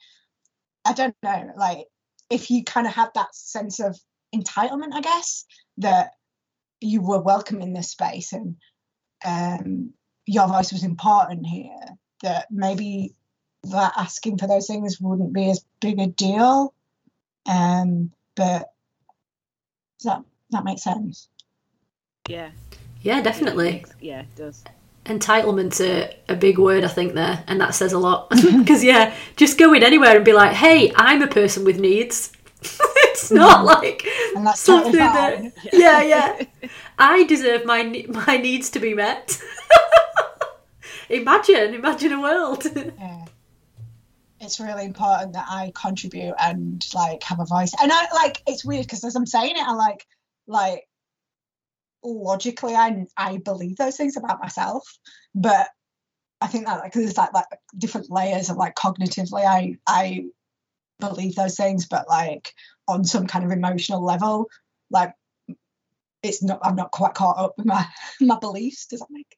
I 0.84 0.92
don't 0.92 1.16
know 1.22 1.50
like 1.56 1.86
if 2.30 2.50
you 2.50 2.62
kind 2.62 2.86
of 2.86 2.94
have 2.94 3.10
that 3.14 3.34
sense 3.34 3.80
of 3.80 3.98
entitlement 4.34 4.92
I 4.94 5.00
guess 5.00 5.44
that 5.78 6.10
you 6.80 7.02
were 7.02 7.20
welcome 7.20 7.60
in 7.60 7.72
this 7.72 7.90
space 7.90 8.32
and 8.32 8.54
um 9.24 9.92
your 10.26 10.46
voice 10.48 10.72
was 10.72 10.84
important 10.84 11.46
here 11.46 11.80
that 12.22 12.46
maybe 12.50 13.14
that 13.64 13.92
asking 13.96 14.38
for 14.38 14.46
those 14.46 14.66
things 14.66 15.00
wouldn't 15.00 15.32
be 15.32 15.50
as 15.50 15.64
big 15.80 15.98
a 15.98 16.06
deal. 16.06 16.74
Um, 17.46 18.12
but 18.36 18.72
does 19.98 20.04
that 20.04 20.22
that 20.50 20.64
make 20.64 20.78
sense? 20.78 21.28
Yeah. 22.28 22.50
yeah 23.02 23.22
definitely 23.22 23.72
Makes- 23.72 23.90
Yeah, 24.00 24.20
it 24.20 24.36
does. 24.36 24.62
entitlement's 25.06 25.80
a, 25.80 26.14
a 26.28 26.36
big 26.36 26.58
word 26.58 26.84
i 26.84 26.88
think 26.88 27.14
there 27.14 27.42
and 27.46 27.58
that 27.62 27.74
says 27.74 27.94
a 27.94 27.98
lot 27.98 28.28
because 28.58 28.84
yeah 28.84 29.14
just 29.36 29.56
go 29.58 29.72
in 29.72 29.82
anywhere 29.82 30.14
and 30.16 30.24
be 30.26 30.34
like 30.34 30.52
hey 30.52 30.92
i'm 30.96 31.22
a 31.22 31.26
person 31.26 31.64
with 31.64 31.80
needs 31.80 32.30
it's 33.28 33.36
not 33.36 33.60
mm. 33.60 33.80
like 33.80 34.06
And 34.34 34.46
that's 34.46 34.60
something 34.60 34.92
that 34.92 35.38
fine. 35.38 35.52
yeah 35.72 36.02
yeah 36.02 36.42
i 36.98 37.24
deserve 37.24 37.64
my 37.64 38.06
my 38.08 38.36
needs 38.36 38.70
to 38.70 38.80
be 38.80 38.94
met 38.94 39.40
imagine 41.08 41.74
imagine 41.74 42.12
a 42.12 42.20
world 42.20 42.64
Yeah. 42.74 43.24
It's 44.40 44.60
really 44.60 44.84
important 44.84 45.32
that 45.32 45.46
I 45.50 45.72
contribute 45.74 46.34
and 46.40 46.86
like 46.94 47.24
have 47.24 47.40
a 47.40 47.44
voice. 47.44 47.72
And 47.82 47.90
I 47.92 48.06
like 48.14 48.40
it's 48.46 48.64
weird 48.64 48.84
because 48.86 49.02
as 49.02 49.16
I'm 49.16 49.26
saying 49.26 49.56
it, 49.56 49.66
I 49.66 49.72
like 49.72 50.06
like 50.46 50.86
logically 52.04 52.76
I 52.76 53.06
I 53.16 53.38
believe 53.38 53.78
those 53.78 53.96
things 53.96 54.16
about 54.16 54.40
myself, 54.40 54.96
but 55.34 55.66
I 56.40 56.46
think 56.46 56.66
that 56.66 56.78
like 56.78 56.92
there's 56.92 57.16
like 57.16 57.32
like 57.34 57.46
different 57.76 58.12
layers 58.12 58.48
of 58.48 58.56
like 58.56 58.76
cognitively 58.76 59.44
I 59.44 59.76
I 59.88 60.26
believe 61.00 61.34
those 61.34 61.56
things, 61.56 61.86
but 61.86 62.08
like 62.08 62.52
on 62.86 63.04
some 63.04 63.26
kind 63.26 63.44
of 63.44 63.50
emotional 63.50 64.04
level, 64.04 64.48
like 64.90 65.12
it's 66.22 66.42
not 66.42 66.60
I'm 66.62 66.76
not 66.76 66.90
quite 66.90 67.14
caught 67.14 67.38
up 67.38 67.54
with 67.56 67.66
my 67.66 67.86
my 68.20 68.38
beliefs. 68.38 68.86
Does 68.86 69.00
that 69.00 69.10
make 69.10 69.36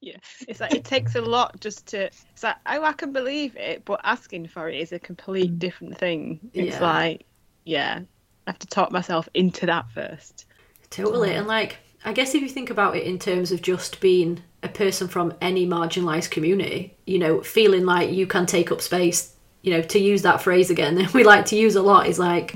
yeah 0.00 0.16
It's 0.46 0.60
like 0.60 0.72
it 0.72 0.84
takes 0.84 1.16
a 1.16 1.20
lot 1.20 1.60
just 1.60 1.86
to. 1.88 2.04
It's 2.06 2.42
like 2.42 2.56
oh, 2.66 2.84
I 2.84 2.92
can 2.92 3.12
believe 3.12 3.56
it, 3.56 3.84
but 3.84 4.00
asking 4.04 4.48
for 4.48 4.68
it 4.68 4.80
is 4.80 4.92
a 4.92 4.98
complete 4.98 5.52
mm. 5.52 5.58
different 5.58 5.98
thing. 5.98 6.40
It's 6.52 6.76
Yeah. 6.76 6.82
like, 6.82 7.26
yeah, 7.64 8.00
I 8.46 8.50
have 8.50 8.58
to 8.60 8.66
talk 8.66 8.92
myself 8.92 9.28
into 9.34 9.66
that 9.66 9.90
first. 9.90 10.46
Totally. 10.90 11.34
And 11.34 11.46
like, 11.46 11.78
I 12.04 12.12
guess 12.12 12.34
if 12.34 12.42
you 12.42 12.48
think 12.48 12.70
about 12.70 12.96
it 12.96 13.04
in 13.04 13.18
terms 13.18 13.52
of 13.52 13.60
just 13.60 14.00
being 14.00 14.42
a 14.62 14.68
person 14.68 15.08
from 15.08 15.34
any 15.40 15.66
marginalized 15.66 16.30
community, 16.30 16.96
you 17.06 17.18
know, 17.18 17.42
feeling 17.42 17.84
like 17.84 18.10
you 18.10 18.26
can 18.26 18.46
take 18.46 18.72
up 18.72 18.80
space, 18.80 19.34
you 19.62 19.72
know, 19.72 19.82
to 19.82 19.98
use 19.98 20.22
that 20.22 20.42
phrase 20.42 20.70
again 20.70 20.94
that 20.96 21.12
we 21.14 21.24
like 21.24 21.46
to 21.46 21.56
use 21.56 21.76
a 21.76 21.82
lot 21.82 22.06
is 22.06 22.18
like 22.18 22.54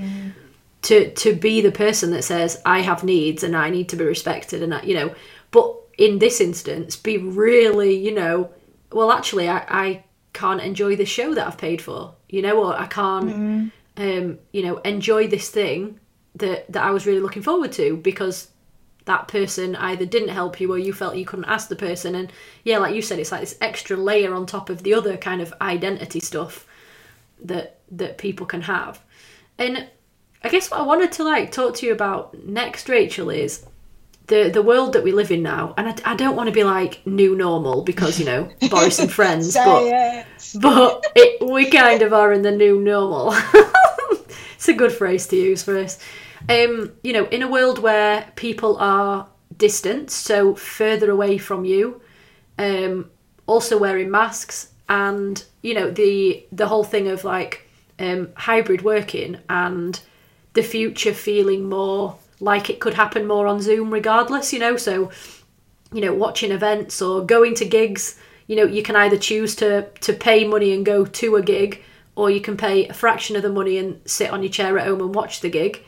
to 0.83 1.13
to 1.13 1.35
be 1.35 1.61
the 1.61 1.73
person 1.73 2.11
that 2.13 2.25
says 2.25 2.61
I 2.65 2.81
have 2.81 3.05
needs 3.05 3.43
and 3.43 3.57
I 3.57 3.71
need 3.71 3.89
to 3.91 3.97
be 3.97 4.05
respected 4.05 4.63
and 4.63 4.75
I, 4.75 4.83
you 4.83 4.95
know, 4.95 5.15
but 5.51 5.77
in 5.99 6.19
this 6.19 6.41
instance 6.41 6.97
be 6.97 7.19
really, 7.19 7.97
you 7.97 8.15
know, 8.15 8.51
well 8.91 9.13
actually 9.13 9.49
I, 9.49 9.65
I 9.69 10.05
can't 10.33 10.61
enjoy 10.61 10.97
the 10.97 11.05
show 11.05 11.35
that 11.35 11.47
I've 11.47 11.59
paid 11.59 11.83
for, 11.83 12.15
you 12.29 12.43
know, 12.43 12.65
or 12.65 12.75
I 12.75 12.87
can't 12.87 13.73
um, 13.97 14.39
you 14.53 14.63
know, 14.63 14.79
enjoy 14.79 15.29
this 15.29 15.51
thing 15.51 16.01
that 16.37 16.71
that 16.73 16.83
I 16.83 16.91
was 16.91 17.07
really 17.07 17.21
looking 17.21 17.43
forward 17.43 17.73
to 17.73 17.97
because 17.97 18.49
that 19.05 19.27
person 19.27 19.75
either 19.77 20.07
didn't 20.07 20.29
help 20.29 20.61
you 20.61 20.73
or 20.73 20.79
you 20.79 20.93
felt 20.93 21.17
you 21.17 21.27
couldn't 21.27 21.47
ask 21.47 21.69
the 21.69 21.77
person. 21.77 22.15
And 22.15 22.33
yeah 22.65 22.79
like 22.79 22.95
you 22.95 23.03
said 23.03 23.19
it's 23.19 23.33
like 23.33 23.41
this 23.41 23.59
extra 23.61 23.97
layer 23.97 24.35
on 24.35 24.47
top 24.47 24.71
of 24.71 24.83
the 24.83 24.95
other 24.95 25.17
kind 25.17 25.41
of 25.43 25.53
identity 25.61 26.21
stuff 26.21 26.67
that 27.45 27.81
that 27.91 28.19
people 28.19 28.47
can 28.47 28.63
have 28.63 29.03
and 29.59 29.87
i 30.43 30.49
guess 30.49 30.71
what 30.71 30.81
i 30.81 30.83
wanted 30.83 31.13
to 31.13 31.25
like 31.25 31.53
talk 31.53 31.75
to 31.75 31.87
you 31.87 31.93
about 31.93 32.47
next 32.47 32.89
rachel 32.89 33.31
is 33.31 33.67
the 34.29 34.51
the 34.51 34.63
world 34.63 34.93
that 34.93 35.03
we 35.03 35.13
live 35.13 35.31
in 35.31 35.43
now 35.43 35.75
and 35.77 35.89
i, 35.89 36.13
I 36.13 36.17
don't 36.17 36.37
want 36.37 36.49
to 36.49 36.53
be 36.53 36.65
like 36.65 37.07
new 37.07 37.37
normal 37.37 37.83
because 37.83 38.19
you 38.19 38.25
know 38.25 38.51
boris 38.71 38.99
and 38.99 39.13
friends 39.13 39.55
but 39.55 39.83
it. 39.85 40.27
but 40.61 41.05
it, 41.15 41.33
we 41.51 41.71
kind 41.71 42.03
of 42.03 42.13
are 42.13 42.33
in 42.33 42.43
the 42.43 42.51
new 42.51 42.81
normal. 42.81 43.33
it's 44.55 44.69
a 44.69 44.73
good 44.73 44.93
phrase 44.93 45.27
to 45.29 45.37
use 45.37 45.63
for 45.63 45.79
us. 45.79 45.99
Um, 46.49 46.93
you 47.03 47.13
know, 47.13 47.27
in 47.27 47.43
a 47.43 47.49
world 47.49 47.79
where 47.79 48.31
people 48.37 48.77
are 48.79 49.29
distant, 49.57 50.11
so 50.11 50.55
further 50.55 51.11
away 51.11 51.39
from 51.39 51.65
you, 51.65 52.01
um, 52.59 53.11
also 53.47 53.79
wearing 53.79 54.11
masks, 54.11 54.72
and 54.93 55.43
you 55.63 55.73
know 55.73 55.91
the 55.91 56.45
the 56.53 56.67
whole 56.67 56.85
thing 56.85 57.09
of 57.09 57.25
like 57.25 57.67
um, 57.99 58.29
hybrid 58.37 58.83
working 58.83 59.39
and 59.49 59.99
the 60.53 60.63
future 60.63 61.15
feeling 61.15 61.67
more 61.67 62.17
like 62.41 62.69
it 62.69 62.79
could 62.79 62.95
happen 62.95 63.27
more 63.27 63.47
on 63.47 63.63
Zoom, 63.63 63.91
regardless. 63.91 64.53
You 64.53 64.59
know, 64.59 64.77
so 64.77 65.11
you 65.93 66.03
know 66.03 66.13
watching 66.13 66.53
events 66.53 67.01
or 67.01 67.25
going 67.25 67.55
to 67.55 67.65
gigs 67.65 68.19
you 68.47 68.57
know 68.57 68.65
you 68.65 68.83
can 68.83 68.97
either 68.97 69.17
choose 69.17 69.55
to 69.57 69.89
to 70.01 70.13
pay 70.13 70.47
money 70.47 70.73
and 70.73 70.85
go 70.85 71.05
to 71.05 71.37
a 71.37 71.43
gig 71.43 71.83
or 72.17 72.31
you 72.31 72.41
can 72.41 72.57
pay 72.57 72.89
a 72.89 72.95
fraction 72.95 73.37
of 73.37 73.43
the 73.43 73.49
money 73.49 73.79
and 73.79 74.01
sit 74.07 74.31
on 74.31 74.43
your 74.43 74.51
chair 74.51 74.79
at 74.79 74.87
home 74.87 75.01
and 75.01 75.15
watch 75.15 75.41
the 75.41 75.51
gig 75.51 75.83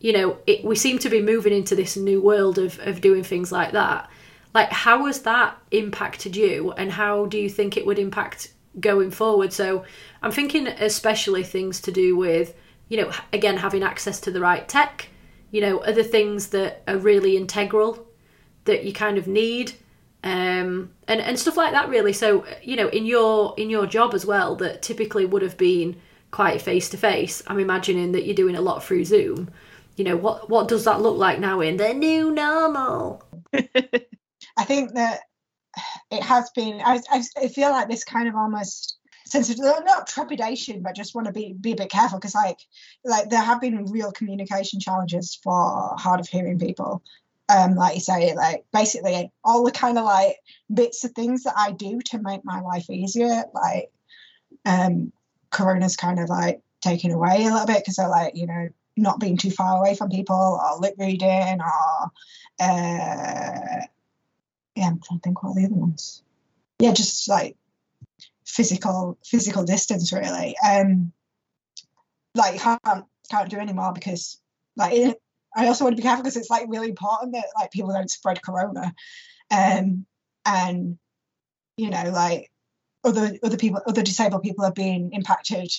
you 0.00 0.12
know 0.12 0.36
it, 0.46 0.64
we 0.64 0.74
seem 0.74 0.98
to 0.98 1.08
be 1.08 1.22
moving 1.22 1.52
into 1.52 1.76
this 1.76 1.96
new 1.96 2.20
world 2.20 2.58
of 2.58 2.78
of 2.80 3.00
doing 3.00 3.22
things 3.22 3.52
like 3.52 3.72
that 3.72 4.10
like 4.54 4.70
how 4.70 5.06
has 5.06 5.22
that 5.22 5.58
impacted 5.72 6.36
you 6.36 6.72
and 6.72 6.92
how 6.92 7.26
do 7.26 7.36
you 7.36 7.50
think 7.50 7.76
it 7.76 7.84
would 7.84 7.98
impact 7.98 8.54
going 8.80 9.10
forward? 9.10 9.52
So 9.52 9.84
i'm 10.22 10.32
thinking 10.32 10.66
especially 10.66 11.42
things 11.42 11.80
to 11.82 11.92
do 11.92 12.16
with 12.16 12.54
you 12.88 12.96
know 12.98 13.12
again 13.32 13.56
having 13.56 13.82
access 13.82 14.20
to 14.20 14.30
the 14.30 14.40
right 14.40 14.66
tech 14.68 15.08
you 15.50 15.60
know 15.60 15.78
other 15.78 16.02
things 16.02 16.48
that 16.48 16.82
are 16.88 16.96
really 16.96 17.36
integral 17.36 18.06
that 18.64 18.84
you 18.84 18.92
kind 18.92 19.18
of 19.18 19.26
need 19.26 19.72
um, 20.24 20.90
and 21.06 21.20
and 21.20 21.38
stuff 21.38 21.56
like 21.56 21.72
that 21.72 21.90
really. 21.90 22.12
So 22.12 22.44
you 22.62 22.76
know 22.76 22.88
in 22.88 23.04
your 23.06 23.54
in 23.58 23.70
your 23.70 23.86
job 23.86 24.14
as 24.14 24.24
well 24.24 24.56
that 24.56 24.82
typically 24.82 25.26
would 25.26 25.42
have 25.42 25.58
been 25.58 26.00
quite 26.30 26.60
face 26.60 26.88
to 26.88 26.96
face 26.96 27.44
i'm 27.46 27.60
imagining 27.60 28.10
that 28.10 28.24
you're 28.24 28.34
doing 28.34 28.56
a 28.56 28.60
lot 28.60 28.82
through 28.82 29.04
zoom. 29.04 29.50
You 29.96 30.04
know 30.04 30.16
what 30.16 30.50
what 30.50 30.66
does 30.66 30.84
that 30.84 31.02
look 31.02 31.18
like 31.18 31.38
now 31.38 31.60
in 31.60 31.76
the 31.76 31.92
new 31.92 32.32
normal 32.32 33.22
I 34.56 34.64
think 34.64 34.94
that 34.94 35.20
it 36.10 36.22
has 36.22 36.50
been. 36.50 36.80
I, 36.84 37.00
I, 37.10 37.48
feel 37.48 37.70
like 37.70 37.88
this 37.88 38.04
kind 38.04 38.28
of 38.28 38.36
almost 38.36 38.98
sense 39.26 39.50
of 39.50 39.58
not 39.58 40.06
trepidation, 40.06 40.82
but 40.82 40.94
just 40.94 41.14
want 41.14 41.26
to 41.26 41.32
be 41.32 41.54
be 41.60 41.72
a 41.72 41.76
bit 41.76 41.90
careful 41.90 42.18
because 42.18 42.34
like 42.34 42.58
like 43.04 43.30
there 43.30 43.42
have 43.42 43.60
been 43.60 43.86
real 43.86 44.12
communication 44.12 44.80
challenges 44.80 45.38
for 45.42 45.94
hard 45.96 46.20
of 46.20 46.28
hearing 46.28 46.58
people. 46.58 47.02
Um, 47.48 47.74
like 47.74 47.96
you 47.96 48.00
say, 48.00 48.34
like 48.34 48.64
basically 48.72 49.30
all 49.44 49.64
the 49.64 49.72
kind 49.72 49.98
of 49.98 50.04
like 50.04 50.36
bits 50.72 51.04
of 51.04 51.12
things 51.12 51.42
that 51.42 51.54
I 51.56 51.72
do 51.72 52.00
to 52.06 52.18
make 52.22 52.44
my 52.44 52.60
life 52.60 52.88
easier, 52.88 53.44
like 53.52 53.90
um, 54.64 55.12
Corona's 55.50 55.96
kind 55.96 56.18
of 56.18 56.28
like 56.28 56.62
taken 56.80 57.10
away 57.10 57.44
a 57.44 57.50
little 57.50 57.66
bit 57.66 57.78
because 57.78 57.96
they're 57.96 58.08
like 58.08 58.36
you 58.36 58.46
know 58.46 58.68
not 58.96 59.20
being 59.20 59.36
too 59.36 59.50
far 59.50 59.78
away 59.78 59.94
from 59.96 60.08
people 60.08 60.36
or 60.62 60.78
lip 60.78 60.94
reading 60.98 61.58
or 61.60 62.10
uh, 62.60 63.86
yeah, 64.74 64.86
I'm 64.86 65.00
trying 65.00 65.20
to 65.20 65.22
think 65.22 65.42
what 65.42 65.54
the 65.54 65.64
other 65.64 65.74
ones. 65.74 66.22
Yeah, 66.78 66.92
just 66.92 67.28
like 67.28 67.56
physical 68.44 69.18
physical 69.24 69.64
distance 69.64 70.12
really. 70.12 70.56
Um 70.64 71.12
like 72.34 72.60
can't 72.60 72.80
can't 73.30 73.50
do 73.50 73.58
anymore 73.58 73.92
because 73.92 74.40
like 74.76 75.16
I 75.56 75.68
also 75.68 75.84
want 75.84 75.96
to 75.96 76.02
be 76.02 76.02
careful 76.02 76.22
because 76.22 76.36
it's 76.36 76.50
like 76.50 76.66
really 76.68 76.88
important 76.88 77.32
that 77.34 77.46
like 77.56 77.70
people 77.70 77.92
don't 77.92 78.10
spread 78.10 78.42
corona. 78.42 78.94
Um 79.50 80.06
and 80.44 80.98
you 81.76 81.90
know 81.90 82.10
like 82.10 82.50
other 83.04 83.38
other 83.42 83.56
people 83.56 83.80
other 83.86 84.02
disabled 84.02 84.42
people 84.42 84.64
are 84.64 84.72
being 84.72 85.10
impacted 85.12 85.70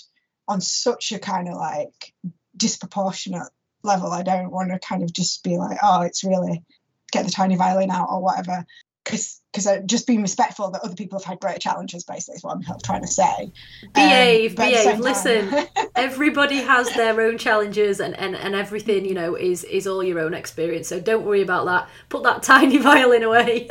on 0.48 0.62
such 0.62 1.12
a 1.12 1.20
kind 1.20 1.48
of 1.48 1.56
like 1.56 2.14
disproportionate 2.56 3.50
level. 3.84 4.12
I 4.12 4.24
don't 4.24 4.52
want 4.52 4.72
to 4.72 4.80
kind 4.80 5.04
of 5.04 5.12
just 5.14 5.44
be 5.44 5.58
like, 5.58 5.78
oh, 5.82 6.02
it's 6.02 6.24
really 6.24 6.64
get 7.12 7.26
the 7.26 7.32
tiny 7.32 7.56
violin 7.56 7.92
out 7.92 8.10
or 8.10 8.22
whatever. 8.22 8.66
Because 9.04 9.42
because 9.54 9.68
just 9.86 10.08
being 10.08 10.22
respectful 10.22 10.72
that 10.72 10.82
other 10.82 10.96
people 10.96 11.20
have 11.20 11.26
had 11.26 11.40
greater 11.40 11.60
challenges, 11.60 12.04
basically, 12.04 12.36
is 12.36 12.44
what 12.44 12.58
I'm 12.58 12.64
trying 12.84 13.04
to 13.04 13.08
say. 13.08 13.52
behave 13.94 14.52
Um, 14.52 14.56
but 14.56 14.74
at 14.74 14.84
the 14.84 14.84
behave 14.84 15.00
listen 15.00 15.68
everybody 15.96 16.58
has 16.58 16.90
their 16.94 17.22
own 17.22 17.38
challenges 17.38 18.00
and, 18.00 18.18
and 18.18 18.36
and 18.36 18.56
everything 18.56 19.06
you 19.06 19.14
know 19.14 19.36
is 19.36 19.64
is 19.66 19.86
all 19.86 20.04
your 20.04 20.20
own 20.20 20.34
experience 20.34 20.88
so 20.88 21.00
don't 21.00 21.24
worry 21.24 21.42
about 21.42 21.66
that 21.66 21.88
put 22.10 22.24
that 22.24 22.42
tiny 22.52 22.78
violin 22.80 23.24
away 23.24 23.70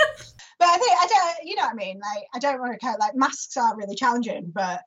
but 0.58 0.68
I 0.68 0.78
think 0.78 0.92
I 0.92 1.06
don't, 1.06 1.48
you 1.48 1.56
know 1.56 1.62
what 1.62 1.72
I 1.72 1.74
mean. 1.74 2.00
Like 2.00 2.24
I 2.34 2.38
don't 2.38 2.60
want 2.60 2.72
to 2.72 2.78
kind 2.78 2.94
of 2.94 3.00
like 3.00 3.14
masks 3.14 3.56
are 3.56 3.76
really 3.76 3.96
challenging, 3.96 4.52
but 4.54 4.80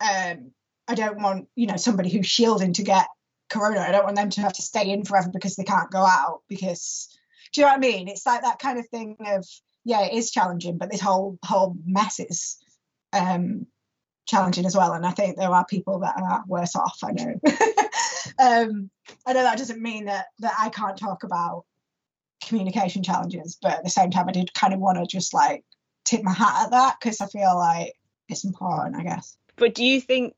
um, 0.00 0.50
I 0.86 0.94
don't 0.94 1.20
want 1.22 1.48
you 1.54 1.66
know 1.66 1.76
somebody 1.76 2.10
who's 2.10 2.26
shielding 2.26 2.72
to 2.74 2.82
get 2.82 3.06
corona. 3.48 3.80
I 3.80 3.92
don't 3.92 4.04
want 4.04 4.16
them 4.16 4.30
to 4.30 4.40
have 4.42 4.52
to 4.54 4.62
stay 4.62 4.90
in 4.90 5.04
forever 5.04 5.30
because 5.32 5.56
they 5.56 5.64
can't 5.64 5.90
go 5.90 6.04
out. 6.04 6.42
Because 6.48 7.08
do 7.52 7.60
you 7.60 7.66
know 7.66 7.72
what 7.72 7.76
I 7.76 7.80
mean? 7.80 8.08
It's 8.08 8.26
like 8.26 8.42
that 8.42 8.58
kind 8.58 8.78
of 8.78 8.88
thing 8.88 9.16
of 9.26 9.46
yeah, 9.84 10.04
it 10.04 10.12
is 10.12 10.30
challenging, 10.30 10.78
but 10.78 10.90
this 10.90 11.00
whole 11.00 11.38
whole 11.44 11.76
mess 11.84 12.20
is 12.20 12.58
um, 13.12 13.66
challenging 14.26 14.66
as 14.66 14.76
well. 14.76 14.92
And 14.92 15.06
I 15.06 15.12
think 15.12 15.36
there 15.36 15.50
are 15.50 15.64
people 15.64 16.00
that 16.00 16.20
are 16.20 16.44
worse 16.46 16.76
off. 16.76 16.98
I 17.02 17.12
know. 17.12 17.34
um, 18.38 18.90
I 19.26 19.32
know 19.32 19.42
that 19.42 19.58
doesn't 19.58 19.80
mean 19.80 20.06
that 20.06 20.26
that 20.40 20.54
I 20.60 20.68
can't 20.68 20.98
talk 20.98 21.24
about 21.24 21.64
communication 22.44 23.02
challenges, 23.02 23.58
but 23.60 23.72
at 23.72 23.84
the 23.84 23.90
same 23.90 24.10
time, 24.10 24.28
I 24.28 24.32
did 24.32 24.52
kind 24.54 24.74
of 24.74 24.80
want 24.80 24.98
to 24.98 25.06
just 25.06 25.32
like 25.34 25.64
tip 26.04 26.22
my 26.22 26.32
hat 26.32 26.64
at 26.64 26.70
that 26.70 26.96
because 27.00 27.20
I 27.20 27.26
feel 27.26 27.56
like 27.56 27.94
it's 28.28 28.44
important, 28.44 28.96
I 28.96 29.02
guess. 29.02 29.36
But 29.56 29.74
do 29.74 29.84
you 29.84 30.00
think, 30.00 30.34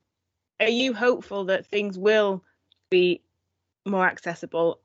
are 0.59 0.69
you 0.69 0.93
hopeful 0.93 1.45
that 1.45 1.65
things 1.65 1.97
will 1.97 2.43
be 2.89 3.21
more 3.85 4.05
accessible 4.05 4.79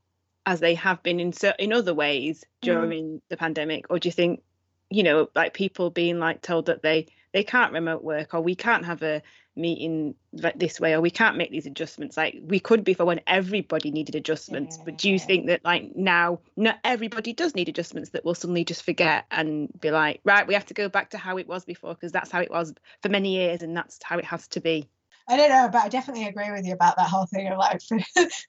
as 0.46 0.60
they 0.60 0.74
have 0.76 1.02
been 1.02 1.18
in 1.20 1.32
cer- 1.32 1.56
in 1.58 1.72
other 1.72 1.92
ways 1.92 2.44
during 2.62 3.04
mm. 3.04 3.20
the 3.28 3.36
pandemic, 3.36 3.86
or 3.90 3.98
do 3.98 4.08
you 4.08 4.12
think, 4.12 4.42
you 4.88 5.02
know, 5.02 5.28
like 5.34 5.52
people 5.52 5.90
being 5.90 6.20
like 6.20 6.40
told 6.40 6.66
that 6.66 6.82
they 6.82 7.06
they 7.32 7.42
can't 7.42 7.72
remote 7.72 8.02
work 8.02 8.32
or 8.32 8.40
we 8.40 8.54
can't 8.54 8.86
have 8.86 9.02
a 9.02 9.20
meeting 9.56 10.14
like 10.32 10.58
this 10.58 10.78
way 10.78 10.94
or 10.94 11.00
we 11.00 11.10
can't 11.10 11.36
make 11.36 11.50
these 11.50 11.66
adjustments? 11.66 12.16
Like 12.16 12.38
we 12.46 12.60
could 12.60 12.84
be 12.84 12.94
for 12.94 13.04
when 13.04 13.20
everybody 13.26 13.90
needed 13.90 14.14
adjustments 14.14 14.78
but 14.78 14.96
do 14.96 15.10
you 15.10 15.18
think 15.18 15.46
that 15.46 15.64
like 15.64 15.96
now 15.96 16.38
not 16.56 16.78
everybody 16.84 17.32
does 17.32 17.54
need 17.54 17.68
adjustments 17.68 18.10
that 18.10 18.24
we'll 18.24 18.34
suddenly 18.34 18.64
just 18.64 18.84
forget 18.84 19.26
and 19.30 19.68
be 19.80 19.90
like 19.90 20.20
right 20.24 20.46
we 20.46 20.54
have 20.54 20.66
to 20.66 20.74
go 20.74 20.88
back 20.88 21.10
to 21.10 21.18
how 21.18 21.36
it 21.38 21.48
was 21.48 21.64
before 21.64 21.94
because 21.94 22.12
that's 22.12 22.30
how 22.30 22.40
it 22.40 22.50
was 22.50 22.72
for 23.02 23.08
many 23.08 23.34
years 23.34 23.62
and 23.62 23.76
that's 23.76 23.98
how 24.02 24.18
it 24.18 24.24
has 24.24 24.46
to 24.48 24.60
be 24.60 24.88
I 25.28 25.36
don't 25.36 25.50
know, 25.50 25.68
but 25.72 25.82
I 25.82 25.88
definitely 25.88 26.26
agree 26.26 26.50
with 26.52 26.64
you 26.64 26.72
about 26.72 26.96
that 26.96 27.08
whole 27.08 27.26
thing 27.26 27.48
of 27.48 27.58
like 27.58 27.80
for, 27.88 27.98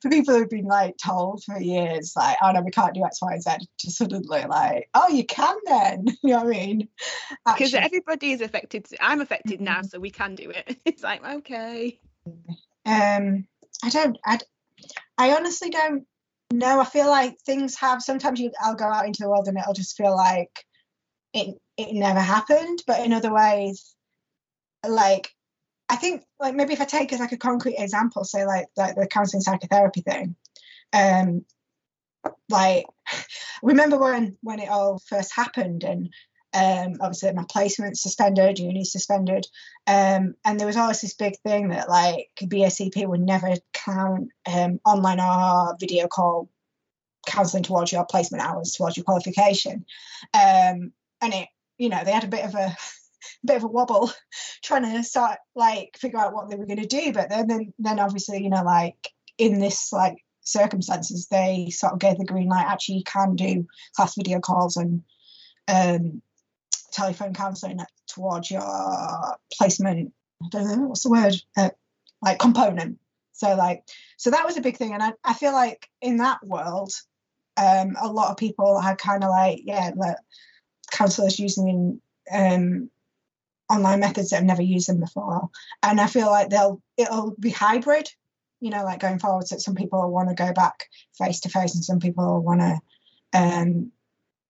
for 0.02 0.10
people 0.10 0.36
who've 0.36 0.50
been 0.50 0.66
like 0.66 0.96
told 0.98 1.44
for 1.44 1.60
years, 1.60 2.14
like, 2.16 2.38
oh 2.42 2.52
no, 2.52 2.62
we 2.62 2.72
can't 2.72 2.94
do 2.94 3.04
X, 3.04 3.20
Y, 3.22 3.34
and 3.34 3.42
Z, 3.44 3.52
to 3.80 3.92
suddenly 3.92 4.46
like, 4.46 4.90
oh, 4.94 5.10
you 5.10 5.26
can 5.26 5.56
then. 5.66 6.06
You 6.24 6.32
know 6.32 6.44
what 6.44 6.48
I 6.56 6.60
mean? 6.60 6.90
because 7.46 7.74
everybody 7.74 8.32
is 8.32 8.42
affected 8.42 8.88
i'm 9.00 9.22
affected 9.22 9.62
now 9.62 9.82
Mhm. 9.82 9.90
so 9.90 10.00
we 10.00 10.10
can 10.10 10.36
do 10.36 10.50
it 10.50 10.78
it's 10.86 11.04
like 11.04 11.24
okay 11.26 12.00
um, 12.88 13.46
I 13.84 13.90
don't, 13.90 14.18
I, 14.26 14.40
I 15.18 15.34
honestly 15.36 15.70
don't 15.70 16.06
know. 16.52 16.80
I 16.80 16.86
feel 16.86 17.08
like 17.08 17.38
things 17.42 17.76
have. 17.76 18.02
Sometimes 18.02 18.40
you, 18.40 18.52
I'll 18.62 18.76
go 18.76 18.86
out 18.86 19.06
into 19.06 19.24
the 19.24 19.30
world 19.30 19.48
and 19.48 19.58
it'll 19.58 19.74
just 19.74 19.98
feel 19.98 20.16
like 20.16 20.64
it, 21.34 21.56
it 21.76 21.94
never 21.94 22.22
happened. 22.22 22.82
But 22.88 23.06
in 23.06 23.12
other 23.12 23.34
ways, 23.34 23.94
like 24.88 25.30
I 25.90 25.96
think, 25.96 26.24
like 26.40 26.56
maybe 26.56 26.74
if 26.74 26.82
I 26.82 26.86
take 26.86 27.14
as 27.14 27.20
like 27.20 27.32
a 27.32 27.38
concrete 27.38 27.76
example, 27.78 28.24
say 28.24 28.46
like 28.46 28.68
like 28.76 28.96
the 28.96 29.08
counseling 29.08 29.42
psychotherapy 29.42 30.02
thing, 30.02 30.36
um, 30.94 31.46
like 32.50 32.86
remember 33.64 33.98
when 33.98 34.38
when 34.42 34.60
it 34.60 34.70
all 34.70 35.00
first 35.08 35.34
happened 35.34 35.84
and 35.84 36.10
um, 36.54 36.96
obviously 37.02 37.32
my 37.34 37.46
placement 37.50 37.98
suspended, 37.98 38.58
uni 38.58 38.84
suspended, 38.84 39.46
um, 39.86 40.34
and 40.46 40.60
there 40.60 40.68
was 40.68 40.78
always 40.78 41.02
this 41.02 41.14
big 41.14 41.38
thing 41.40 41.70
that 41.70 41.90
like 41.90 42.30
BACP 42.42 43.08
would 43.08 43.22
never 43.22 43.56
count 43.74 44.30
um, 44.52 44.80
online 44.86 45.20
or 45.20 45.76
video 45.80 46.08
call 46.08 46.50
counselling 47.28 47.64
towards 47.64 47.92
your 47.92 48.06
placement 48.06 48.44
hours 48.44 48.74
towards 48.74 48.98
your 48.98 49.04
qualification, 49.04 49.86
um, 50.34 50.92
and 51.22 51.34
it 51.34 51.48
you 51.78 51.90
know 51.90 52.04
they 52.04 52.12
had 52.12 52.24
a 52.24 52.28
bit 52.28 52.46
of 52.46 52.56
a 52.56 52.76
bit 53.46 53.58
of 53.58 53.64
a 53.64 53.68
wobble 53.68 54.12
trying 54.64 54.84
to 54.84 55.04
start 55.04 55.40
like 55.56 55.98
figure 55.98 56.20
out 56.20 56.34
what 56.34 56.50
they 56.50 56.56
were 56.56 56.66
going 56.66 56.82
to 56.82 56.88
do, 56.88 57.12
but 57.14 57.30
then 57.30 57.48
then 57.48 57.74
then 57.80 58.00
obviously 58.00 58.44
you 58.44 58.50
know 58.50 58.64
like 58.64 59.10
in 59.38 59.60
this 59.60 59.92
like 59.92 60.18
circumstances 60.42 61.28
they 61.28 61.70
sort 61.70 61.92
of 61.92 62.00
gave 62.00 62.18
the 62.18 62.26
green 62.26 62.48
light 62.48 62.66
actually 62.66 62.96
you 62.96 63.04
can 63.04 63.36
do 63.36 63.68
class 63.96 64.16
video 64.16 64.40
calls 64.40 64.78
and 64.78 65.04
um 65.68 66.22
telephone 66.98 67.34
counselling 67.34 67.80
towards 68.08 68.50
your 68.50 69.38
placement. 69.54 70.14
I 70.44 70.48
don't 70.50 70.68
know 70.68 70.88
what's 70.88 71.04
the 71.04 71.10
word, 71.10 71.36
uh, 71.56 71.70
like 72.22 72.40
component. 72.40 73.00
So 73.34 73.56
like, 73.56 73.84
so 74.18 74.32
that 74.32 74.46
was 74.46 74.58
a 74.58 74.62
big 74.62 74.78
thing, 74.78 74.94
and 74.94 75.04
I, 75.04 75.14
I 75.24 75.34
feel 75.34 75.54
like 75.54 75.88
in 76.02 76.18
that 76.18 76.40
world, 76.44 76.92
um, 77.56 77.96
a 78.02 78.12
lot 78.12 78.32
of 78.32 78.38
people 78.38 78.80
had 78.80 78.98
kind 78.98 79.24
of 79.24 79.30
like, 79.30 79.62
yeah, 79.64 79.92
like 79.96 80.18
counsellors 80.92 81.40
using 81.40 82.02
um, 82.32 82.90
online 83.70 84.00
methods 84.00 84.30
that 84.30 84.38
I've 84.38 84.44
never 84.44 84.62
used 84.62 84.90
them 84.90 85.00
before, 85.00 85.50
and 85.84 86.00
I 86.00 86.08
feel 86.08 86.28
like 86.28 86.50
they'll 86.50 86.82
it'll 86.98 87.36
be 87.40 87.50
hybrid. 87.50 88.10
You 88.60 88.72
know, 88.72 88.84
like 88.84 89.00
going 89.00 89.20
forward, 89.20 89.48
so 89.48 89.58
some 89.58 89.76
people 89.76 90.12
want 90.12 90.30
to 90.30 90.36
go 90.36 90.52
back 90.52 90.88
face 91.18 91.42
to 91.42 91.50
face, 91.50 91.76
and 91.76 91.84
some 91.84 92.00
people 92.00 92.42
want 92.42 92.62
to 92.62 92.80
um, 93.34 93.92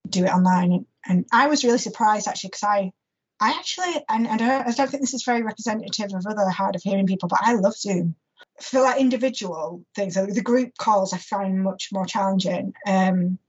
do 0.09 0.23
it 0.23 0.29
online 0.31 0.85
and 1.07 1.25
I 1.31 1.47
was 1.47 1.63
really 1.63 1.77
surprised 1.77 2.27
actually 2.27 2.49
because 2.49 2.63
I 2.63 2.91
I 3.39 3.51
actually 3.51 4.03
and 4.09 4.27
I 4.27 4.37
don't 4.37 4.67
I 4.67 4.71
don't 4.71 4.89
think 4.89 5.01
this 5.01 5.13
is 5.13 5.23
very 5.23 5.41
representative 5.41 6.13
of 6.13 6.25
other 6.25 6.49
hard 6.49 6.75
of 6.75 6.83
hearing 6.83 7.07
people, 7.07 7.29
but 7.29 7.39
I 7.41 7.53
love 7.53 7.75
Zoom. 7.75 8.15
For 8.61 8.81
like 8.81 8.99
individual 8.99 9.83
things, 9.95 10.15
the 10.15 10.41
group 10.41 10.71
calls 10.77 11.13
I 11.13 11.17
find 11.17 11.63
much 11.63 11.89
more 11.91 12.05
challenging. 12.05 12.73
Um, 12.85 13.39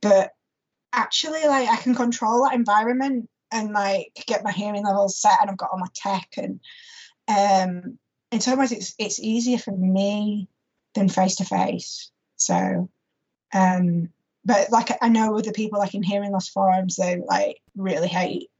but 0.00 0.32
actually, 0.92 1.44
like 1.46 1.68
I 1.68 1.76
can 1.76 1.94
control 1.94 2.44
that 2.44 2.54
environment 2.54 3.28
and 3.54 3.72
like 3.72 4.12
get 4.26 4.44
my 4.44 4.52
hearing 4.52 4.84
levels 4.84 5.16
set, 5.16 5.40
and 5.40 5.48
I've 5.48 5.56
got 5.56 5.70
all 5.72 5.78
my 5.78 5.86
tech, 5.94 6.28
and 6.36 6.60
um, 7.28 7.98
in 8.30 8.40
some 8.40 8.58
ways, 8.58 8.72
it's 8.72 8.94
it's 8.98 9.20
easier 9.20 9.58
for 9.58 9.70
me 9.70 10.48
than 10.94 11.08
face 11.08 11.36
to 11.36 11.44
face. 11.44 12.10
So, 12.36 12.90
um, 13.54 14.08
but 14.44 14.70
like 14.70 14.90
I 15.00 15.08
know 15.08 15.38
other 15.38 15.52
people 15.52 15.78
like 15.78 15.94
in 15.94 16.02
hearing 16.02 16.32
loss 16.32 16.48
forums, 16.48 16.96
they 16.96 17.22
like 17.24 17.60
really 17.76 18.08
hate 18.08 18.50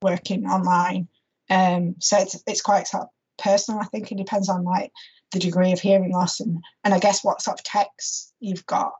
working 0.00 0.46
online. 0.46 1.08
Um, 1.50 1.96
so 1.98 2.18
it's 2.18 2.42
it's 2.46 2.62
quite 2.62 2.86
sort 2.86 3.04
of 3.04 3.08
personal. 3.36 3.80
I 3.80 3.86
think 3.86 4.12
it 4.12 4.18
depends 4.18 4.48
on 4.48 4.64
like 4.64 4.92
the 5.32 5.40
degree 5.40 5.72
of 5.72 5.80
hearing 5.80 6.12
loss 6.12 6.38
and 6.40 6.62
and 6.84 6.94
I 6.94 7.00
guess 7.00 7.24
what 7.24 7.42
sort 7.42 7.58
of 7.58 7.64
techs 7.64 8.32
you've 8.38 8.66
got. 8.66 8.92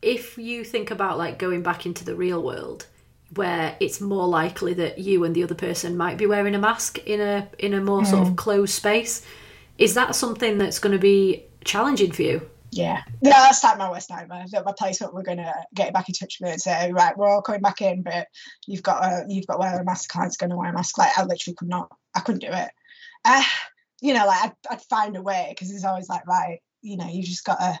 If 0.00 0.38
you 0.38 0.62
think 0.62 0.92
about 0.92 1.18
like 1.18 1.40
going 1.40 1.64
back 1.64 1.84
into 1.84 2.04
the 2.04 2.14
real 2.14 2.40
world, 2.40 2.86
where 3.34 3.76
it's 3.80 4.00
more 4.00 4.26
likely 4.26 4.74
that 4.74 4.98
you 4.98 5.24
and 5.24 5.34
the 5.34 5.42
other 5.42 5.54
person 5.54 5.96
might 5.96 6.16
be 6.16 6.26
wearing 6.26 6.54
a 6.54 6.58
mask 6.58 6.98
in 7.06 7.20
a 7.20 7.48
in 7.58 7.74
a 7.74 7.80
more 7.80 8.02
mm. 8.02 8.06
sort 8.06 8.26
of 8.26 8.34
mm. 8.34 8.36
closed 8.36 8.74
space, 8.74 9.24
is 9.76 9.94
that 9.94 10.14
something 10.14 10.58
that's 10.58 10.78
going 10.78 10.92
to 10.92 10.98
be 10.98 11.44
challenging 11.64 12.12
for 12.12 12.22
you? 12.22 12.48
yeah, 12.70 13.02
no, 13.22 13.30
that's 13.30 13.64
like 13.64 13.78
my 13.78 13.90
worst 13.90 14.10
nightmare. 14.10 14.44
That 14.52 14.64
my 14.64 14.74
placement 14.76 15.14
we're 15.14 15.22
gonna 15.22 15.54
get 15.74 15.92
back 15.92 16.08
in 16.08 16.14
touch 16.14 16.38
with 16.40 16.52
and 16.52 16.60
say, 16.60 16.92
right, 16.92 17.16
we're 17.16 17.28
all 17.28 17.42
coming 17.42 17.62
back 17.62 17.80
in, 17.80 18.02
but 18.02 18.28
you've 18.66 18.82
got 18.82 19.02
a 19.02 19.24
you've 19.28 19.46
got 19.46 19.54
to 19.54 19.60
wear 19.60 19.80
a 19.80 19.84
mask. 19.84 20.10
Client's 20.10 20.36
gonna 20.36 20.56
wear 20.56 20.70
a 20.70 20.72
mask. 20.72 20.98
Like 20.98 21.16
I 21.16 21.24
literally 21.24 21.54
could 21.56 21.68
not. 21.68 21.90
I 22.14 22.20
couldn't 22.20 22.42
do 22.42 22.52
it. 22.52 22.70
Uh, 23.24 23.42
you 24.00 24.14
know, 24.14 24.26
like 24.26 24.44
I'd, 24.44 24.52
I'd 24.70 24.82
find 24.82 25.16
a 25.16 25.22
way 25.22 25.46
because 25.50 25.70
it's 25.70 25.84
always 25.84 26.08
like, 26.08 26.26
right, 26.26 26.60
you 26.82 26.96
know, 26.96 27.08
you 27.08 27.22
just 27.22 27.44
gotta 27.44 27.78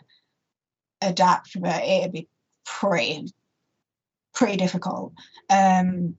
adapt, 1.02 1.60
but 1.60 1.82
it'd 1.84 2.12
be 2.12 2.28
pretty 2.64 3.32
pretty 4.38 4.56
difficult. 4.56 5.12
Um, 5.50 6.16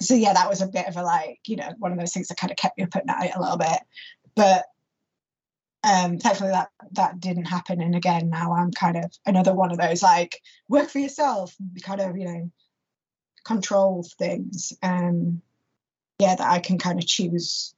so 0.00 0.14
yeah, 0.14 0.34
that 0.34 0.48
was 0.48 0.60
a 0.60 0.66
bit 0.66 0.86
of 0.86 0.96
a 0.96 1.02
like, 1.02 1.40
you 1.46 1.56
know, 1.56 1.70
one 1.78 1.92
of 1.92 1.98
those 1.98 2.12
things 2.12 2.28
that 2.28 2.36
kind 2.36 2.50
of 2.50 2.56
kept 2.56 2.76
me 2.76 2.84
up 2.84 2.94
at 2.94 3.06
night 3.06 3.32
a 3.34 3.40
little 3.40 3.56
bit. 3.56 3.80
But 4.36 4.66
um, 5.84 6.18
thankfully 6.18 6.50
that 6.50 6.70
that 6.92 7.20
didn't 7.20 7.44
happen 7.44 7.80
and 7.82 7.94
again 7.94 8.30
now 8.30 8.54
i'm 8.54 8.70
kind 8.70 8.96
of 8.96 9.12
another 9.26 9.52
one 9.52 9.70
of 9.70 9.78
those 9.78 10.02
like 10.02 10.40
work 10.68 10.88
for 10.88 10.98
yourself 10.98 11.54
kind 11.82 12.00
of 12.00 12.16
you 12.16 12.24
know 12.24 12.50
control 13.44 14.06
things 14.18 14.72
um 14.82 15.42
yeah 16.18 16.34
that 16.34 16.50
i 16.50 16.58
can 16.58 16.78
kind 16.78 16.98
of 16.98 17.06
choose 17.06 17.74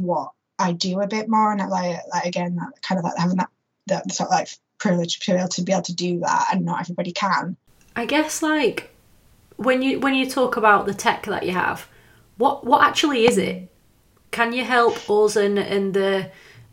what 0.00 0.32
i 0.58 0.72
do 0.72 1.00
a 1.00 1.06
bit 1.06 1.30
more 1.30 1.50
and 1.50 1.66
like 1.70 2.00
like 2.12 2.26
again 2.26 2.56
that 2.56 2.72
kind 2.82 2.98
of 2.98 3.04
like 3.04 3.16
having 3.16 3.36
that 3.36 3.48
that 3.86 4.12
sort 4.12 4.28
of 4.28 4.34
like 4.34 4.48
privilege 4.78 5.18
to 5.18 5.32
be 5.32 5.38
able 5.38 5.48
to 5.48 5.62
be 5.62 5.72
able 5.72 5.82
to 5.82 5.94
do 5.94 6.20
that 6.20 6.48
and 6.52 6.64
not 6.64 6.80
everybody 6.80 7.12
can 7.12 7.56
i 7.96 8.04
guess 8.04 8.42
like 8.42 8.90
when 9.60 9.82
you 9.82 10.00
when 10.00 10.14
you 10.14 10.28
talk 10.28 10.56
about 10.56 10.86
the 10.86 10.94
tech 10.94 11.24
that 11.26 11.44
you 11.44 11.52
have 11.52 11.86
what 12.36 12.64
what 12.64 12.82
actually 12.82 13.26
is 13.26 13.38
it 13.38 13.68
can 14.30 14.52
you 14.52 14.64
help 14.64 15.08
us 15.10 15.36
and 15.36 15.58
and 15.58 15.94
the 15.94 16.30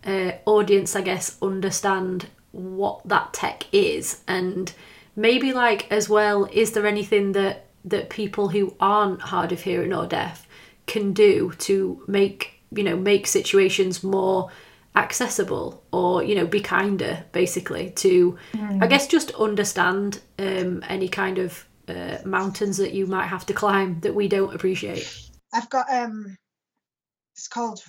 uh, 0.07 0.31
audience, 0.45 0.95
I 0.95 1.01
guess, 1.01 1.37
understand 1.41 2.27
what 2.51 3.01
that 3.07 3.33
tech 3.33 3.65
is 3.71 4.21
and 4.27 4.73
maybe 5.15 5.53
like 5.53 5.91
as 5.91 6.09
well 6.09 6.49
is 6.51 6.71
there 6.71 6.87
anything 6.87 7.33
that 7.33 7.67
that 7.85 8.09
people 8.09 8.47
who 8.47 8.73
aren't 8.79 9.21
hard 9.21 9.51
of 9.51 9.61
hearing 9.61 9.93
or 9.93 10.07
deaf 10.07 10.47
can 10.87 11.13
do 11.13 11.51
to 11.59 12.01
make 12.07 12.59
you 12.71 12.83
know 12.83 12.95
make 12.95 13.27
situations 13.27 14.03
more 14.03 14.49
accessible 14.95 15.83
or 15.91 16.23
you 16.23 16.33
know 16.33 16.47
be 16.47 16.59
kinder 16.59 17.23
basically 17.31 17.91
to 17.91 18.35
mm. 18.53 18.81
i 18.83 18.87
guess 18.87 19.05
just 19.05 19.29
understand 19.35 20.21
um, 20.39 20.83
any 20.87 21.07
kind 21.07 21.37
of 21.37 21.65
uh, 21.89 22.17
mountains 22.25 22.77
that 22.77 22.93
you 22.93 23.07
might 23.07 23.27
have 23.27 23.45
to 23.45 23.53
climb 23.53 23.99
that 24.01 24.15
we 24.15 24.27
don't 24.27 24.53
appreciate 24.53 25.29
i've 25.53 25.69
got 25.69 25.91
um 25.91 26.37
it's 27.35 27.47
called 27.47 27.83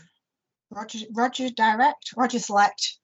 Roger 0.70 0.98
Roger 1.12 1.48
Direct, 1.50 2.12
Roger 2.16 2.38
Select. 2.38 2.98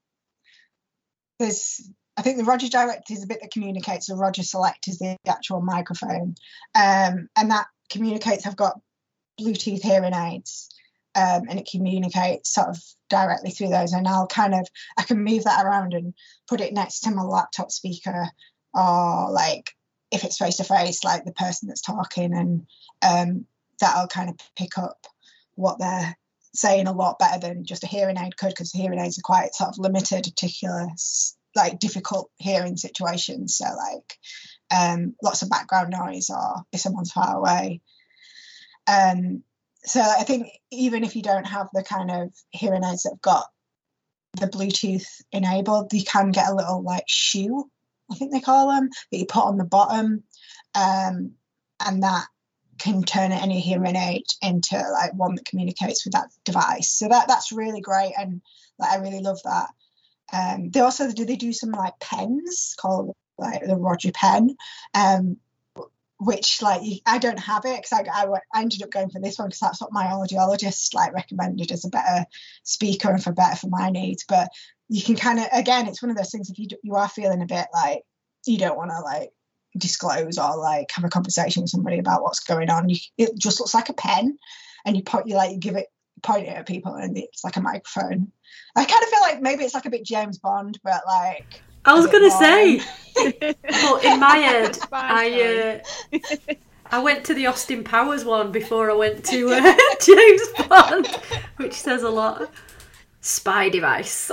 There's 1.38 1.90
I 2.16 2.22
think 2.22 2.38
the 2.38 2.45
Roger 2.45 2.68
Direct 2.68 3.11
is 3.11 3.24
a 3.24 3.26
bit 3.26 3.40
that 3.40 3.51
communicates. 3.51 4.07
The 4.07 4.14
Roger 4.14 4.42
Select 4.42 4.86
is 4.88 4.99
the 4.99 5.16
actual 5.26 5.61
microphone, 5.61 6.36
um, 6.74 7.28
and 7.36 7.51
that 7.51 7.66
communicates. 7.90 8.47
I've 8.47 8.57
got 8.57 8.80
Bluetooth 9.40 9.82
hearing 9.82 10.14
aids, 10.14 10.68
um, 11.14 11.42
and 11.49 11.59
it 11.59 11.68
communicates 11.70 12.53
sort 12.53 12.68
of 12.68 12.78
directly 13.09 13.51
through 13.51 13.70
those. 13.70 13.92
And 13.92 14.07
I'll 14.07 14.26
kind 14.26 14.55
of 14.55 14.68
I 14.99 15.03
can 15.03 15.24
move 15.24 15.45
that 15.45 15.64
around 15.64 15.95
and 15.95 16.14
put 16.47 16.61
it 16.61 16.74
next 16.74 17.01
to 17.01 17.11
my 17.11 17.22
laptop 17.22 17.70
speaker, 17.70 18.28
or 18.74 19.30
like 19.30 19.74
if 20.15 20.25
it's 20.25 20.39
face 20.39 20.57
to 20.57 20.65
face, 20.65 21.05
like 21.05 21.25
the 21.25 21.33
person 21.33 21.69
that's 21.69 21.83
talking, 21.83 22.33
and 22.33 22.67
um, 23.03 23.47
that'll 23.81 24.09
kind 24.09 24.31
of 24.31 24.37
pick 24.57 24.79
up 24.79 25.07
what 25.55 25.79
they're 25.79 26.17
saying 26.55 26.87
a 26.87 26.93
lot 26.93 27.19
better 27.19 27.41
than 27.41 27.65
just 27.65 27.83
a 27.83 27.89
hearing 27.89 28.17
aid 28.17 28.37
could 28.37 28.51
because 28.51 28.73
hearing 28.73 29.01
aids 29.01 29.19
are 29.19 29.23
quite 29.23 29.55
sort 29.55 29.71
of 29.71 29.79
limited, 29.79 30.25
particular 30.25 30.87
like 31.57 31.79
difficult 31.79 32.31
hearing 32.37 32.77
situations. 32.77 33.57
So 33.57 33.65
like 33.65 34.19
um, 34.71 35.15
lots 35.23 35.43
of 35.43 35.51
background 35.51 35.91
noise 35.91 36.31
or 36.31 36.62
if 36.73 36.81
someone's 36.81 37.12
far 37.12 37.37
away. 37.37 37.81
Um, 38.87 39.43
so 39.85 40.01
I 40.01 40.25
think 40.25 40.49
even 40.71 41.05
if 41.05 41.15
you 41.15 41.23
don't 41.23 41.47
have 41.47 41.69
the 41.73 41.83
kind 41.83 42.11
of 42.11 42.33
hearing 42.51 42.85
aids 42.85 43.03
that 43.03 43.11
have 43.11 43.21
got 43.21 43.47
the 44.41 44.47
Bluetooth 44.47 45.07
enabled, 45.31 45.93
you 45.93 46.05
can 46.05 46.31
get 46.31 46.49
a 46.49 46.55
little 46.55 46.83
like 46.83 47.05
shoe, 47.07 47.71
I 48.11 48.15
think 48.15 48.33
they 48.33 48.41
call 48.41 48.69
them, 48.69 48.91
that 49.11 49.19
you 49.19 49.27
put 49.27 49.45
on 49.45 49.57
the 49.57 49.65
bottom. 49.65 50.25
Um, 50.75 51.33
and 51.85 52.03
that 52.03 52.27
can 52.79 53.03
turn 53.03 53.33
any 53.33 53.61
hearing 53.61 53.97
aid 53.97 54.25
into 54.43 54.77
like 54.77 55.15
one 55.15 55.35
that 55.35 55.45
communicates 55.45 56.05
with 56.05 56.13
that 56.13 56.29
device. 56.45 56.91
So 56.91 57.09
that 57.09 57.29
that's 57.29 57.53
really 57.53 57.81
great, 57.81 58.13
and 58.19 58.41
like 58.79 58.91
I 58.91 58.97
really 58.97 59.21
love 59.21 59.41
that. 59.45 59.69
Um, 60.33 60.71
they 60.71 60.81
also 60.81 61.13
do 61.13 61.25
they 61.25 61.37
do 61.37 61.53
some 61.53 61.71
like 61.71 61.99
pens 62.01 62.75
called 62.79 63.15
like 63.39 63.65
the 63.65 63.77
Roger 63.77 64.13
pen, 64.13 64.57
um, 64.95 65.37
which 66.19 66.62
like 66.62 66.81
I 67.07 67.19
don't 67.19 67.39
have 67.39 67.65
it 67.65 67.83
because 67.83 67.93
I, 67.93 68.25
I, 68.25 68.27
I 68.55 68.62
ended 68.62 68.83
up 68.83 68.91
going 68.91 69.11
for 69.11 69.21
this 69.21 69.39
one 69.39 69.49
because 69.49 69.61
that's 69.61 69.81
what 69.81 69.93
my 69.93 70.07
audiologist 70.07 70.95
like 70.95 71.12
recommended 71.12 71.73
as 71.73 71.85
a 71.85 71.91
better 71.91 72.25
speaker 72.62 73.11
and 73.11 73.23
for 73.23 73.33
better 73.33 73.57
for 73.57 73.69
my 73.69 73.91
needs. 73.91 74.25
But 74.29 74.49
you 74.89 75.03
can 75.03 75.17
kind 75.17 75.39
of 75.39 75.47
again, 75.53 75.89
it's 75.89 76.03
one 76.03 76.11
of 76.11 76.17
those 76.17 76.31
things 76.31 76.51
if 76.51 76.59
you 76.59 76.69
you 76.83 76.95
are 76.95 77.09
feeling 77.09 77.43
a 77.43 77.47
bit 77.47 77.67
like 77.73 78.03
you 78.47 78.59
don't 78.59 78.77
want 78.77 78.91
to 78.91 79.01
like 79.01 79.31
disclose 79.77 80.39
or 80.39 80.57
like 80.57 80.91
have 80.93 81.05
a 81.05 81.09
conversation 81.09 81.62
with 81.62 81.71
somebody 81.71 81.99
about 81.99 82.23
what's 82.23 82.41
going 82.41 82.71
on. 82.71 82.89
You, 82.89 82.97
it 83.19 83.37
just 83.37 83.61
looks 83.61 83.75
like 83.75 83.89
a 83.89 83.95
pen, 83.95 84.39
and 84.85 84.97
you 84.97 85.03
point 85.03 85.27
you 85.27 85.37
like 85.37 85.53
you 85.53 85.59
give 85.59 85.77
it 85.77 85.87
point 86.23 86.47
it 86.47 86.51
at 86.51 86.67
people, 86.67 86.95
and 86.95 87.17
it's 87.19 87.45
like 87.45 87.57
a 87.57 87.61
microphone. 87.61 88.31
I 88.77 88.85
kind 88.85 89.03
of 89.03 89.09
feel 89.09 89.21
like 89.21 89.43
maybe 89.43 89.65
it's 89.65 89.75
like 89.75 89.87
a 89.87 89.91
bit 89.91 90.05
James 90.05 90.39
Bond, 90.39 90.79
but 90.85 91.03
like 91.07 91.65
I 91.85 91.95
was 91.95 92.07
gonna 92.07 92.30
say, 92.30 92.80
but 93.62 94.05
in 94.05 94.20
my 94.20 94.37
head, 94.37 94.78
I 94.93 95.82
uh, 96.12 96.55
I 96.91 96.99
went 97.01 97.24
to 97.26 97.35
the 97.35 97.47
Austin 97.47 97.85
Powers 97.85 98.24
one 98.24 98.53
before 98.53 98.91
I 98.91 98.95
went 98.95 99.24
to 99.26 99.51
uh, 99.51 99.76
James 100.01 100.43
Bond, 100.68 101.07
which 101.57 101.74
says 101.74 102.03
a 102.03 102.11
lot. 102.11 102.51
Spy 103.20 103.68
device. 103.68 104.30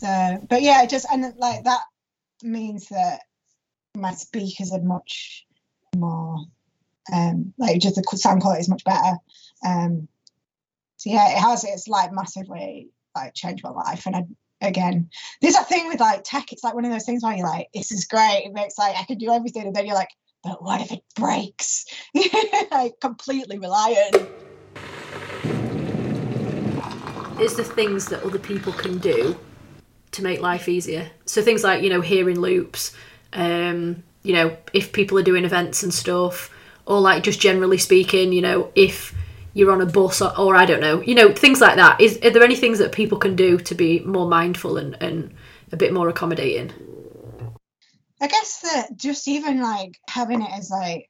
So, 0.00 0.46
but 0.48 0.62
yeah, 0.62 0.86
just 0.86 1.06
and 1.12 1.34
like 1.36 1.64
that 1.64 1.80
means 2.42 2.88
that 2.88 3.20
my 3.96 4.12
speakers 4.12 4.72
are 4.72 4.80
much 4.80 5.46
more 5.96 6.38
um 7.12 7.52
like 7.58 7.80
just 7.80 7.96
the 7.96 8.16
sound 8.16 8.40
quality 8.40 8.60
is 8.60 8.68
much 8.68 8.84
better. 8.84 9.16
Um 9.66 10.08
so 10.96 11.10
yeah, 11.10 11.30
it 11.30 11.38
has 11.38 11.64
it's 11.64 11.88
like 11.88 12.12
massively 12.12 12.90
like 13.16 13.34
changed 13.34 13.64
my 13.64 13.70
life. 13.70 14.06
And 14.06 14.16
I, 14.16 14.24
again, 14.60 15.10
there's 15.40 15.54
that 15.54 15.68
thing 15.68 15.88
with 15.88 16.00
like 16.00 16.22
tech, 16.24 16.52
it's 16.52 16.64
like 16.64 16.74
one 16.74 16.84
of 16.84 16.92
those 16.92 17.04
things 17.04 17.22
where 17.22 17.36
you're 17.36 17.46
like, 17.46 17.68
this 17.74 17.92
is 17.92 18.04
great. 18.04 18.42
It 18.44 18.52
makes 18.52 18.78
like 18.78 18.96
I 18.96 19.04
can 19.04 19.18
do 19.18 19.30
everything, 19.30 19.66
and 19.66 19.74
then 19.74 19.86
you're 19.86 19.94
like, 19.94 20.10
but 20.42 20.62
what 20.62 20.80
if 20.80 20.92
it 20.92 21.02
breaks? 21.16 21.84
like 22.70 22.98
completely 23.00 23.58
reliant. 23.58 24.16
is 27.40 27.56
the 27.56 27.64
things 27.64 28.06
that 28.06 28.22
other 28.22 28.38
people 28.38 28.72
can 28.72 28.98
do 28.98 29.36
to 30.12 30.22
make 30.22 30.40
life 30.40 30.68
easier. 30.68 31.10
So 31.24 31.42
things 31.42 31.64
like, 31.64 31.82
you 31.82 31.88
know, 31.88 32.00
hearing 32.00 32.38
loops, 32.38 32.94
um, 33.32 34.02
you 34.22 34.34
know, 34.34 34.56
if 34.72 34.92
people 34.92 35.18
are 35.18 35.22
doing 35.22 35.44
events 35.44 35.82
and 35.82 35.92
stuff, 35.92 36.50
or 36.86 37.00
like 37.00 37.22
just 37.22 37.40
generally 37.40 37.78
speaking, 37.78 38.32
you 38.32 38.42
know, 38.42 38.70
if 38.74 39.14
you're 39.54 39.72
on 39.72 39.80
a 39.80 39.86
bus 39.86 40.22
or, 40.22 40.36
or 40.38 40.56
I 40.56 40.64
don't 40.64 40.80
know, 40.80 41.00
you 41.02 41.14
know, 41.14 41.32
things 41.32 41.60
like 41.60 41.76
that. 41.76 42.00
Is 42.00 42.18
are 42.22 42.30
there 42.30 42.42
any 42.42 42.56
things 42.56 42.78
that 42.78 42.92
people 42.92 43.18
can 43.18 43.36
do 43.36 43.58
to 43.58 43.74
be 43.74 44.00
more 44.00 44.28
mindful 44.28 44.76
and, 44.76 44.96
and 45.02 45.34
a 45.72 45.76
bit 45.76 45.92
more 45.92 46.08
accommodating? 46.08 46.72
I 48.20 48.26
guess 48.26 48.60
that 48.60 48.96
just 48.96 49.28
even 49.28 49.60
like 49.62 49.98
having 50.08 50.42
it 50.42 50.50
as 50.52 50.70
like 50.70 51.08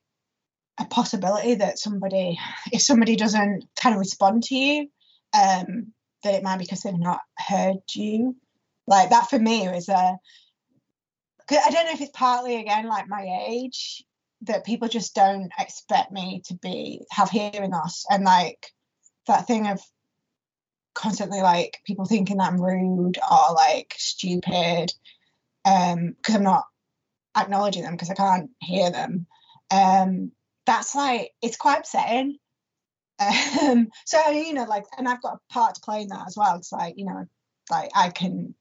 a 0.78 0.84
possibility 0.84 1.56
that 1.56 1.78
somebody, 1.78 2.38
if 2.72 2.80
somebody 2.82 3.16
doesn't 3.16 3.64
kind 3.80 3.94
of 3.94 3.98
respond 3.98 4.44
to 4.44 4.54
you, 4.54 4.88
um, 5.34 5.92
that 6.22 6.34
it 6.34 6.42
might 6.42 6.58
be 6.58 6.64
because 6.64 6.82
they've 6.82 6.98
not 6.98 7.20
heard 7.36 7.78
you. 7.94 8.36
Like 8.86 9.10
that 9.10 9.28
for 9.28 9.38
me 9.38 9.68
was 9.68 9.88
a. 9.88 10.16
I 11.52 11.70
don't 11.70 11.86
know 11.86 11.92
if 11.92 12.00
it's 12.00 12.12
partly 12.14 12.56
again 12.60 12.86
like 12.86 13.08
my 13.08 13.26
age 13.48 14.04
that 14.42 14.64
people 14.64 14.88
just 14.88 15.14
don't 15.14 15.50
expect 15.58 16.12
me 16.12 16.42
to 16.46 16.54
be 16.54 17.02
have 17.10 17.30
hearing 17.30 17.70
loss 17.70 18.04
and 18.10 18.24
like 18.24 18.68
that 19.26 19.46
thing 19.46 19.66
of 19.66 19.80
constantly 20.94 21.40
like 21.40 21.78
people 21.86 22.04
thinking 22.04 22.38
that 22.38 22.52
I'm 22.52 22.60
rude 22.60 23.18
or 23.30 23.54
like 23.54 23.94
stupid 23.96 24.92
um 25.64 26.14
because 26.16 26.34
I'm 26.34 26.42
not 26.42 26.64
acknowledging 27.36 27.82
them 27.82 27.92
because 27.92 28.10
I 28.10 28.14
can't 28.14 28.50
hear 28.60 28.90
them. 28.90 29.26
Um, 29.70 30.32
that's 30.66 30.94
like 30.94 31.32
it's 31.42 31.56
quite 31.56 31.80
upsetting. 31.80 32.38
Um, 33.20 33.88
so 34.06 34.30
you 34.30 34.54
know, 34.54 34.64
like, 34.64 34.86
and 34.96 35.06
I've 35.06 35.20
got 35.20 35.34
a 35.34 35.52
part 35.52 35.74
to 35.74 35.82
play 35.82 36.00
in 36.00 36.08
that 36.08 36.24
as 36.26 36.38
well. 36.38 36.56
It's 36.56 36.72
like 36.72 36.94
you 36.96 37.04
know, 37.04 37.26
like 37.70 37.90
I 37.94 38.08
can 38.08 38.54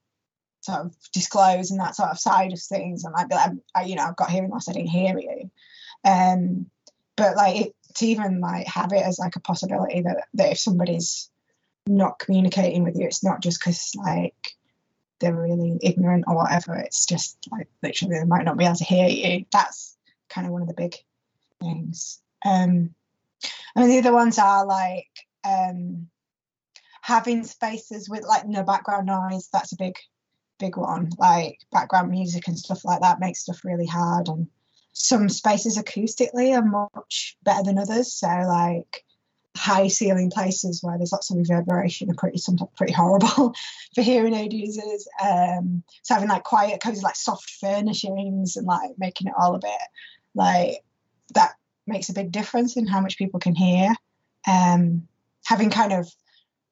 sort 0.62 0.80
of 0.80 0.96
disclose 1.14 1.72
and 1.72 1.80
that 1.80 1.96
sort 1.96 2.10
of 2.10 2.20
side 2.20 2.54
of 2.54 2.62
things, 2.62 3.04
and 3.04 3.14
like, 3.14 3.32
like 3.32 3.52
I, 3.76 3.84
you 3.84 3.96
know, 3.96 4.04
I've 4.04 4.16
got 4.16 4.30
hearing 4.30 4.50
loss. 4.50 4.70
I 4.70 4.74
didn't 4.74 4.90
hear 4.90 5.18
you. 5.18 5.52
Um, 6.04 6.68
but 7.16 7.36
like 7.36 7.56
it, 7.56 7.76
to 7.96 8.06
even 8.08 8.40
like 8.40 8.68
have 8.68 8.94
it 8.94 9.04
as 9.04 9.20
like 9.20 9.36
a 9.36 9.42
possibility 9.42 10.02
that 10.02 10.28
that 10.36 10.52
if 10.52 10.60
somebody's 10.60 11.30
not 11.88 12.20
communicating 12.20 12.84
with 12.84 12.96
you, 12.96 13.06
it's 13.06 13.24
not 13.24 13.42
just 13.42 13.60
because 13.60 13.94
like 13.96 14.56
they're 15.20 15.36
really 15.36 15.78
ignorant 15.82 16.26
or 16.28 16.36
whatever. 16.36 16.76
It's 16.76 17.06
just 17.06 17.38
like 17.52 17.68
literally 17.84 18.20
they 18.20 18.26
might 18.26 18.46
not 18.46 18.58
be 18.58 18.66
able 18.66 18.76
to 18.76 18.84
hear 18.84 19.08
you. 19.08 19.46
That's 19.52 19.98
kind 20.30 20.48
of 20.48 20.54
one 20.54 20.62
of 20.62 20.68
the 20.68 20.74
big 20.74 20.96
things. 21.60 22.22
Um, 22.46 22.92
I 23.76 23.82
mean, 23.82 23.90
the 23.90 24.00
other 24.00 24.14
ones 24.14 24.40
are 24.40 24.66
like 24.66 25.10
um, 25.44 26.08
having 27.02 27.44
spaces 27.44 28.10
with 28.10 28.24
like 28.24 28.48
no 28.48 28.64
background 28.64 29.08
noise. 29.08 29.50
That's 29.52 29.74
a 29.74 29.78
big, 29.78 29.96
big 30.60 30.78
one. 30.78 31.10
Like 31.18 31.60
background 31.72 32.12
music 32.12 32.48
and 32.48 32.58
stuff 32.58 32.86
like 32.86 33.02
that 33.02 33.20
makes 33.20 33.42
stuff 33.42 33.64
really 33.64 33.86
hard. 33.86 34.28
And 34.28 34.48
some 34.94 35.30
spaces 35.30 35.78
acoustically 35.78 36.56
are 36.56 36.90
much 36.94 37.38
better 37.44 37.64
than 37.64 37.80
others. 37.80 38.14
So 38.14 38.28
like 38.28 39.04
high 39.58 39.88
ceiling 39.88 40.30
places 40.30 40.82
where 40.82 40.98
there's 40.98 41.12
lots 41.12 41.32
of 41.32 41.38
reverberation 41.38 42.10
are 42.10 42.16
pretty 42.16 42.38
sometimes 42.38 42.70
pretty 42.78 42.94
horrible 42.94 43.54
for 43.96 44.02
hearing 44.02 44.34
aid 44.34 44.54
users. 44.54 45.08
Um, 45.22 45.84
so 46.04 46.14
having 46.14 46.30
like 46.30 46.44
quiet, 46.44 46.86
of 46.86 47.04
like 47.04 47.16
soft 47.16 47.50
furnishings 47.60 48.56
and 48.56 48.68
like 48.68 48.92
making 48.98 49.28
it 49.28 49.34
all 49.38 49.56
a 49.56 49.60
bit 49.60 49.72
like 50.36 50.84
that 51.34 51.54
makes 51.88 52.10
a 52.10 52.14
big 52.14 52.32
difference 52.32 52.78
in 52.78 52.88
how 52.88 53.02
much 53.02 53.18
people 53.18 53.40
can 53.40 53.56
hear. 53.56 53.94
Um, 54.48 55.08
having 55.46 55.70
kind 55.70 55.94
of 55.94 56.08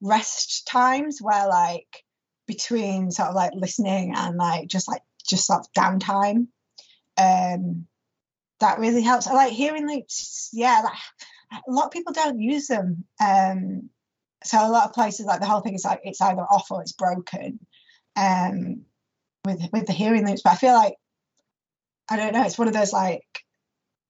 rest 0.00 0.66
times 0.66 1.20
where 1.20 1.48
like 1.48 2.04
between 2.48 3.12
sort 3.12 3.28
of 3.28 3.36
like 3.36 3.52
listening 3.54 4.14
and 4.16 4.36
like 4.36 4.66
just 4.66 4.88
like 4.88 5.02
just 5.28 5.46
sort 5.46 5.60
of 5.60 5.72
downtime. 5.72 6.48
Um, 7.16 7.86
that 8.58 8.80
really 8.80 9.02
helps. 9.02 9.28
I 9.28 9.34
like 9.34 9.52
hearing 9.52 9.86
loops. 9.86 10.50
Yeah, 10.52 10.82
like 10.82 11.62
a 11.68 11.70
lot 11.70 11.86
of 11.86 11.92
people 11.92 12.12
don't 12.12 12.40
use 12.40 12.66
them. 12.66 13.04
Um, 13.24 13.90
so 14.42 14.58
a 14.58 14.70
lot 14.70 14.86
of 14.86 14.94
places 14.94 15.26
like 15.26 15.40
the 15.40 15.46
whole 15.46 15.60
thing 15.60 15.74
is 15.74 15.84
like 15.84 16.00
it's 16.02 16.20
either 16.20 16.40
off 16.40 16.70
or 16.72 16.82
it's 16.82 16.92
broken. 16.92 17.60
Um, 18.16 18.86
with 19.44 19.60
with 19.72 19.86
the 19.86 19.92
hearing 19.92 20.26
loops, 20.26 20.42
but 20.42 20.54
I 20.54 20.56
feel 20.56 20.74
like 20.74 20.96
I 22.08 22.16
don't 22.16 22.32
know. 22.32 22.44
It's 22.44 22.58
one 22.58 22.68
of 22.68 22.74
those 22.74 22.92
like 22.92 23.44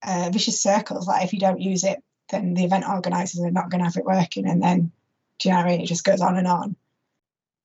uh, 0.02 0.30
vicious 0.32 0.62
circles. 0.62 1.06
Like 1.06 1.24
if 1.24 1.32
you 1.32 1.40
don't 1.40 1.60
use 1.60 1.84
it, 1.84 2.02
then 2.30 2.54
the 2.54 2.64
event 2.64 2.84
organisers 2.88 3.42
are 3.42 3.50
not 3.50 3.70
going 3.70 3.80
to 3.80 3.86
have 3.86 3.96
it 3.96 4.04
working, 4.04 4.48
and 4.48 4.62
then 4.62 4.92
do 5.38 5.48
you 5.48 5.54
know 5.54 5.60
what 5.60 5.66
I 5.66 5.70
mean? 5.70 5.80
It 5.82 5.86
just 5.86 6.04
goes 6.04 6.20
on 6.20 6.36
and 6.36 6.46
on. 6.46 6.76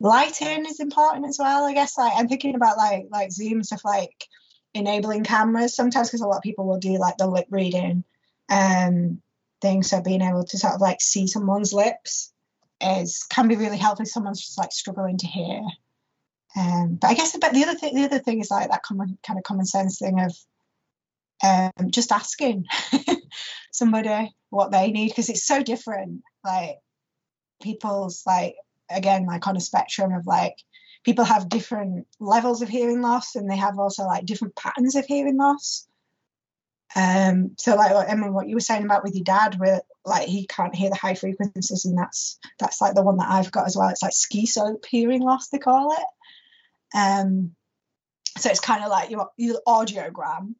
Lighting 0.03 0.65
is 0.65 0.81
important 0.81 1.25
as 1.27 1.39
well. 1.39 1.63
I 1.63 1.73
guess 1.73 1.97
like 1.97 2.11
I'm 2.17 2.27
thinking 2.27 2.55
about 2.55 2.77
like 2.77 3.05
like 3.09 3.31
Zoom 3.31 3.63
stuff 3.63 3.85
like 3.85 4.27
enabling 4.73 5.23
cameras 5.23 5.75
sometimes 5.75 6.09
because 6.09 6.19
a 6.19 6.27
lot 6.27 6.37
of 6.37 6.43
people 6.43 6.67
will 6.67 6.77
do 6.77 6.97
like 6.99 7.15
the 7.17 7.25
lip 7.25 7.47
reading 7.49 8.03
um 8.49 9.21
thing. 9.61 9.81
So 9.81 10.01
being 10.01 10.21
able 10.21 10.43
to 10.43 10.57
sort 10.57 10.73
of 10.73 10.81
like 10.81 10.99
see 10.99 11.25
someone's 11.25 11.71
lips 11.71 12.33
is 12.81 13.23
can 13.29 13.47
be 13.47 13.55
really 13.55 13.77
helpful 13.77 14.03
if 14.03 14.11
someone's 14.11 14.41
just 14.41 14.57
like 14.57 14.73
struggling 14.73 15.17
to 15.19 15.25
hear. 15.25 15.61
Um, 16.57 16.97
but 16.99 17.07
I 17.07 17.13
guess 17.13 17.37
but 17.37 17.53
the 17.53 17.63
other 17.63 17.75
thing 17.75 17.95
the 17.95 18.03
other 18.03 18.19
thing 18.19 18.41
is 18.41 18.51
like 18.51 18.71
that 18.71 18.83
common 18.83 19.17
kind 19.25 19.39
of 19.39 19.43
common 19.43 19.65
sense 19.65 19.99
thing 19.99 20.19
of 20.19 20.35
um, 21.43 21.91
just 21.91 22.11
asking 22.11 22.65
somebody 23.71 24.35
what 24.49 24.71
they 24.71 24.91
need 24.91 25.07
because 25.09 25.29
it's 25.29 25.47
so 25.47 25.63
different. 25.63 26.23
Like 26.43 26.75
people's 27.61 28.23
like 28.27 28.55
again 28.89 29.25
like 29.25 29.47
on 29.47 29.57
a 29.57 29.61
spectrum 29.61 30.13
of 30.13 30.25
like 30.25 30.55
people 31.03 31.25
have 31.25 31.49
different 31.49 32.07
levels 32.19 32.61
of 32.61 32.69
hearing 32.69 33.01
loss 33.01 33.35
and 33.35 33.49
they 33.49 33.57
have 33.57 33.77
also 33.77 34.03
like 34.03 34.25
different 34.25 34.55
patterns 34.55 34.95
of 34.95 35.05
hearing 35.05 35.37
loss. 35.37 35.87
Um, 36.95 37.55
so 37.57 37.75
like 37.75 38.09
Emma, 38.09 38.31
what 38.31 38.47
you 38.47 38.55
were 38.55 38.61
saying 38.61 38.83
about 38.83 39.03
with 39.03 39.15
your 39.15 39.23
dad, 39.23 39.59
where 39.59 39.81
like 40.05 40.27
he 40.27 40.45
can't 40.45 40.75
hear 40.75 40.89
the 40.89 40.95
high 40.95 41.15
frequencies, 41.15 41.85
and 41.85 41.97
that's 41.97 42.37
that's 42.59 42.81
like 42.81 42.93
the 42.93 43.01
one 43.01 43.17
that 43.17 43.29
I've 43.29 43.51
got 43.51 43.65
as 43.65 43.75
well. 43.75 43.89
It's 43.89 44.03
like 44.03 44.13
ski 44.13 44.45
slope 44.45 44.85
hearing 44.87 45.21
loss, 45.21 45.47
they 45.47 45.57
call 45.57 45.93
it. 45.93 46.97
Um, 46.97 47.55
so 48.37 48.49
it's 48.49 48.59
kind 48.59 48.83
of 48.83 48.89
like 48.89 49.09
your 49.09 49.29
your 49.37 49.59
audiogram 49.67 50.53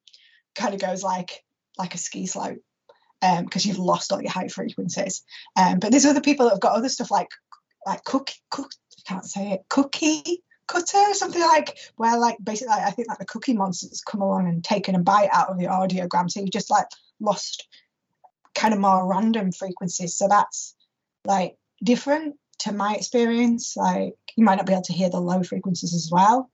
kind 0.55 0.73
of 0.73 0.81
goes 0.81 1.03
like 1.03 1.43
like 1.77 1.95
a 1.95 1.97
ski 1.97 2.27
slope 2.27 2.59
um 3.23 3.45
because 3.45 3.65
you've 3.65 3.79
lost 3.79 4.11
all 4.11 4.21
your 4.21 4.31
high 4.31 4.47
frequencies. 4.47 5.23
Um, 5.55 5.79
but 5.79 5.91
there's 5.91 6.05
other 6.05 6.21
people 6.21 6.45
that 6.45 6.53
have 6.53 6.61
got 6.61 6.75
other 6.75 6.89
stuff 6.89 7.11
like 7.11 7.29
like 7.85 8.03
cook 8.03 8.31
cook 8.49 8.71
I 8.99 9.01
can't 9.13 9.25
say 9.25 9.51
it 9.51 9.65
cookie 9.69 10.43
cutter 10.67 10.97
or 10.97 11.13
something 11.13 11.41
like 11.41 11.77
where 11.97 12.17
like 12.17 12.37
basically 12.43 12.73
I 12.73 12.91
think 12.91 13.07
like 13.07 13.19
the 13.19 13.25
cookie 13.25 13.53
monsters 13.53 14.01
come 14.01 14.21
along 14.21 14.47
and 14.47 14.63
taken 14.63 14.95
a 14.95 14.99
bite 14.99 15.29
out 15.31 15.49
of 15.49 15.57
the 15.57 15.65
audiogram. 15.65 16.29
So 16.31 16.41
you 16.41 16.47
just 16.47 16.71
like 16.71 16.87
lost 17.19 17.67
kind 18.55 18.73
of 18.73 18.79
more 18.79 19.07
random 19.07 19.51
frequencies. 19.51 20.15
So 20.15 20.27
that's 20.27 20.75
like 21.25 21.57
different 21.83 22.35
to 22.59 22.71
my 22.71 22.95
experience. 22.95 23.75
Like 23.75 24.13
you 24.35 24.45
might 24.45 24.55
not 24.55 24.65
be 24.65 24.73
able 24.73 24.83
to 24.83 24.93
hear 24.93 25.09
the 25.09 25.19
low 25.19 25.43
frequencies 25.43 25.93
as 25.93 26.09
well. 26.11 26.49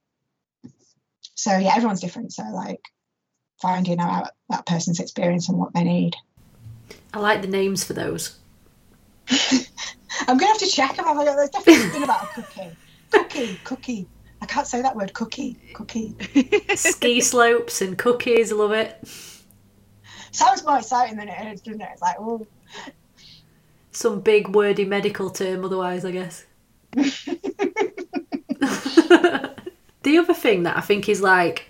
So 1.35 1.57
yeah 1.57 1.75
everyone's 1.75 2.01
different. 2.01 2.33
So 2.33 2.43
like 2.43 2.81
finding 3.61 3.99
out 3.99 4.29
that 4.49 4.65
person's 4.65 4.99
experience 4.99 5.49
and 5.49 5.57
what 5.57 5.73
they 5.73 5.83
need. 5.83 6.15
I 7.13 7.19
like 7.19 7.41
the 7.41 7.47
names 7.47 7.83
for 7.83 7.93
those. 7.93 8.37
I'm 10.27 10.37
gonna 10.37 10.47
have 10.47 10.59
to 10.59 10.67
check 10.67 10.95
them. 10.95 11.05
I've 11.07 11.17
there's 11.17 11.49
definitely 11.49 11.81
something 11.83 12.03
about 12.09 12.23
a 12.23 12.27
cookie. 12.27 12.75
Cookie, 13.11 13.59
cookie. 13.63 14.07
I 14.41 14.45
can't 14.45 14.67
say 14.67 14.81
that 14.81 14.95
word. 14.95 15.13
Cookie, 15.13 15.57
cookie. 15.73 16.15
Ski 16.75 17.21
slopes 17.21 17.81
and 17.81 17.97
cookies, 17.97 18.51
love 18.51 18.71
it. 18.71 18.97
Sounds 20.31 20.63
more 20.63 20.77
exciting 20.77 21.17
than 21.17 21.27
it 21.27 21.53
is, 21.53 21.61
doesn't 21.61 21.81
it? 21.81 21.89
It's 21.91 22.01
like, 22.01 22.15
oh, 22.19 22.45
Some 23.91 24.21
big 24.21 24.49
wordy 24.49 24.85
medical 24.85 25.29
term 25.29 25.65
otherwise, 25.65 26.05
I 26.05 26.11
guess. 26.11 26.45
The 30.03 30.17
other 30.17 30.33
thing 30.33 30.63
that 30.63 30.77
I 30.77 30.81
think 30.81 31.09
is 31.09 31.21
like 31.21 31.65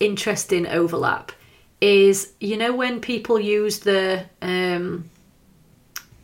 interesting 0.00 0.66
overlap 0.66 1.32
is 1.80 2.32
you 2.40 2.56
know 2.56 2.74
when 2.74 3.00
people 3.00 3.38
use 3.38 3.80
the 3.80 4.24
um 4.42 5.08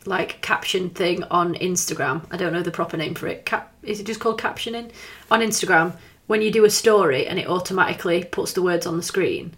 like 0.05 0.41
caption 0.41 0.89
thing 0.89 1.23
on 1.25 1.55
Instagram. 1.55 2.25
I 2.31 2.37
don't 2.37 2.53
know 2.53 2.63
the 2.63 2.71
proper 2.71 2.97
name 2.97 3.15
for 3.15 3.27
it. 3.27 3.45
Cap 3.45 3.73
is 3.83 3.99
it 3.99 4.05
just 4.05 4.19
called 4.19 4.39
captioning 4.39 4.91
on 5.29 5.41
Instagram? 5.41 5.95
When 6.27 6.41
you 6.41 6.51
do 6.51 6.65
a 6.65 6.69
story 6.69 7.27
and 7.27 7.37
it 7.39 7.47
automatically 7.47 8.23
puts 8.23 8.53
the 8.53 8.61
words 8.61 8.85
on 8.85 8.97
the 8.97 9.03
screen, 9.03 9.53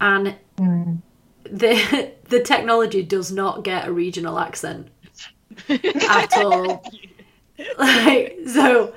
and 0.00 0.36
hmm. 0.58 0.94
the 1.44 2.12
the 2.28 2.40
technology 2.40 3.02
does 3.02 3.30
not 3.30 3.64
get 3.64 3.86
a 3.86 3.92
regional 3.92 4.38
accent 4.38 4.88
at 5.68 6.36
all. 6.36 6.84
like 7.78 8.36
so 8.48 8.92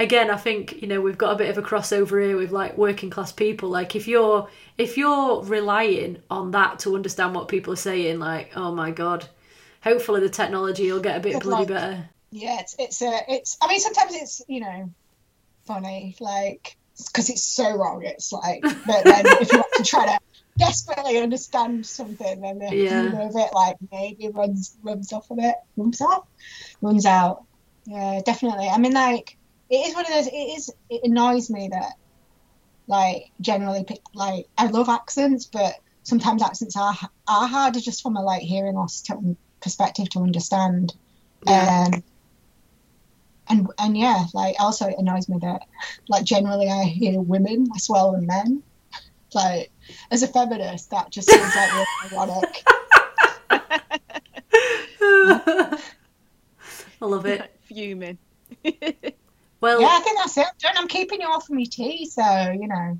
again 0.00 0.30
i 0.30 0.36
think 0.36 0.82
you 0.82 0.88
know 0.88 1.00
we've 1.00 1.18
got 1.18 1.32
a 1.32 1.36
bit 1.36 1.48
of 1.48 1.56
a 1.56 1.62
crossover 1.62 2.24
here 2.24 2.36
with 2.36 2.50
like 2.50 2.76
working 2.76 3.08
class 3.08 3.30
people 3.30 3.68
like 3.68 3.94
if 3.94 4.08
you're 4.08 4.48
if 4.78 4.96
you're 4.96 5.42
relying 5.44 6.20
on 6.28 6.50
that 6.50 6.80
to 6.80 6.96
understand 6.96 7.34
what 7.34 7.46
people 7.46 7.72
are 7.72 7.76
saying 7.76 8.18
like 8.18 8.50
oh 8.56 8.74
my 8.74 8.90
god 8.90 9.28
hopefully 9.82 10.20
the 10.20 10.28
technology 10.28 10.90
will 10.92 11.00
get 11.00 11.16
a 11.16 11.20
bit 11.20 11.34
Good 11.34 11.42
bloody 11.42 11.62
luck. 11.62 11.68
better 11.68 12.08
Yeah, 12.32 12.60
it's 12.60 12.74
it's 12.78 13.02
a 13.02 13.20
it's. 13.28 13.56
I 13.60 13.68
mean, 13.68 13.80
sometimes 13.80 14.14
it's 14.14 14.42
you 14.48 14.60
know 14.60 14.90
funny, 15.66 16.16
like 16.20 16.76
because 17.06 17.30
it's 17.30 17.44
so 17.44 17.76
wrong. 17.76 18.02
It's 18.04 18.32
like, 18.32 18.62
but 18.86 19.04
then 19.04 19.26
if 19.40 19.52
you 19.52 19.58
want 19.58 19.72
to 19.84 19.90
try 19.90 20.06
to 20.06 20.18
desperately 20.58 21.18
understand 21.18 21.86
something, 21.86 22.40
then 22.40 22.58
the 22.58 22.66
Yeah. 22.66 23.00
humor 23.00 23.22
of 23.22 23.36
it 23.36 23.52
like 23.52 23.76
maybe 23.90 24.28
runs 24.28 24.76
runs 24.82 25.12
off 25.12 25.30
a 25.30 25.34
bit, 25.34 25.54
runs 25.76 26.00
off, 26.00 26.24
runs 26.82 27.06
out. 27.06 27.44
Yeah, 27.86 28.20
definitely. 28.24 28.68
I 28.68 28.78
mean, 28.78 28.92
like 28.92 29.36
it 29.70 29.88
is 29.88 29.94
one 29.94 30.04
of 30.06 30.12
those. 30.12 30.26
It 30.26 30.36
is. 30.56 30.70
It 30.88 31.00
annoys 31.04 31.50
me 31.50 31.68
that 31.72 31.92
like 32.86 33.24
generally 33.40 33.86
like 34.14 34.46
I 34.56 34.66
love 34.66 34.88
accents, 34.88 35.46
but 35.46 35.74
sometimes 36.02 36.42
accents 36.42 36.76
are 36.76 36.94
are 37.28 37.46
harder 37.48 37.80
just 37.80 38.02
from 38.02 38.16
a 38.16 38.22
like 38.22 38.42
hearing 38.42 38.74
loss 38.74 39.02
to, 39.02 39.36
perspective 39.60 40.08
to 40.10 40.20
understand. 40.20 40.94
Yeah. 41.46 41.86
Um, 41.92 42.02
and 43.48 43.66
and 43.78 43.96
yeah, 43.98 44.24
like 44.34 44.56
also 44.60 44.86
it 44.86 44.96
annoys 44.98 45.28
me 45.28 45.38
that 45.42 45.62
like 46.08 46.24
generally 46.24 46.68
I 46.68 46.84
hear 46.84 47.20
women 47.20 47.64
less 47.72 47.88
well 47.88 48.12
than 48.12 48.26
men. 48.26 48.62
Like 49.34 49.70
as 50.10 50.22
a 50.22 50.28
feminist, 50.28 50.90
that 50.90 51.10
just 51.10 51.28
seems 51.30 51.54
like 51.56 51.72
really 51.72 51.86
ironic. 52.22 52.64
i 57.02 57.06
love 57.06 57.26
it 57.26 57.56
Fuming. 57.64 58.18
well 59.60 59.80
Yeah, 59.80 59.88
I 59.90 60.00
think 60.00 60.18
that's 60.18 60.36
it. 60.36 60.46
John, 60.58 60.72
I'm 60.76 60.88
keeping 60.88 61.20
you 61.20 61.28
off 61.28 61.46
from 61.46 61.58
your 61.58 61.68
tea, 61.70 62.06
so 62.06 62.22
you 62.50 62.68
know. 62.68 62.98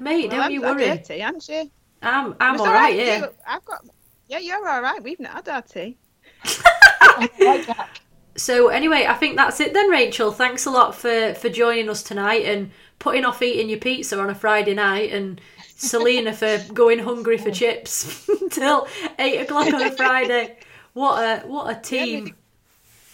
mate 0.00 0.28
Well, 0.28 0.36
don't 0.38 0.40
I'm, 0.46 0.50
you 0.52 0.64
I'm 0.64 0.76
worry 0.76 0.84
dirty, 0.84 1.22
aren't 1.22 1.48
you? 1.48 1.70
i'm 2.04 2.34
i'm 2.40 2.60
all 2.60 2.66
right 2.66 2.94
you. 2.96 3.04
yeah 3.04 3.26
I've 3.46 3.64
got. 3.64 3.84
Yeah, 4.28 4.38
you're 4.38 4.68
all 4.68 4.82
right. 4.82 5.02
We've 5.02 5.20
not 5.20 5.32
had 5.32 5.48
our 5.48 5.62
tea. 5.62 5.96
I 6.44 7.28
like 7.38 7.66
that. 7.66 8.00
So 8.36 8.68
anyway, 8.68 9.06
I 9.06 9.14
think 9.14 9.36
that's 9.36 9.60
it 9.60 9.74
then, 9.74 9.90
Rachel. 9.90 10.32
Thanks 10.32 10.64
a 10.64 10.70
lot 10.70 10.94
for 10.94 11.34
for 11.34 11.48
joining 11.50 11.90
us 11.90 12.02
tonight 12.02 12.46
and 12.46 12.70
putting 12.98 13.24
off 13.24 13.42
eating 13.42 13.68
your 13.68 13.78
pizza 13.78 14.18
on 14.18 14.30
a 14.30 14.34
Friday 14.34 14.72
night, 14.74 15.12
and 15.12 15.40
Selena 15.76 16.32
for 16.32 16.58
going 16.72 16.98
hungry 17.00 17.36
for 17.36 17.50
chips 17.50 18.26
till 18.50 18.86
eight 19.18 19.40
o'clock 19.40 19.72
on 19.74 19.82
a 19.82 19.90
Friday. 19.90 20.56
What 20.94 21.18
a 21.22 21.46
what 21.46 21.76
a 21.76 21.78
team! 21.78 22.34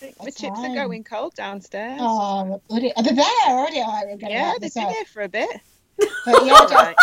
The 0.01 0.31
chips 0.31 0.41
fine. 0.41 0.71
are 0.71 0.75
going 0.87 1.03
cold 1.03 1.35
downstairs. 1.35 1.99
Oh, 2.01 2.63
bloody, 2.69 2.93
are 2.95 3.03
they 3.03 3.13
there 3.15 3.27
already? 3.49 3.81
All 3.81 3.93
right, 3.93 4.05
we're 4.07 4.17
gonna 4.19 4.33
yeah, 4.33 4.53
they've 4.53 4.61
this 4.61 4.75
been 4.75 4.89
here 4.89 5.05
for 5.07 5.23
a 5.23 5.29
bit. 5.29 5.51
But 5.99 6.45
yeah, 6.47 6.53
All 6.61 6.69
right. 6.69 6.97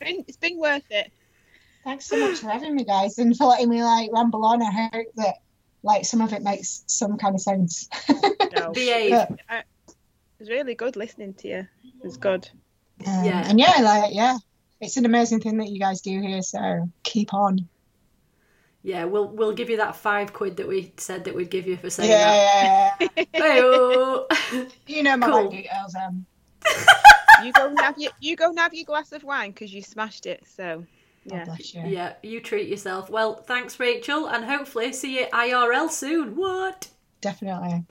Been- 0.00 0.24
It's 0.26 0.36
been 0.36 0.58
worth 0.58 0.90
it. 0.90 1.12
Thanks 1.86 2.04
so 2.06 2.18
much 2.18 2.40
for 2.40 2.48
having 2.48 2.74
me, 2.74 2.84
guys, 2.84 3.16
and 3.18 3.34
for 3.36 3.46
letting 3.46 3.70
me 3.70 3.82
like 3.82 4.10
ramble 4.12 4.44
on. 4.44 4.60
I 4.60 4.88
hope 4.92 5.06
that 5.16 5.36
like 5.82 6.04
some 6.04 6.20
of 6.20 6.32
it 6.32 6.42
makes 6.42 6.82
some 6.88 7.16
kind 7.16 7.34
of 7.34 7.40
sense. 7.40 7.88
No, 8.54 8.72
Behave. 8.72 9.12
But, 9.48 9.64
it 9.88 10.40
was 10.40 10.50
really 10.50 10.74
good 10.74 10.96
listening 10.96 11.32
to 11.34 11.48
you. 11.48 11.66
It's 12.02 12.16
good. 12.18 12.48
um, 13.06 13.24
Yeah. 13.24 13.48
and 13.48 13.58
yeah, 13.58 13.80
like 13.80 14.12
yeah, 14.14 14.36
it's 14.80 14.96
an 14.96 15.06
amazing 15.06 15.40
thing 15.40 15.58
that 15.58 15.68
you 15.68 15.78
guys 15.78 16.00
do 16.00 16.20
here. 16.20 16.42
So 16.42 16.90
keep 17.04 17.32
on. 17.32 17.68
Yeah, 18.82 19.04
we'll 19.04 19.28
we'll 19.28 19.52
give 19.54 19.70
you 19.70 19.78
that 19.78 19.96
five 19.96 20.32
quid 20.32 20.56
that 20.58 20.68
we 20.68 20.92
said 20.96 21.24
that 21.24 21.34
we'd 21.34 21.50
give 21.50 21.66
you 21.66 21.76
for 21.76 21.88
saying 21.90 22.10
that. 22.10 22.98
Yeah, 23.00 23.24
Hey-oh. 23.32 24.26
you 24.86 25.02
know 25.02 25.16
my 25.16 25.26
Cool. 25.28 25.36
bank 25.48 25.50
details. 25.52 25.94
Um, 25.94 26.26
You 27.44 27.52
go 27.52 27.66
and 27.68 27.78
have 27.80 27.98
your 27.98 28.12
you 28.20 28.34
go 28.34 28.48
and 28.48 28.58
have 28.58 28.72
your 28.72 28.86
glass 28.86 29.12
of 29.12 29.22
wine 29.22 29.50
because 29.50 29.72
you 29.72 29.82
smashed 29.82 30.24
it. 30.26 30.42
So 30.56 30.78
God 30.78 30.86
yeah. 31.26 31.44
bless 31.44 31.74
you. 31.74 31.82
yeah, 31.86 32.14
you 32.22 32.40
treat 32.40 32.68
yourself. 32.68 33.10
Well, 33.10 33.34
thanks, 33.34 33.78
Rachel, 33.78 34.26
and 34.26 34.44
hopefully 34.44 34.92
see 34.92 35.18
you 35.18 35.26
IRL 35.32 35.90
soon. 35.90 36.36
What? 36.36 36.88
Definitely. 37.20 37.84